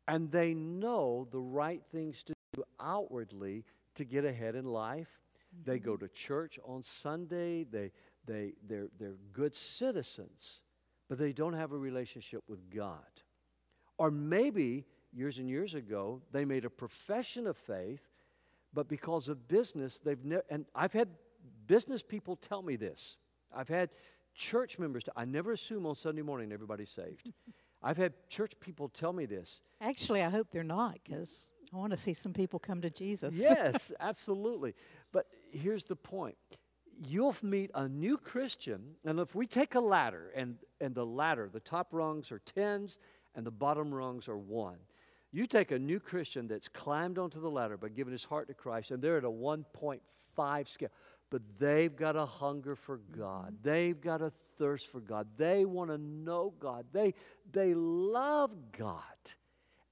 and 0.09 0.31
they 0.31 0.55
know 0.55 1.27
the 1.31 1.41
right 1.41 1.83
things 1.93 2.23
to 2.25 2.35
do 2.55 2.65
outwardly 2.81 3.65
to 3.95 4.05
get 4.05 4.25
ahead 4.25 4.55
in 4.55 4.65
life. 4.65 5.21
They 5.65 5.79
go 5.79 5.97
to 5.97 6.09
church 6.09 6.59
on 6.65 6.83
Sunday, 6.83 7.65
they, 7.65 7.93
they, 8.27 8.53
they're, 8.69 8.89
they're 8.99 9.17
good 9.33 9.55
citizens, 9.55 10.61
but 11.09 11.19
they 11.19 11.33
don't 11.33 11.55
have 11.55 11.73
a 11.73 11.77
relationship 11.79 12.43
with 12.49 12.71
God. 12.71 12.97
Or 13.99 14.11
maybe 14.11 14.85
years 15.13 15.39
and 15.39 15.49
years 15.49 15.75
ago, 15.75 16.23
they 16.33 16.45
made 16.45 16.65
a 16.65 16.71
profession 16.71 17.47
of 17.47 17.57
faith, 17.57 18.01
but 18.73 18.89
because 18.89 19.29
of 19.29 19.49
business, 19.49 20.01
they've 20.05 20.25
never, 20.25 20.45
and 20.51 20.65
I've 20.75 20.93
had 20.93 21.09
business 21.67 22.03
people 22.03 22.37
tell 22.37 22.63
me 22.63 22.77
this. 22.77 23.17
I've 23.55 23.69
had 23.69 23.91
church 24.35 24.79
members, 24.79 25.05
I 25.15 25.25
never 25.25 25.53
assume 25.53 25.87
on 25.87 25.95
Sunday 25.95 26.23
morning 26.23 26.53
everybody's 26.53 26.91
saved. 26.91 27.31
I've 27.83 27.97
had 27.97 28.13
church 28.29 28.53
people 28.61 28.89
tell 28.89 29.13
me 29.13 29.27
this. 29.27 29.61
actually, 29.81 30.23
I 30.23 30.31
hope 30.31 30.49
they're 30.53 30.63
not 30.63 30.99
because 31.05 31.51
I 31.75 31.77
want 31.77 31.91
to 31.91 31.97
see 31.97 32.15
some 32.15 32.33
people 32.33 32.59
come 32.59 32.81
to 32.83 32.91
Jesus. 32.91 33.35
Yes, 33.35 33.93
absolutely. 34.01 34.75
But 35.11 35.27
here's 35.51 35.85
the 35.85 35.97
point. 35.97 36.37
You'll 36.99 37.37
meet 37.43 37.71
a 37.75 37.89
new 37.89 38.17
Christian, 38.17 38.83
and 39.05 39.19
if 39.19 39.35
we 39.35 39.47
take 39.47 39.75
a 39.75 39.81
ladder, 39.81 40.31
and, 40.37 40.57
and 40.81 40.95
the 40.95 41.07
ladder, 41.07 41.49
the 41.53 41.61
top 41.61 41.89
rungs 41.93 42.31
are 42.31 42.41
tens, 42.41 42.99
and 43.35 43.45
the 43.45 43.51
bottom 43.51 43.93
rungs 43.93 44.29
are 44.29 44.37
one. 44.37 44.77
You 45.33 45.47
take 45.47 45.71
a 45.71 45.79
new 45.79 45.99
Christian 45.99 46.47
that's 46.47 46.69
climbed 46.69 47.19
onto 47.19 47.41
the 47.41 47.51
ladder 47.51 47.77
by 47.77 47.89
giving 47.89 48.13
his 48.13 48.25
heart 48.25 48.49
to 48.49 48.55
Christ, 48.55 48.91
and 48.91 49.03
they're 49.03 49.17
at 49.17 49.25
a 49.25 49.31
1.5 49.31 50.69
scale, 50.69 50.91
but 51.31 51.41
they've 51.59 51.97
got 51.97 52.17
a 52.17 52.27
hunger 52.27 52.77
for 52.77 52.99
God. 53.17 53.57
They've 53.63 53.99
got 53.99 54.21
a 54.21 54.31
thirst 54.59 54.93
for 54.93 55.01
God. 55.01 55.27
They 55.39 55.65
want 55.65 55.91
to 55.91 55.99
know 55.99 56.53
God. 56.61 56.85
They, 56.93 57.15
they 57.53 57.75
love 57.75 58.51
God. 58.77 59.03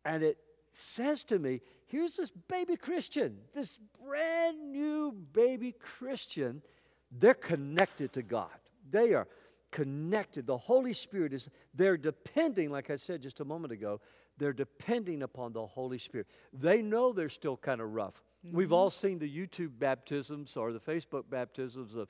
And 0.04 0.22
it 0.22 0.36
says 0.72 1.24
to 1.24 1.38
me, 1.38 1.60
here's 1.86 2.14
this 2.16 2.30
baby 2.48 2.76
Christian, 2.76 3.38
this 3.54 3.78
brand 4.04 4.72
new 4.72 5.12
baby 5.32 5.74
Christian. 5.80 6.62
They're 7.10 7.34
connected 7.34 8.12
to 8.14 8.22
God. 8.22 8.50
They 8.90 9.14
are 9.14 9.26
connected. 9.70 10.46
The 10.46 10.56
Holy 10.56 10.92
Spirit 10.92 11.32
is, 11.32 11.48
they're 11.74 11.96
depending, 11.96 12.70
like 12.70 12.90
I 12.90 12.96
said 12.96 13.22
just 13.22 13.40
a 13.40 13.44
moment 13.44 13.72
ago, 13.72 14.00
they're 14.38 14.52
depending 14.52 15.22
upon 15.22 15.52
the 15.52 15.66
Holy 15.66 15.98
Spirit. 15.98 16.26
They 16.52 16.82
know 16.82 17.12
they're 17.12 17.28
still 17.28 17.56
kind 17.56 17.80
of 17.80 17.92
rough. 17.92 18.22
We've 18.42 18.66
mm-hmm. 18.66 18.74
all 18.74 18.90
seen 18.90 19.18
the 19.18 19.28
YouTube 19.28 19.72
baptisms 19.78 20.56
or 20.56 20.72
the 20.72 20.80
Facebook 20.80 21.24
baptisms 21.28 21.94
of, 21.94 22.08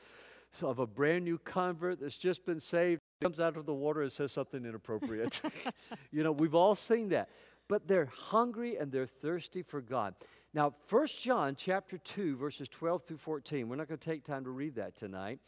of 0.63 0.79
a 0.79 0.87
brand 0.87 1.25
new 1.25 1.39
convert 1.39 2.01
that's 2.01 2.17
just 2.17 2.47
been 2.47 2.61
saved, 2.61 3.01
comes 3.21 3.41
out 3.41 3.57
of 3.57 3.67
the 3.67 3.75
water 3.75 4.03
and 4.03 4.13
says 4.13 4.31
something 4.31 4.65
inappropriate. 4.65 5.41
you 6.13 6.23
know, 6.23 6.31
we've 6.31 6.55
all 6.55 6.75
seen 6.75 7.09
that. 7.09 7.29
But 7.69 7.87
they're 7.87 8.09
hungry 8.13 8.77
and 8.77 8.91
they're 8.91 9.07
thirsty 9.07 9.63
for 9.63 9.81
God. 9.81 10.15
Now, 10.53 10.75
1 10.89 11.07
John 11.21 11.55
chapter 11.57 11.99
2, 11.99 12.37
verses 12.37 12.67
12 12.69 13.05
through 13.05 13.17
14, 13.19 13.69
we're 13.69 13.77
not 13.77 13.87
going 13.87 13.99
to 13.99 14.05
take 14.05 14.25
time 14.25 14.43
to 14.45 14.51
read 14.51 14.75
that 14.75 14.97
tonight. 14.97 15.39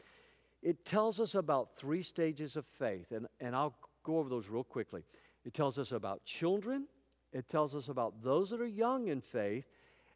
It 0.63 0.85
tells 0.85 1.19
us 1.19 1.35
about 1.35 1.77
three 1.77 2.05
stages 2.05 2.55
of 2.55 2.65
faith, 2.79 3.11
and, 3.11 3.27
and 3.41 3.57
I'll 3.57 3.75
go 4.05 4.19
over 4.19 4.29
those 4.29 4.49
real 4.49 4.63
quickly. 4.63 5.03
It 5.45 5.55
tells 5.55 5.77
us 5.77 5.91
about 5.91 6.25
children, 6.25 6.87
it 7.33 7.49
tells 7.49 7.75
us 7.75 7.89
about 7.89 8.23
those 8.23 8.51
that 8.51 8.61
are 8.61 8.67
young 8.67 9.09
in 9.09 9.21
faith, 9.21 9.65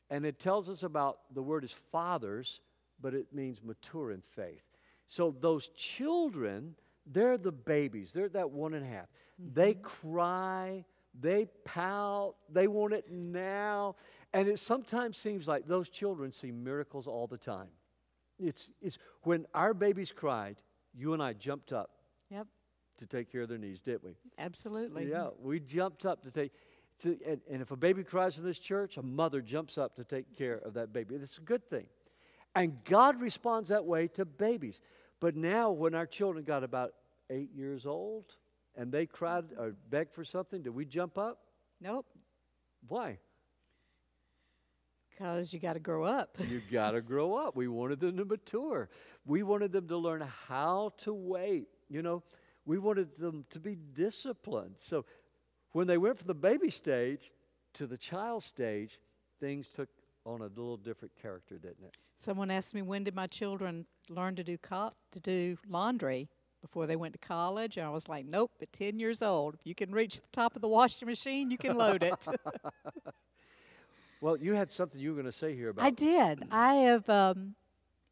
and 0.09 0.25
it 0.25 0.39
tells 0.39 0.69
us 0.69 0.85
about 0.85 1.19
the 1.35 1.43
word 1.43 1.65
is 1.65 1.75
fathers, 1.91 2.61
but 3.03 3.13
it 3.13 3.27
means 3.33 3.59
mature 3.65 4.13
in 4.13 4.23
faith. 4.37 4.63
So 5.09 5.35
those 5.41 5.69
children, 5.77 6.77
they're 7.07 7.39
the 7.39 7.51
babies. 7.51 8.13
They're 8.13 8.29
that 8.29 8.51
one 8.51 8.75
and 8.75 8.85
a 8.85 8.89
half. 8.89 9.07
They 9.53 9.75
mm-hmm. 9.75 9.83
cry, 9.83 10.85
they 11.21 11.47
pout, 11.65 12.37
they 12.53 12.69
want 12.69 12.93
it 12.93 13.11
now. 13.11 13.97
And 14.37 14.49
it 14.49 14.61
sometimes 14.61 15.19
seems 15.19 15.49
like 15.49 15.67
those 15.67 15.89
children 15.89 16.33
see 16.33 16.53
miracles 16.53 17.07
all 17.09 17.27
the 17.27 17.39
time. 17.39 17.71
It's, 18.39 18.71
it's 18.81 18.99
when 19.23 19.47
our 19.55 19.75
babies 19.75 20.13
cried, 20.13 20.63
you 20.95 21.15
and 21.15 21.23
I 21.23 21.33
jumped 21.35 21.73
up 21.73 21.91
Yep, 22.31 22.49
to 22.99 23.07
take 23.07 23.31
care 23.31 23.43
of 23.43 23.49
their 23.49 23.59
needs, 23.59 23.81
didn't 23.81 24.05
we? 24.05 24.17
absolutely. 24.39 25.07
Yeah, 25.11 25.31
we 25.41 25.61
jumped 25.61 26.07
up 26.07 26.23
to 26.25 26.31
take. 26.31 26.53
To, 27.01 27.19
and, 27.27 27.41
and 27.51 27.63
if 27.63 27.71
a 27.71 27.77
baby 27.77 28.05
cries 28.05 28.39
in 28.39 28.45
this 28.45 28.59
church, 28.59 28.97
a 28.99 29.03
mother 29.03 29.43
jumps 29.43 29.79
up 29.79 29.95
to 29.97 30.05
take 30.05 30.37
care 30.37 30.57
of 30.59 30.75
that 30.75 30.93
baby. 30.93 31.17
It's 31.17 31.39
a 31.39 31.43
good 31.43 31.69
thing. 31.69 31.87
And 32.55 32.83
God 32.85 33.21
responds 33.21 33.69
that 33.71 33.85
way 33.85 34.09
to 34.09 34.25
babies. 34.25 34.81
But 35.21 35.37
now, 35.37 35.71
when 35.71 35.95
our 35.95 36.07
children 36.07 36.45
got 36.45 36.65
about 36.65 36.95
eight 37.31 37.53
years 37.55 37.87
old 37.87 38.37
and 38.77 38.93
they 38.93 39.07
cried 39.07 39.45
or 39.59 39.75
begged 39.91 40.15
for 40.15 40.25
something, 40.25 40.63
did 40.63 40.75
we 40.75 40.87
jump 40.87 41.19
up? 41.19 41.39
Nope, 41.81 42.07
Why? 42.89 43.19
Because 45.17 45.53
you 45.53 45.61
got 45.61 45.75
to 45.75 45.81
grow 45.81 46.05
up. 46.05 46.37
You 46.49 46.61
got 46.71 46.93
to 46.93 47.01
grow 47.01 47.35
up. 47.35 47.57
We 47.57 47.69
wanted 47.69 48.01
them 48.01 48.17
to 48.19 48.25
mature. 48.25 48.89
We 49.25 49.43
wanted 49.43 49.73
them 49.73 49.89
to 49.89 49.97
learn 49.97 50.23
how 50.49 50.93
to 50.99 51.13
wait. 51.13 51.69
You 51.89 52.03
know, 52.03 52.23
we 52.65 52.79
wanted 52.79 53.17
them 53.17 53.45
to 53.51 53.61
be 53.61 53.77
disciplined. 53.95 54.77
So 54.77 55.05
when 55.73 55.87
they 55.87 55.99
went 55.99 56.19
from 56.19 56.29
the 56.29 56.35
baby 56.35 56.71
stage 56.71 57.33
to 57.75 57.87
the 57.87 57.97
child 57.97 58.43
stage, 58.45 59.01
things 59.41 59.69
took 59.69 59.89
on 60.25 60.41
a 60.41 60.47
little 60.47 60.77
different 60.77 61.13
character, 61.21 61.57
didn't 61.57 61.85
it? 61.85 61.97
Someone 62.19 62.51
asked 62.51 62.75
me 62.75 62.83
when 62.83 63.05
did 63.05 63.15
my 63.15 63.27
children 63.27 63.87
learn 64.09 64.37
to 64.37 64.45
do 64.45 64.57
co- 64.59 64.93
to 65.13 65.21
do 65.21 65.57
laundry 65.69 66.29
before 66.63 66.87
they 66.87 66.97
went 66.97 67.13
to 67.13 67.19
college, 67.19 67.77
and 67.77 67.87
I 67.87 67.91
was 67.91 68.09
like, 68.09 68.27
nope. 68.27 68.51
At 68.63 68.73
ten 68.73 68.99
years 68.99 69.23
old, 69.23 69.55
if 69.55 69.61
you 69.65 69.75
can 69.75 69.93
reach 69.93 70.17
the 70.17 70.29
top 70.33 70.57
of 70.57 70.63
the 70.63 70.69
washing 70.69 71.07
machine, 71.07 71.51
you 71.51 71.59
can 71.59 71.77
load 71.77 72.03
it. 72.03 72.27
Well, 74.21 74.37
you 74.37 74.55
had 74.55 74.71
something 74.73 75.01
you 75.01 75.11
were 75.11 75.15
going 75.21 75.31
to 75.31 75.39
say 75.39 75.55
here 75.55 75.71
about. 75.71 75.85
I 75.85 75.91
did. 75.91 76.45
I 76.51 76.75
have. 76.75 77.09
Um, 77.09 77.55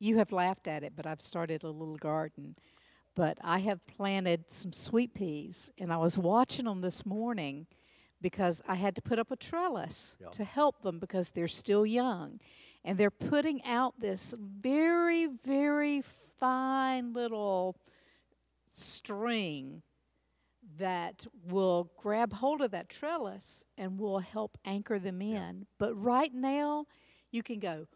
you 0.01 0.18
have 0.18 0.33
laughed 0.33 0.68
at 0.68 0.83
it, 0.83 0.93
but 0.97 1.07
I've 1.07 1.20
started 1.22 1.62
a 1.62 1.70
little 1.70 1.97
garden. 1.97 2.55
But 3.14 3.39
I 3.43 3.61
have 3.61 3.87
planted 3.87 4.45
some 4.49 4.72
sweet 4.72 5.14
peas, 5.14 5.70
and 5.78 5.93
I 5.93 5.97
was 5.97 6.18
watching 6.18 6.64
them 6.66 6.81
this 6.81 7.07
morning 7.07 7.66
because 8.20 8.61
I 8.66 8.74
had 8.74 8.97
to 8.97 9.03
put 9.03 9.18
up 9.18 9.31
a 9.31 9.37
trellis 9.37 10.16
Yeah. 10.20 10.28
to 10.31 10.45
help 10.45 10.83
them 10.83 10.99
because 10.99 11.31
they're 11.31 11.47
still 11.49 11.87
young, 11.87 12.41
and 12.85 12.99
they're 12.99 13.11
putting 13.11 13.64
out 13.64 14.01
this 14.01 14.35
very, 14.39 15.26
very 15.26 16.03
fine 16.03 17.12
little 17.12 17.76
string 18.70 19.83
that 20.79 21.27
will 21.49 21.91
grab 21.97 22.33
hold 22.33 22.61
of 22.61 22.71
that 22.73 22.89
trellis 22.89 23.65
and 23.77 23.99
will 23.99 24.19
help 24.21 24.59
anchor 24.65 24.99
them 24.99 25.21
in. 25.23 25.67
But 25.79 25.95
right 25.95 26.33
now, 26.33 26.87
you 27.31 27.43
can 27.43 27.59
go, 27.61 27.87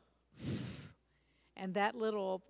and 1.56 1.74
that 1.74 1.94
little 1.94 2.42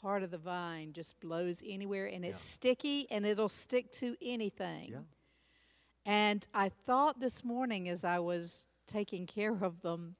part 0.00 0.22
of 0.22 0.30
the 0.30 0.38
vine 0.38 0.92
just 0.92 1.18
blows 1.20 1.62
anywhere 1.64 2.06
and 2.06 2.24
it's 2.24 2.34
Yeah. 2.38 2.54
sticky 2.54 3.06
and 3.10 3.24
it'll 3.24 3.48
stick 3.48 3.92
to 3.92 4.16
anything. 4.20 4.90
Yeah. 4.90 5.02
And 6.04 6.46
I 6.52 6.68
thought 6.68 7.20
this 7.20 7.44
morning 7.44 7.88
as 7.88 8.02
I 8.02 8.18
was 8.18 8.66
taking 8.88 9.26
care 9.26 9.62
of 9.62 9.82
them, 9.82 10.16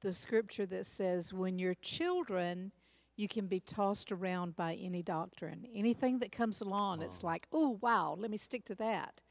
the 0.00 0.12
scripture 0.12 0.66
that 0.66 0.84
says, 0.84 1.32
when 1.32 1.58
you're 1.58 1.74
children, 1.74 2.72
you 3.18 3.28
can 3.28 3.46
be 3.46 3.60
tossed 3.60 4.12
around 4.12 4.54
by 4.56 4.74
any 4.74 5.02
doctrine. 5.02 5.66
Anything 5.74 6.20
that 6.20 6.30
comes 6.32 6.60
along, 6.60 7.02
it's 7.02 7.22
like, 7.24 7.46
oh, 7.52 7.78
wow, 7.82 8.16
let 8.18 8.30
me 8.30 8.36
stick 8.36 8.64
to 8.66 8.74
that. 8.76 9.22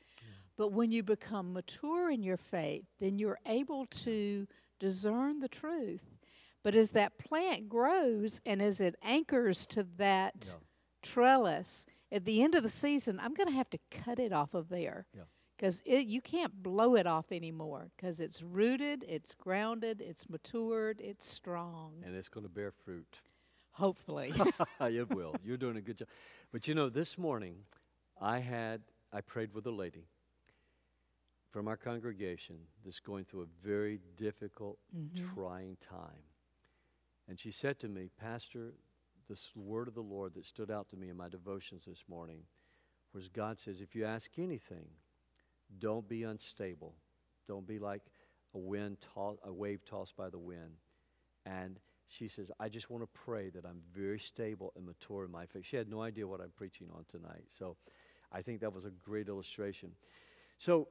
But 0.57 0.73
when 0.73 0.91
you 0.91 1.03
become 1.03 1.53
mature 1.53 2.09
in 2.11 2.21
your 2.23 2.37
faith, 2.37 2.85
then 2.99 3.17
you're 3.17 3.39
able 3.45 3.85
to 3.87 4.47
discern 4.79 5.39
the 5.39 5.47
truth. 5.47 6.17
But 6.63 6.75
as 6.75 6.89
that 6.91 7.17
plant 7.17 7.69
grows 7.69 8.41
and 8.45 8.61
as 8.61 8.81
it 8.81 8.95
anchors 9.01 9.65
to 9.67 9.83
that 9.97 10.35
Yeah. 10.47 10.59
trellis, 11.01 11.85
at 12.11 12.25
the 12.25 12.41
end 12.43 12.55
of 12.55 12.63
the 12.63 12.69
season, 12.69 13.19
I'm 13.19 13.33
going 13.33 13.47
to 13.47 13.53
have 13.55 13.69
to 13.69 13.79
cut 13.91 14.19
it 14.19 14.33
off 14.33 14.53
of 14.53 14.69
there. 14.69 15.05
Yeah. 15.13 15.23
Because 15.55 15.81
you 15.85 16.21
can't 16.21 16.61
blow 16.61 16.95
it 16.95 17.07
off 17.07 17.31
anymore 17.31 17.89
because 17.95 18.19
it's 18.19 18.43
rooted, 18.43 19.03
it's 19.07 19.33
grounded, 19.33 20.01
it's 20.01 20.29
matured, 20.29 21.01
it's 21.01 21.25
strong. 21.27 22.03
And 22.05 22.15
it's 22.15 22.29
going 22.29 22.45
to 22.45 22.51
bear 22.51 22.71
fruit. 22.71 23.21
Hopefully. 23.77 24.33
it 24.81 25.09
will. 25.15 25.35
You're 25.45 25.57
doing 25.57 25.77
a 25.77 25.81
good 25.81 25.97
job. 25.97 26.07
But 26.51 26.67
you 26.67 26.73
know, 26.73 26.89
this 26.89 27.17
morning, 27.17 27.55
I 28.19 28.39
had, 28.39 28.81
I 29.13 29.21
prayed 29.21 29.53
with 29.53 29.65
a 29.67 29.71
lady 29.71 30.07
from 31.51 31.67
our 31.67 31.77
congregation 31.77 32.57
that's 32.83 32.99
going 32.99 33.25
through 33.25 33.43
a 33.43 33.67
very 33.67 33.99
difficult, 34.17 34.79
Mhm. 34.95 35.33
trying 35.35 35.77
time. 35.77 36.23
And 37.27 37.39
she 37.39 37.51
said 37.51 37.79
to 37.81 37.87
me, 37.87 38.09
Pastor, 38.19 38.73
this 39.29 39.51
word 39.55 39.87
of 39.87 39.93
the 39.93 40.01
Lord 40.01 40.33
that 40.35 40.45
stood 40.45 40.71
out 40.71 40.89
to 40.89 40.97
me 40.97 41.09
in 41.09 41.17
my 41.17 41.29
devotions 41.29 41.83
this 41.85 42.03
morning 42.07 42.41
was 43.13 43.27
God 43.29 43.59
says, 43.59 43.81
if 43.81 43.95
you 43.95 44.05
ask 44.05 44.29
anything, 44.37 44.87
don't 45.79 46.07
be 46.07 46.23
unstable. 46.23 46.95
Don't 47.47 47.67
be 47.67 47.79
like 47.79 48.01
a 48.53 48.57
wind, 48.57 48.97
to- 49.13 49.39
a 49.43 49.53
wave 49.53 49.83
tossed 49.85 50.15
by 50.15 50.29
the 50.29 50.39
wind. 50.39 50.77
And 51.45 51.79
she 52.07 52.27
says, 52.27 52.51
I 52.59 52.69
just 52.69 52.89
want 52.89 53.03
to 53.03 53.09
pray 53.25 53.49
that 53.49 53.65
I'm 53.65 53.81
very 53.95 54.19
stable 54.19 54.71
and 54.75 54.85
mature 54.85 55.25
in 55.25 55.31
my 55.31 55.45
faith. 55.45 55.65
She 55.65 55.75
had 55.75 55.89
no 55.89 56.01
idea 56.01 56.27
what 56.27 56.39
I'm 56.39 56.51
preaching 56.55 56.87
on 56.95 57.05
tonight. 57.09 57.43
So 57.57 57.75
I 58.31 58.41
think 58.41 58.61
that 58.61 58.73
was 58.73 58.85
a 58.85 58.91
great 58.91 59.27
illustration. 59.27 59.91
So 60.57 60.87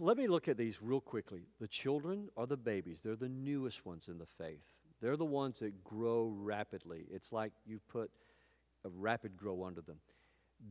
let 0.00 0.16
me 0.16 0.26
look 0.26 0.48
at 0.48 0.56
these 0.56 0.82
real 0.82 1.00
quickly. 1.00 1.42
The 1.60 1.68
children 1.68 2.28
are 2.36 2.46
the 2.46 2.56
babies, 2.56 3.00
they're 3.02 3.16
the 3.16 3.28
newest 3.28 3.84
ones 3.84 4.04
in 4.08 4.18
the 4.18 4.26
faith. 4.38 4.64
They're 5.00 5.16
the 5.16 5.24
ones 5.24 5.60
that 5.60 5.84
grow 5.84 6.34
rapidly. 6.36 7.04
It's 7.10 7.32
like 7.32 7.52
you 7.64 7.78
put 7.88 8.10
a 8.84 8.88
rapid 8.88 9.36
grow 9.36 9.64
under 9.64 9.80
them. 9.80 9.98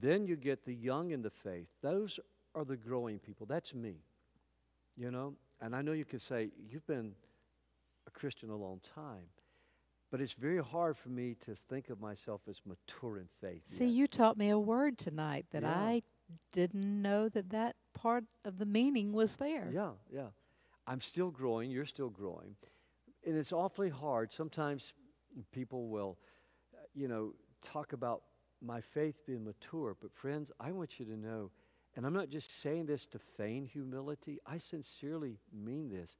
Then 0.01 0.25
you 0.25 0.35
get 0.35 0.65
the 0.65 0.73
young 0.73 1.11
in 1.11 1.21
the 1.21 1.29
faith. 1.29 1.67
Those 1.81 2.19
are 2.53 2.65
the 2.65 2.75
growing 2.75 3.19
people. 3.19 3.45
That's 3.45 3.73
me. 3.73 3.95
You 4.97 5.11
know? 5.11 5.35
And 5.61 5.73
I 5.73 5.81
know 5.81 5.93
you 5.93 6.03
could 6.03 6.21
say, 6.21 6.49
You've 6.69 6.85
been 6.87 7.13
a 8.05 8.11
Christian 8.11 8.49
a 8.49 8.55
long 8.55 8.81
time. 8.95 9.23
But 10.09 10.21
it's 10.21 10.33
very 10.33 10.63
hard 10.63 10.97
for 10.97 11.09
me 11.09 11.35
to 11.41 11.55
think 11.55 11.89
of 11.89 11.99
myself 11.99 12.41
as 12.47 12.61
mature 12.65 13.17
in 13.17 13.27
faith. 13.41 13.63
See, 13.67 13.85
yet. 13.85 13.93
you 13.93 14.07
taught 14.07 14.37
me 14.37 14.49
a 14.49 14.59
word 14.59 14.97
tonight 14.97 15.45
that 15.51 15.63
Yeah. 15.63 15.77
I 15.77 16.03
didn't 16.53 17.01
know 17.01 17.29
that 17.29 17.49
that 17.49 17.75
part 17.93 18.23
of 18.45 18.57
the 18.57 18.65
meaning 18.65 19.11
was 19.11 19.35
there. 19.35 19.69
Yeah, 19.71 19.91
yeah. 20.09 20.27
I'm 20.85 21.01
still 21.01 21.31
growing. 21.31 21.69
You're 21.69 21.85
still 21.85 22.09
growing. 22.09 22.55
And 23.25 23.35
it's 23.35 23.51
awfully 23.51 23.89
hard. 23.89 24.31
Sometimes 24.31 24.93
people 25.51 25.89
will, 25.89 26.17
you 26.93 27.07
know, 27.07 27.33
talk 27.61 27.91
about 27.93 28.23
my 28.61 28.79
faith 28.79 29.15
being 29.25 29.43
mature. 29.43 29.95
But, 30.01 30.13
friends, 30.13 30.51
I 30.59 30.71
want 30.71 30.99
you 30.99 31.05
to 31.07 31.17
know, 31.17 31.51
and 31.95 32.05
I'm 32.05 32.13
not 32.13 32.29
just 32.29 32.61
saying 32.61 32.85
this 32.85 33.05
to 33.07 33.19
feign 33.19 33.65
humility, 33.65 34.39
I 34.45 34.57
sincerely 34.57 35.39
mean 35.53 35.89
this. 35.89 36.15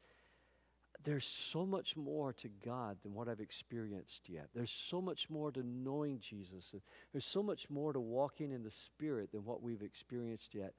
There's 1.03 1.25
so 1.25 1.65
much 1.65 1.95
more 1.95 2.33
to 2.33 2.49
God 2.65 2.97
than 3.03 3.13
what 3.13 3.29
I've 3.29 3.39
experienced 3.39 4.27
yet. 4.27 4.49
There's 4.53 4.71
so 4.89 5.01
much 5.01 5.29
more 5.29 5.51
to 5.51 5.63
knowing 5.63 6.19
Jesus. 6.19 6.73
There's 7.11 7.25
so 7.25 7.43
much 7.43 7.69
more 7.69 7.93
to 7.93 7.99
walking 7.99 8.51
in 8.51 8.63
the 8.63 8.71
Spirit 8.71 9.31
than 9.31 9.45
what 9.45 9.61
we've 9.61 9.83
experienced 9.83 10.53
yet. 10.53 10.73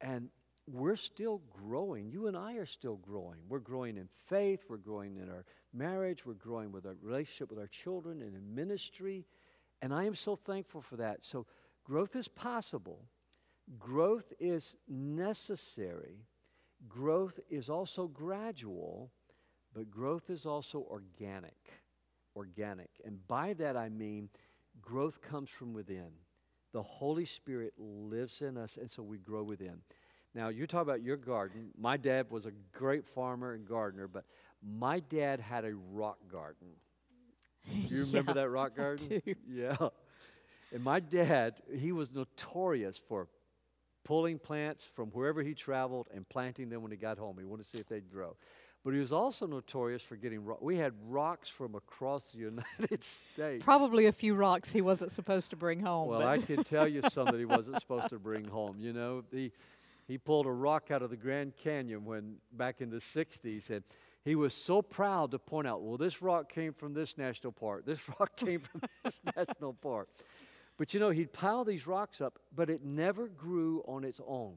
And 0.00 0.30
we're 0.66 0.96
still 0.96 1.42
growing. 1.62 2.10
You 2.10 2.26
and 2.26 2.36
I 2.36 2.54
are 2.54 2.66
still 2.66 2.96
growing. 2.96 3.38
We're 3.48 3.58
growing 3.58 3.96
in 3.96 4.08
faith. 4.28 4.64
We're 4.68 4.78
growing 4.78 5.16
in 5.16 5.28
our 5.28 5.44
marriage. 5.72 6.24
We're 6.26 6.34
growing 6.34 6.72
with 6.72 6.86
our 6.86 6.96
relationship 7.02 7.50
with 7.50 7.58
our 7.58 7.68
children 7.68 8.22
and 8.22 8.34
in 8.34 8.54
ministry. 8.54 9.24
And 9.82 9.92
I 9.92 10.04
am 10.04 10.14
so 10.14 10.36
thankful 10.36 10.80
for 10.80 10.96
that. 10.96 11.24
So, 11.24 11.46
growth 11.84 12.16
is 12.16 12.26
possible, 12.28 13.04
growth 13.78 14.32
is 14.40 14.74
necessary, 14.88 16.24
growth 16.88 17.38
is 17.50 17.68
also 17.68 18.08
gradual, 18.08 19.12
but 19.76 19.90
growth 19.90 20.30
is 20.30 20.46
also 20.46 20.86
organic. 20.90 21.56
Organic. 22.36 22.90
And 23.04 23.26
by 23.28 23.54
that 23.54 23.76
I 23.76 23.90
mean 23.90 24.30
growth 24.82 25.22
comes 25.22 25.50
from 25.50 25.74
within. 25.74 26.10
The 26.72 26.82
Holy 26.82 27.26
Spirit 27.26 27.74
lives 27.78 28.42
in 28.42 28.58
us, 28.58 28.78
and 28.78 28.90
so 28.90 29.02
we 29.02 29.18
grow 29.18 29.44
within. 29.44 29.80
Now, 30.34 30.48
you 30.48 30.66
talk 30.66 30.82
about 30.82 31.02
your 31.02 31.16
garden. 31.16 31.70
My 31.78 31.96
dad 31.96 32.30
was 32.30 32.46
a 32.46 32.52
great 32.72 33.06
farmer 33.06 33.54
and 33.54 33.66
gardener, 33.66 34.08
but 34.08 34.24
my 34.62 35.00
dad 35.00 35.40
had 35.40 35.64
a 35.64 35.74
rock 35.92 36.18
garden. 36.30 36.68
Do 37.88 37.94
you 37.94 38.02
remember 38.02 38.32
Yeah, 38.32 38.34
that 38.34 38.50
rock 38.50 38.76
garden? 38.76 39.12
Yeah. 39.48 39.76
And 40.72 40.82
my 40.84 41.00
dad, 41.00 41.60
he 41.74 41.92
was 41.92 42.12
notorious 42.12 42.98
for 43.08 43.28
pulling 44.04 44.38
plants 44.38 44.84
from 44.84 45.08
wherever 45.10 45.42
he 45.42 45.54
traveled 45.54 46.08
and 46.14 46.28
planting 46.28 46.68
them 46.70 46.82
when 46.82 46.90
he 46.92 46.96
got 46.98 47.18
home. 47.18 47.36
He 47.38 47.44
wanted 47.44 47.64
to 47.64 47.70
see 47.70 47.78
if 47.78 47.88
they'd 47.88 48.10
grow. 48.10 48.36
But 48.86 48.94
he 48.94 49.00
was 49.00 49.10
also 49.10 49.48
notorious 49.48 50.00
for 50.00 50.14
getting 50.14 50.44
ro- 50.44 50.58
we 50.60 50.76
had 50.76 50.92
rocks 51.08 51.48
from 51.48 51.74
across 51.74 52.30
the 52.30 52.38
United 52.78 53.02
States. 53.02 53.64
Probably 53.64 54.06
a 54.06 54.12
few 54.12 54.36
rocks 54.36 54.72
he 54.72 54.80
wasn't 54.80 55.10
supposed 55.10 55.50
to 55.50 55.56
bring 55.56 55.80
home. 55.80 56.08
Well, 56.08 56.24
I 56.24 56.38
can 56.38 56.62
tell 56.62 56.86
you 56.86 57.02
some 57.10 57.26
that 57.26 57.38
he 57.40 57.46
wasn't 57.46 57.80
supposed 57.80 58.10
to 58.10 58.20
bring 58.20 58.44
home. 58.44 58.76
You 58.78 58.92
know, 58.92 59.24
he 59.32 59.50
he 60.06 60.18
pulled 60.18 60.46
a 60.46 60.52
rock 60.52 60.92
out 60.92 61.02
of 61.02 61.10
the 61.10 61.16
Grand 61.16 61.56
Canyon 61.56 62.04
when 62.04 62.36
back 62.52 62.80
in 62.80 62.88
the 62.88 62.98
'60s, 62.98 63.70
and 63.70 63.82
he 64.24 64.36
was 64.36 64.54
so 64.54 64.82
proud 64.82 65.32
to 65.32 65.40
point 65.40 65.66
out, 65.66 65.82
well, 65.82 65.96
this 65.96 66.22
rock 66.22 66.48
came 66.48 66.72
from 66.72 66.94
this 66.94 67.18
national 67.18 67.50
park. 67.50 67.86
This 67.86 67.98
rock 68.20 68.36
came 68.36 68.60
from 68.60 68.82
this 69.04 69.18
national 69.36 69.72
park. 69.72 70.10
But 70.78 70.94
you 70.94 71.00
know, 71.00 71.10
he'd 71.10 71.32
pile 71.32 71.64
these 71.64 71.88
rocks 71.88 72.20
up, 72.20 72.38
but 72.54 72.70
it 72.70 72.84
never 72.84 73.26
grew 73.26 73.82
on 73.88 74.04
its 74.04 74.20
own. 74.24 74.54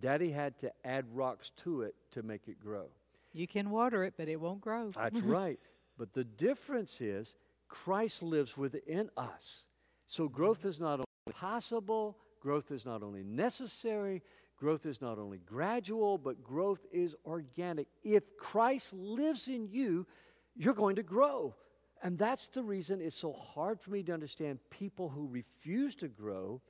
Daddy 0.00 0.32
had 0.32 0.58
to 0.58 0.72
add 0.84 1.04
rocks 1.14 1.52
to 1.62 1.82
it 1.82 1.94
to 2.10 2.24
make 2.24 2.48
it 2.48 2.60
grow. 2.60 2.88
You 3.34 3.46
can 3.48 3.70
water 3.70 4.04
it, 4.04 4.14
but 4.16 4.28
it 4.28 4.40
won't 4.40 4.60
grow. 4.60 4.90
That's 4.90 5.20
right. 5.22 5.58
But 5.98 6.14
the 6.14 6.24
difference 6.24 7.00
is 7.00 7.34
Christ 7.68 8.22
lives 8.22 8.56
within 8.56 9.10
us. 9.16 9.64
So 10.06 10.28
growth 10.28 10.64
is 10.64 10.80
not 10.80 11.00
only 11.00 11.32
possible, 11.32 12.16
growth 12.40 12.70
is 12.70 12.86
not 12.86 13.02
only 13.02 13.24
necessary, 13.24 14.22
growth 14.56 14.86
is 14.86 15.00
not 15.00 15.18
only 15.18 15.38
gradual, 15.38 16.16
but 16.16 16.42
growth 16.42 16.86
is 16.92 17.14
organic. 17.26 17.88
If 18.04 18.36
Christ 18.38 18.92
lives 18.92 19.48
in 19.48 19.68
you, 19.68 20.06
you're 20.54 20.74
going 20.74 20.96
to 20.96 21.02
grow. 21.02 21.54
And 22.02 22.18
that's 22.18 22.48
the 22.48 22.62
reason 22.62 23.00
it's 23.00 23.16
so 23.16 23.32
hard 23.32 23.80
for 23.80 23.90
me 23.90 24.02
to 24.04 24.12
understand 24.12 24.58
people 24.70 25.08
who 25.08 25.26
refuse 25.26 25.94
to 25.96 26.08
grow, 26.08 26.60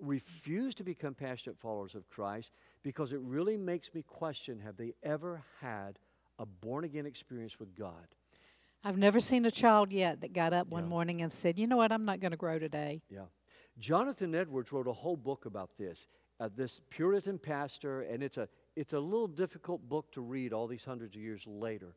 refuse 0.00 0.74
to 0.74 0.84
become 0.84 1.14
passionate 1.14 1.58
followers 1.58 1.94
of 1.94 2.08
Christ, 2.10 2.50
because 2.82 3.12
it 3.12 3.20
really 3.20 3.56
makes 3.56 3.94
me 3.94 4.02
question 4.02 4.58
have 4.60 4.76
they 4.76 4.94
ever 5.02 5.42
had 5.60 5.98
a 6.40 6.46
born 6.46 6.84
again 6.84 7.06
experience 7.06 7.60
with 7.60 7.76
God? 7.76 8.08
I've 8.82 8.96
never 8.96 9.20
seen 9.20 9.44
a 9.44 9.50
child 9.50 9.92
yet 9.92 10.22
that 10.22 10.32
got 10.32 10.52
up 10.54 10.68
one 10.68 10.84
Yeah. 10.84 10.88
morning 10.88 11.20
and 11.22 11.30
said, 11.30 11.58
"You 11.58 11.66
know 11.66 11.76
what? 11.76 11.92
I'm 11.92 12.06
not 12.06 12.18
going 12.18 12.30
to 12.30 12.36
grow 12.38 12.58
today." 12.58 13.02
Yeah. 13.10 13.26
Jonathan 13.78 14.34
Edwards 14.34 14.72
wrote 14.72 14.88
a 14.88 14.92
whole 14.92 15.16
book 15.16 15.44
about 15.44 15.76
this. 15.76 16.08
Uh, 16.40 16.48
this 16.56 16.80
Puritan 16.88 17.38
pastor, 17.38 18.02
and 18.02 18.22
it's 18.22 18.38
a 18.38 18.48
it's 18.74 18.94
a 18.94 19.00
little 19.00 19.28
difficult 19.28 19.86
book 19.88 20.10
to 20.12 20.22
read 20.22 20.54
all 20.54 20.66
these 20.66 20.84
hundreds 20.84 21.14
of 21.14 21.20
years 21.20 21.46
later. 21.46 21.94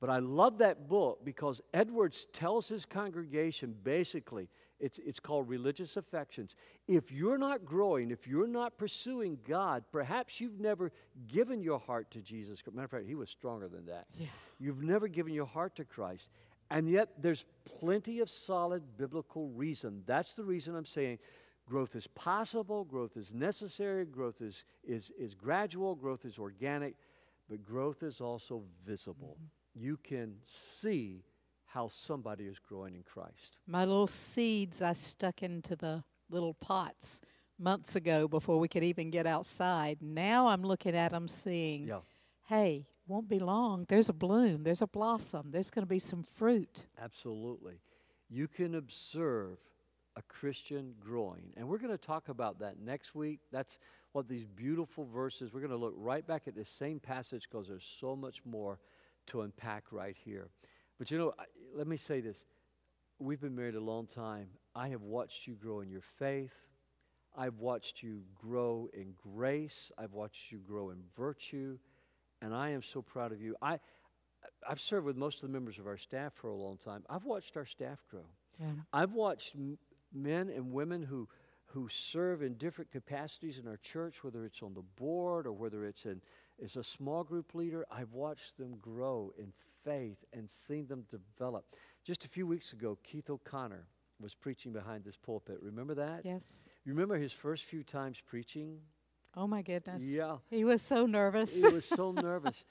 But 0.00 0.10
I 0.10 0.18
love 0.20 0.58
that 0.58 0.88
book 0.88 1.24
because 1.24 1.60
Edwards 1.74 2.26
tells 2.32 2.68
his 2.68 2.84
congregation 2.84 3.74
basically, 3.82 4.48
it's, 4.78 4.98
it's 4.98 5.18
called 5.18 5.48
religious 5.48 5.96
affections. 5.96 6.54
If 6.86 7.10
you're 7.10 7.38
not 7.38 7.64
growing, 7.64 8.12
if 8.12 8.28
you're 8.28 8.46
not 8.46 8.78
pursuing 8.78 9.38
God, 9.46 9.82
perhaps 9.90 10.40
you've 10.40 10.60
never 10.60 10.92
given 11.26 11.60
your 11.60 11.80
heart 11.80 12.10
to 12.12 12.20
Jesus. 12.20 12.62
Matter 12.72 12.84
of 12.84 12.90
fact, 12.90 13.06
he 13.06 13.16
was 13.16 13.28
stronger 13.28 13.66
than 13.66 13.86
that. 13.86 14.06
Yeah. 14.16 14.28
You've 14.60 14.84
never 14.84 15.08
given 15.08 15.34
your 15.34 15.46
heart 15.46 15.74
to 15.76 15.84
Christ. 15.84 16.28
And 16.70 16.88
yet, 16.88 17.08
there's 17.18 17.46
plenty 17.64 18.20
of 18.20 18.28
solid 18.28 18.82
biblical 18.98 19.48
reason. 19.48 20.02
That's 20.06 20.34
the 20.34 20.44
reason 20.44 20.76
I'm 20.76 20.84
saying 20.84 21.18
growth 21.66 21.96
is 21.96 22.06
possible, 22.08 22.84
growth 22.84 23.16
is 23.16 23.34
necessary, 23.34 24.04
growth 24.04 24.42
is, 24.42 24.64
is, 24.86 25.10
is 25.18 25.34
gradual, 25.34 25.94
growth 25.94 26.24
is 26.24 26.38
organic, 26.38 26.94
but 27.48 27.62
growth 27.62 28.02
is 28.02 28.20
also 28.20 28.62
visible. 28.86 29.36
Mm-hmm. 29.38 29.57
You 29.80 29.98
can 30.02 30.34
see 30.44 31.22
how 31.66 31.88
somebody 31.88 32.44
is 32.44 32.58
growing 32.58 32.94
in 32.94 33.02
Christ. 33.02 33.58
My 33.66 33.84
little 33.84 34.06
seeds 34.06 34.82
I 34.82 34.94
stuck 34.94 35.42
into 35.42 35.76
the 35.76 36.02
little 36.30 36.54
pots 36.54 37.20
months 37.58 37.94
ago 37.96 38.26
before 38.26 38.58
we 38.58 38.68
could 38.68 38.82
even 38.82 39.10
get 39.10 39.26
outside. 39.26 39.98
Now 40.00 40.48
I'm 40.48 40.62
looking 40.62 40.96
at 40.96 41.12
them 41.12 41.28
seeing, 41.28 41.86
Yeah, 41.86 42.00
hey, 42.48 42.86
won't 43.06 43.28
be 43.28 43.38
long. 43.38 43.84
There's 43.88 44.08
a 44.08 44.12
bloom, 44.12 44.64
there's 44.64 44.82
a 44.82 44.86
blossom, 44.86 45.50
there's 45.50 45.70
going 45.70 45.84
to 45.84 45.88
be 45.88 45.98
some 45.98 46.22
fruit. 46.22 46.86
absolutely. 47.00 47.80
You 48.30 48.46
can 48.48 48.74
observe 48.74 49.58
a 50.16 50.22
Christian 50.22 50.94
growing. 51.00 51.52
And 51.56 51.68
we're 51.68 51.78
going 51.78 51.96
to 51.96 51.96
talk 51.96 52.28
about 52.28 52.58
that 52.60 52.78
next 52.80 53.14
week. 53.14 53.38
That's 53.52 53.78
what 54.12 54.28
these 54.28 54.44
beautiful 54.44 55.06
verses, 55.06 55.52
we're 55.52 55.60
going 55.60 55.70
to 55.70 55.76
look 55.76 55.94
right 55.96 56.26
back 56.26 56.42
at 56.46 56.54
this 56.54 56.68
same 56.68 56.98
passage 57.00 57.48
because 57.50 57.68
there's 57.68 57.86
so 58.00 58.14
much 58.16 58.40
more 58.44 58.78
to 59.28 59.42
unpack 59.42 59.84
right 59.90 60.16
here. 60.24 60.48
But 60.98 61.10
you 61.10 61.18
know, 61.18 61.34
let 61.74 61.86
me 61.86 61.96
say 61.96 62.20
this. 62.20 62.44
We've 63.18 63.40
been 63.40 63.54
married 63.56 63.74
a 63.74 63.80
long 63.80 64.06
time. 64.06 64.48
I 64.74 64.88
have 64.88 65.02
watched 65.02 65.46
you 65.46 65.54
grow 65.54 65.80
in 65.80 65.90
your 65.90 66.02
faith. 66.18 66.52
I've 67.36 67.60
watched 67.60 68.02
you 68.02 68.22
grow 68.40 68.88
in 68.92 69.14
grace. 69.34 69.90
I've 69.98 70.12
watched 70.12 70.50
you 70.50 70.58
grow 70.58 70.90
in 70.90 70.98
virtue. 71.16 71.78
And 72.42 72.54
I 72.54 72.70
am 72.70 72.82
so 72.82 73.02
proud 73.02 73.32
of 73.32 73.40
you. 73.40 73.56
I, 73.60 73.78
I've 74.68 74.80
served 74.80 75.06
with 75.06 75.16
most 75.16 75.36
of 75.36 75.42
the 75.42 75.48
members 75.48 75.78
of 75.78 75.86
our 75.86 75.96
staff 75.98 76.32
for 76.34 76.48
a 76.48 76.54
long 76.56 76.78
time. 76.84 77.04
I've 77.08 77.24
watched 77.24 77.56
our 77.56 77.66
staff 77.66 77.98
grow. 78.10 78.26
Yeah. 78.60 78.66
I've 78.92 79.12
watched 79.12 79.54
m- 79.56 79.78
men 80.12 80.48
and 80.48 80.72
women 80.72 81.02
who 81.02 81.28
who 81.72 81.86
serve 81.90 82.42
in 82.42 82.54
different 82.54 82.90
capacities 82.90 83.58
in 83.58 83.68
our 83.68 83.76
church, 83.76 84.24
whether 84.24 84.44
it's 84.46 84.62
on 84.62 84.72
the 84.72 84.82
board 84.96 85.46
or 85.46 85.52
whether 85.52 85.84
it's 85.84 86.06
in 86.06 86.20
as 86.62 86.76
a 86.76 86.84
small 86.84 87.24
group 87.24 87.54
leader. 87.54 87.84
I've 87.90 88.12
watched 88.12 88.56
them 88.58 88.76
grow 88.80 89.32
in 89.38 89.52
faith 89.84 90.18
and 90.32 90.48
seen 90.66 90.86
them 90.86 91.04
develop. 91.10 91.64
Just 92.04 92.24
a 92.24 92.28
few 92.28 92.46
weeks 92.46 92.72
ago, 92.72 92.98
Keith 93.02 93.30
O'Connor 93.30 93.86
was 94.20 94.34
preaching 94.34 94.72
behind 94.72 95.04
this 95.04 95.16
pulpit. 95.16 95.58
Remember 95.62 95.94
that? 95.94 96.22
Yes. 96.24 96.42
You 96.84 96.92
remember 96.92 97.16
his 97.18 97.32
first 97.32 97.64
few 97.64 97.82
times 97.84 98.18
preaching? 98.26 98.78
Oh 99.36 99.46
my 99.46 99.62
goodness. 99.62 100.02
Yeah. 100.02 100.38
He 100.50 100.64
was 100.64 100.82
so 100.82 101.06
nervous. 101.06 101.54
He 101.54 101.62
was 101.62 101.84
so 101.84 102.10
nervous. 102.12 102.64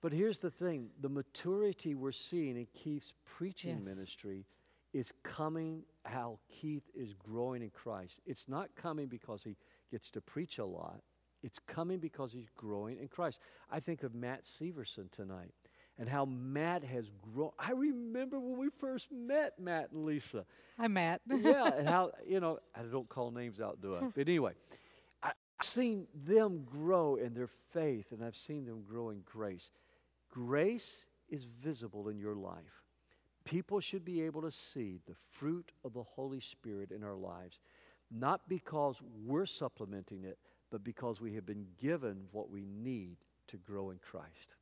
But 0.00 0.12
here's 0.12 0.38
the 0.38 0.50
thing 0.50 0.90
the 1.00 1.08
maturity 1.08 1.94
we're 1.94 2.12
seeing 2.12 2.56
in 2.56 2.66
Keith's 2.74 3.12
preaching 3.24 3.76
Yes. 3.78 3.96
ministry 3.96 4.46
is 4.92 5.10
coming 5.22 5.82
how 6.04 6.38
Keith 6.50 6.84
is 6.94 7.14
growing 7.14 7.62
in 7.62 7.70
Christ. 7.70 8.20
It's 8.26 8.46
not 8.46 8.68
coming 8.76 9.06
because 9.06 9.42
he 9.42 9.56
gets 9.90 10.10
to 10.10 10.20
preach 10.20 10.58
a 10.58 10.64
lot, 10.64 11.00
it's 11.42 11.58
coming 11.66 11.98
because 11.98 12.32
he's 12.32 12.48
growing 12.56 12.98
in 12.98 13.08
Christ. 13.08 13.40
I 13.70 13.80
think 13.80 14.02
of 14.02 14.14
Matt 14.14 14.42
Severson 14.44 15.10
tonight 15.10 15.52
and 15.98 16.08
how 16.08 16.24
Matt 16.24 16.84
has 16.84 17.10
grown. 17.34 17.50
I 17.58 17.72
remember 17.72 18.40
when 18.40 18.58
we 18.58 18.68
first 18.80 19.08
met 19.12 19.58
Matt 19.58 19.90
and 19.92 20.04
Lisa 20.04 20.44
Hi, 20.78 20.88
Matt. 20.88 21.20
yeah, 21.30 21.70
and 21.76 21.86
how 21.86 22.10
you 22.26 22.40
know 22.40 22.58
I 22.74 22.82
don't 22.82 23.08
call 23.08 23.30
names 23.30 23.60
out, 23.60 23.80
do 23.80 23.96
I? 23.96 24.00
But 24.16 24.28
anyway, 24.28 24.52
I, 25.22 25.32
I've 25.60 25.66
seen 25.66 26.06
them 26.26 26.64
grow 26.64 27.16
in 27.16 27.34
their 27.34 27.50
faith, 27.72 28.06
and 28.10 28.24
I've 28.24 28.36
seen 28.36 28.64
them 28.64 28.82
grow 28.88 29.10
in 29.10 29.22
grace. 29.24 29.70
Grace 30.30 31.04
is 31.28 31.46
visible 31.62 32.08
in 32.08 32.18
your 32.18 32.34
life. 32.34 32.82
People 33.44 33.80
should 33.80 34.04
be 34.04 34.22
able 34.22 34.42
to 34.42 34.50
see 34.50 35.00
the 35.06 35.14
fruit 35.30 35.72
of 35.84 35.92
the 35.92 36.02
Holy 36.02 36.40
Spirit 36.40 36.90
in 36.90 37.02
our 37.02 37.14
lives, 37.14 37.60
not 38.10 38.48
because 38.48 38.96
we're 39.26 39.46
supplementing 39.46 40.24
it, 40.24 40.38
but 40.72 40.82
because 40.82 41.20
we 41.20 41.34
have 41.34 41.44
been 41.44 41.66
given 41.78 42.24
what 42.32 42.50
we 42.50 42.64
need 42.64 43.18
to 43.46 43.58
grow 43.58 43.90
in 43.90 43.98
Christ. 43.98 44.54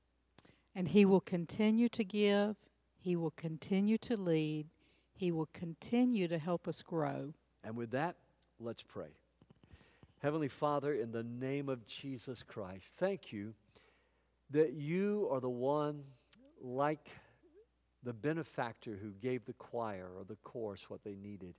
And 0.75 0.89
He 0.89 1.07
will 1.07 1.21
continue 1.21 1.89
to 1.91 2.05
give, 2.05 2.57
He 2.99 3.15
will 3.15 3.31
continue 3.31 3.97
to 3.99 4.17
lead, 4.17 4.67
He 5.15 5.31
will 5.31 5.49
continue 5.55 6.27
to 6.29 6.37
help 6.37 6.67
us 6.67 6.83
grow. 6.83 7.33
And 7.63 7.77
with 7.77 7.93
that, 7.93 8.17
let's 8.59 8.83
pray. 8.83 9.15
Heavenly 10.19 10.49
Father, 10.49 10.95
in 10.95 11.13
the 11.13 11.23
name 11.23 11.69
of 11.69 11.87
Jesus 11.87 12.43
Christ, 12.43 12.93
thank 12.99 13.33
you 13.33 13.55
that 14.51 14.73
you 14.73 15.29
are 15.31 15.41
the 15.41 15.49
one 15.49 16.03
like 16.61 17.09
the 18.03 18.13
benefactor 18.13 18.99
who 19.01 19.11
gave 19.13 19.45
the 19.45 19.53
choir 19.53 20.09
or 20.19 20.25
the 20.25 20.37
chorus 20.43 20.91
what 20.91 21.05
they 21.05 21.15
needed. 21.15 21.55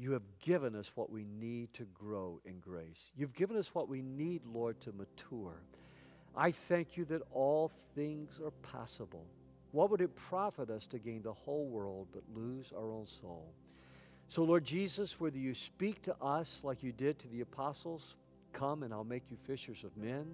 You 0.00 0.12
have 0.12 0.22
given 0.42 0.74
us 0.76 0.90
what 0.94 1.10
we 1.10 1.26
need 1.38 1.74
to 1.74 1.84
grow 1.92 2.40
in 2.46 2.58
grace. 2.60 3.10
You've 3.18 3.34
given 3.34 3.58
us 3.58 3.74
what 3.74 3.86
we 3.86 4.00
need, 4.00 4.40
Lord, 4.50 4.80
to 4.80 4.92
mature. 4.92 5.60
I 6.34 6.52
thank 6.52 6.96
you 6.96 7.04
that 7.04 7.20
all 7.32 7.70
things 7.94 8.40
are 8.42 8.50
possible. 8.62 9.26
What 9.72 9.90
would 9.90 10.00
it 10.00 10.16
profit 10.16 10.70
us 10.70 10.86
to 10.86 10.98
gain 10.98 11.20
the 11.20 11.34
whole 11.34 11.66
world 11.66 12.08
but 12.14 12.22
lose 12.34 12.72
our 12.74 12.90
own 12.90 13.06
soul? 13.20 13.52
So, 14.28 14.42
Lord 14.42 14.64
Jesus, 14.64 15.20
whether 15.20 15.36
you 15.36 15.54
speak 15.54 16.00
to 16.04 16.16
us 16.22 16.60
like 16.62 16.82
you 16.82 16.92
did 16.92 17.18
to 17.18 17.28
the 17.28 17.42
apostles, 17.42 18.14
come 18.54 18.84
and 18.84 18.94
I'll 18.94 19.04
make 19.04 19.24
you 19.30 19.36
fishers 19.46 19.84
of 19.84 19.94
men. 19.98 20.24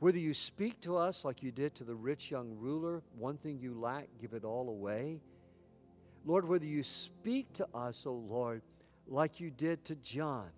Whether 0.00 0.18
you 0.18 0.34
speak 0.34 0.78
to 0.82 0.98
us 0.98 1.24
like 1.24 1.42
you 1.42 1.52
did 1.52 1.74
to 1.76 1.84
the 1.84 1.94
rich 1.94 2.30
young 2.30 2.54
ruler, 2.58 3.02
one 3.16 3.38
thing 3.38 3.60
you 3.62 3.80
lack, 3.80 4.08
give 4.20 4.34
it 4.34 4.44
all 4.44 4.68
away. 4.68 5.20
Lord, 6.24 6.46
whether 6.46 6.64
you 6.64 6.82
speak 6.82 7.52
to 7.54 7.66
us, 7.74 8.02
O 8.06 8.12
Lord, 8.12 8.62
like 9.06 9.40
you 9.40 9.50
did 9.50 9.84
to 9.86 9.94
John, 9.96 10.48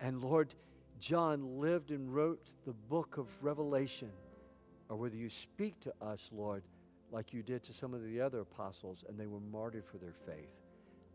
and 0.00 0.22
Lord, 0.22 0.54
John 1.00 1.60
lived 1.60 1.90
and 1.90 2.14
wrote 2.14 2.46
the 2.64 2.72
book 2.72 3.18
of 3.18 3.26
Revelation, 3.42 4.10
or 4.88 4.96
whether 4.96 5.16
you 5.16 5.28
speak 5.28 5.78
to 5.80 5.92
us, 6.00 6.28
Lord, 6.32 6.62
like 7.12 7.32
you 7.32 7.42
did 7.42 7.62
to 7.64 7.72
some 7.72 7.94
of 7.94 8.02
the 8.04 8.20
other 8.20 8.40
apostles, 8.40 9.04
and 9.08 9.18
they 9.18 9.26
were 9.26 9.40
martyred 9.52 9.84
for 9.84 9.98
their 9.98 10.14
faith. 10.26 10.48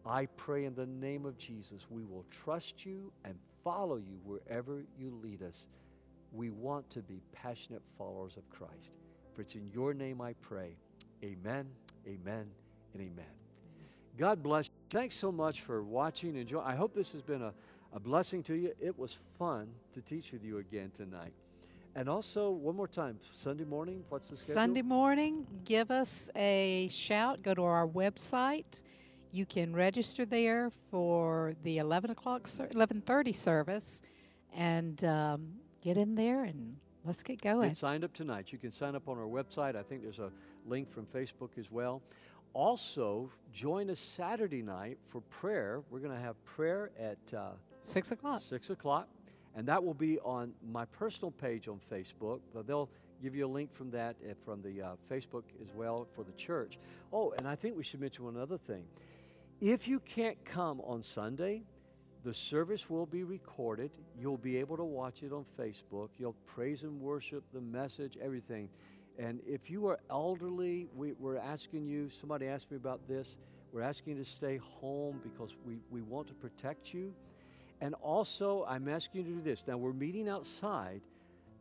I 0.06 0.26
pray 0.38 0.66
in 0.66 0.76
the 0.76 0.86
name 0.86 1.26
of 1.26 1.38
Jesus, 1.38 1.86
we 1.90 2.04
will 2.04 2.26
trust 2.32 2.86
you 2.86 3.12
and 3.24 3.36
follow 3.64 3.98
you 3.98 4.20
wherever 4.24 4.84
you 4.98 5.20
lead 5.22 5.44
us. 5.44 5.68
We 6.32 6.50
want 6.50 6.90
to 6.92 7.02
be 7.02 7.22
passionate 7.34 7.82
followers 7.98 8.38
of 8.38 8.50
Christ. 8.50 8.94
For 9.34 9.42
it's 9.42 9.56
in 9.56 9.70
your 9.74 9.94
name 9.94 10.22
I 10.22 10.34
pray. 10.42 10.76
Amen, 11.24 11.68
amen, 12.08 12.48
and 12.94 13.02
amen. 13.02 13.41
God 14.18 14.43
bless 14.43 14.66
you. 14.66 14.72
Thanks 14.89 15.16
so 15.16 15.32
much 15.32 15.62
for 15.62 15.84
watching. 15.84 16.32
and 16.32 16.39
Enjoy. 16.39 16.59
I 16.62 16.76
hope 16.76 16.93
this 16.93 17.12
has 17.14 17.22
been 17.22 17.41
a, 17.41 17.53
a 17.93 17.99
blessing 17.99 18.43
to 18.43 18.53
you. 18.53 18.74
It 18.80 18.97
was 18.97 19.18
fun 19.39 19.68
to 19.93 20.01
teach 20.01 20.32
with 20.32 20.43
you 20.43 20.57
again 20.59 20.91
tonight. 20.95 21.34
And 21.95 22.07
also, 22.07 22.51
one 22.51 22.76
more 22.76 22.88
time, 22.88 23.20
Sunday 23.34 23.66
morning, 23.66 24.03
what's 24.09 24.30
the 24.30 24.38
schedule? 24.38 24.53
Sunday 24.55 24.82
morning, 24.82 25.45
give 25.66 25.91
us 25.91 26.30
a 26.36 26.88
shout. 26.89 27.43
Go 27.43 27.53
to 27.53 27.64
our 27.64 27.88
website. 27.88 28.82
You 29.32 29.45
can 29.45 29.74
register 29.74 30.26
there 30.26 30.72
for 30.89 31.53
the 31.64 31.80
11 31.80 32.12
o'clock, 32.12 32.47
ser- 32.47 32.70
11:30 32.70 33.36
service, 33.36 34.01
and 34.53 35.03
um, 35.03 35.53
get 35.82 35.97
in 35.97 36.16
there 36.16 36.43
and 36.43 36.78
let's 37.05 37.24
get 37.24 37.41
going. 37.41 37.70
Get 37.70 37.78
signed 37.78 38.03
up 38.03 38.14
tonight. 38.14 38.51
You 38.51 38.57
can 38.57 38.72
sign 38.72 38.95
up 38.95 39.07
on 39.09 39.18
our 39.18 39.26
website. 39.28 39.76
I 39.76 39.84
think 39.84 40.01
there's 40.01 40.20
a 40.20 40.32
link 40.66 40.91
from 40.93 41.05
Facebook 41.07 41.57
as 41.57 41.72
well. 41.72 42.01
Also, 42.54 43.30
join 43.54 43.89
us 43.89 43.99
Saturday 43.99 44.62
night 44.62 44.97
for 45.08 45.22
prayer. 45.22 45.82
We're 45.89 45.99
going 45.99 46.16
to 46.16 46.22
have 46.22 46.43
prayer 46.45 46.91
at 46.99 47.34
uh, 47.38 47.52
Six 47.84 48.12
o'clock. 48.12 48.41
6 48.47 48.70
o'clock, 48.70 49.08
and 49.56 49.68
that 49.68 49.84
will 49.84 49.93
be 49.93 50.20
on 50.20 50.54
my 50.72 50.86
personal 50.86 51.32
page 51.32 51.68
on 51.68 51.80
Facebook. 51.91 52.39
But 52.54 52.68
They'll 52.68 52.89
give 53.24 53.36
you 53.36 53.45
a 53.45 53.47
link 53.47 53.74
from 53.74 53.89
that 53.91 54.16
uh, 54.30 54.34
from 54.45 54.62
the 54.62 54.82
uh, 54.82 54.95
Facebook 55.10 55.43
as 55.62 55.68
well 55.76 56.08
for 56.16 56.24
the 56.24 56.32
church. 56.34 56.78
Oh, 57.12 57.34
and 57.38 57.47
I 57.47 57.56
think 57.56 57.78
we 57.78 57.84
should 57.84 58.02
mention 58.02 58.26
one 58.26 58.38
other 58.38 58.58
thing. 58.58 58.84
If 59.60 59.88
you 59.88 59.99
can't 59.99 60.43
come 60.43 60.82
on 60.82 61.04
Sunday, 61.04 61.64
the 62.24 62.34
service 62.34 62.89
will 62.89 63.06
be 63.06 63.24
recorded. 63.24 63.91
You'll 64.20 64.38
be 64.38 64.58
able 64.58 64.78
to 64.78 64.84
watch 64.84 65.24
it 65.24 65.32
on 65.32 65.45
Facebook. 65.60 66.10
You'll 66.18 66.36
praise 66.45 66.84
and 66.84 66.99
worship 66.99 67.43
the 67.54 67.62
message, 67.62 68.18
everything. 68.22 68.70
And 69.20 69.39
if 69.45 69.70
you 69.70 69.88
are 69.88 69.99
elderly, 70.09 70.88
we, 70.95 71.14
we're 71.14 71.38
asking 71.38 71.86
you, 71.88 72.09
somebody 72.09 72.47
asked 72.47 72.72
me 72.72 72.78
about 72.78 73.07
this, 73.07 73.38
we're 73.74 73.82
asking 73.82 74.18
you 74.18 74.24
to 74.24 74.30
stay 74.30 74.57
home 74.57 75.20
because 75.24 75.55
we, 75.66 75.80
we 75.91 76.01
want 76.01 76.28
to 76.28 76.34
protect 76.34 76.93
you. 76.93 77.14
And 77.82 77.95
also, 77.95 78.66
I'm 78.68 78.88
asking 78.88 79.26
you 79.26 79.32
to 79.32 79.38
do 79.39 79.41
this. 79.41 79.64
Now, 79.68 79.78
we're 79.78 79.93
meeting 79.93 80.30
outside, 80.30 81.01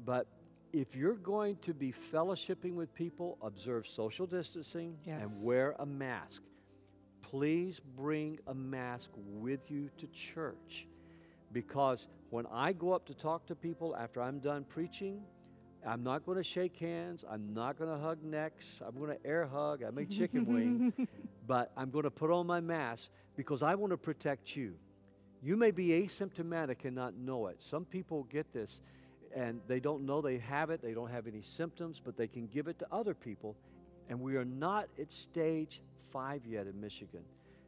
but 0.05 0.27
if 0.73 0.95
you're 0.95 1.15
going 1.15 1.57
to 1.63 1.75
be 1.75 1.93
fellowshipping 2.13 2.75
with 2.75 2.95
people, 2.95 3.39
observe 3.43 3.87
social 3.87 4.27
distancing 4.27 4.97
Yes. 5.05 5.21
and 5.23 5.43
wear 5.45 5.75
a 5.79 5.87
mask. 5.87 6.43
Please 7.23 7.81
bring 7.97 8.39
a 8.49 8.55
mask 8.55 9.09
with 9.17 9.71
you 9.71 9.89
to 9.99 10.07
church 10.09 10.87
because 11.53 12.07
when 12.31 12.47
I 12.53 12.73
go 12.73 12.93
up 12.93 13.07
to 13.07 13.15
talk 13.15 13.47
to 13.47 13.55
people 13.55 13.97
after 13.97 14.21
I'm 14.23 14.41
done 14.41 14.65
preaching, 14.69 15.23
I'm 15.87 16.03
not 16.05 16.27
going 16.27 16.39
to 16.39 16.45
shake 16.45 16.77
hands. 16.77 17.25
I'm 17.31 17.55
not 17.55 17.79
going 17.79 17.91
to 17.91 17.99
hug 17.99 18.23
necks. 18.23 18.83
I'm 18.87 18.97
going 18.99 19.17
to 19.17 19.27
air 19.27 19.47
hug. 19.47 19.83
I 19.85 19.91
may 19.91 20.05
chicken 20.07 20.47
wing, 20.47 20.93
but 21.47 21.73
I'm 21.77 21.91
going 21.91 22.05
to 22.05 22.11
put 22.11 22.31
on 22.31 22.47
my 22.47 22.61
mask 22.61 23.11
because 23.37 23.63
I 23.63 23.75
want 23.77 23.93
to 23.93 23.97
protect 23.99 24.57
you. 24.57 24.75
You 25.43 25.57
may 25.57 25.71
be 25.73 25.89
asymptomatic 25.89 26.85
and 26.85 26.95
not 26.95 27.15
know 27.17 27.49
it. 27.49 27.57
Some 27.63 27.85
people 27.87 28.25
get 28.25 28.53
this 28.53 28.81
and 29.35 29.61
they 29.69 29.81
don't 29.81 30.07
know 30.07 30.21
they 30.21 30.39
have 30.39 30.71
it. 30.71 30.83
They 30.83 30.95
don't 30.95 31.11
have 31.11 31.27
any 31.27 31.43
symptoms, 31.43 32.01
but 32.05 32.17
they 32.17 32.29
can 32.29 32.47
give 32.49 32.69
it 32.69 32.79
to 32.81 32.87
other 32.93 33.15
people 33.15 33.57
And 34.09 34.21
we 34.21 34.37
are 34.37 34.45
not 34.45 34.89
at 35.01 35.11
stage 35.13 35.83
five 36.13 36.43
yet 36.47 36.67
in 36.67 36.81
Michigan. 36.81 37.23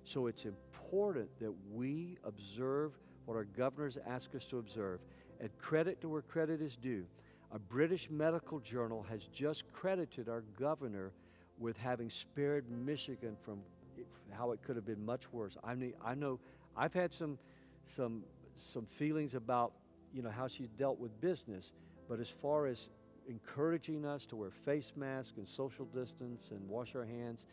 So 0.05 0.27
it's 0.27 0.45
important 0.45 1.29
that 1.41 1.53
we 1.73 2.19
observe 2.25 2.93
what 3.27 3.37
our 3.37 3.45
governors 3.45 3.99
ask 4.09 4.35
us 4.35 4.45
to 4.47 4.59
observe. 4.59 5.01
And 5.41 5.51
credit 5.59 6.01
to 6.03 6.09
where 6.09 6.23
credit 6.23 6.61
is 6.63 6.77
due. 6.77 7.07
A 7.55 7.59
British 7.59 8.09
medical 8.11 8.61
journal 8.61 9.05
has 9.11 9.25
just 9.33 9.65
credited 9.73 10.29
our 10.29 10.43
governor 10.59 11.13
with 11.59 11.77
having 11.77 12.09
spared 12.09 12.65
Michigan 12.71 13.37
from 13.45 13.61
how 14.31 14.53
it 14.53 14.63
could 14.63 14.77
have 14.77 14.87
been 14.87 15.05
much 15.05 15.31
worse. 15.33 15.57
I 15.63 15.75
mean, 15.75 15.93
I 16.05 16.15
know 16.15 16.41
I've 16.77 16.95
had 16.95 17.13
some 17.13 17.39
some 17.87 18.23
some 18.57 18.87
feelings 18.87 19.35
about 19.35 19.73
you 20.15 20.23
know 20.23 20.31
how 20.31 20.49
she's 20.49 20.71
dealt 20.79 20.99
with 20.99 21.19
business, 21.21 21.73
but 22.09 22.21
as 22.21 22.29
far 22.29 22.67
as 22.67 22.89
encouraging 23.29 24.05
us 24.05 24.25
to 24.27 24.37
wear 24.37 24.51
face 24.51 24.93
masks 24.97 25.35
and 25.37 25.47
social 25.47 25.85
distance 25.87 26.49
and 26.51 26.69
wash 26.69 26.95
our 26.95 27.05
hands, 27.05 27.45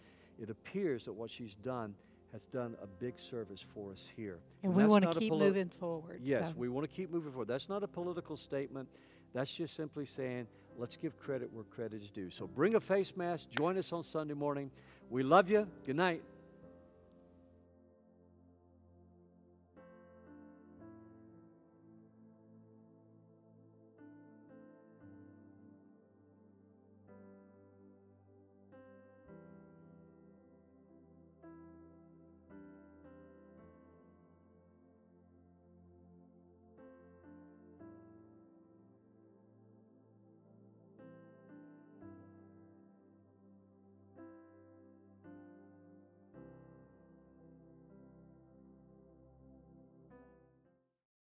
it 0.42 0.50
appears 0.50 1.04
that 1.06 1.14
what 1.14 1.30
she's 1.30 1.56
done 1.56 1.94
has 2.32 2.46
done 2.46 2.76
a 2.82 2.88
big 2.88 3.20
service 3.20 3.64
for 3.74 3.92
us 3.92 4.08
here. 4.16 4.40
And 4.64 4.74
we 4.74 4.86
want 4.86 5.12
to 5.12 5.20
keep 5.20 5.34
moving 5.34 5.70
forward. 5.70 6.22
Yes, 6.24 6.50
so. 6.50 6.54
we 6.56 6.70
want 6.70 6.90
to 6.90 6.96
keep 6.96 7.12
moving 7.12 7.32
forward. 7.32 7.48
That's 7.48 7.70
not 7.70 7.84
a 7.84 7.88
political 7.88 8.38
statement. 8.38 8.88
That's 9.34 9.52
just 9.52 9.76
simply 9.76 10.06
saying, 10.06 10.48
let's 10.78 10.98
give 10.98 11.18
credit 11.20 11.52
where 11.54 11.64
credit 11.66 12.02
is 12.04 12.10
due. 12.10 12.30
So 12.30 12.48
bring 12.48 12.76
a 12.76 12.80
face 12.80 13.14
mask. 13.16 13.48
Join 13.52 13.78
us 13.78 13.92
on 13.94 14.04
Sunday 14.04 14.34
morning. 14.34 14.72
We 15.10 15.24
love 15.24 15.50
you. 15.50 15.68
Good 15.86 15.96
night. 15.96 16.22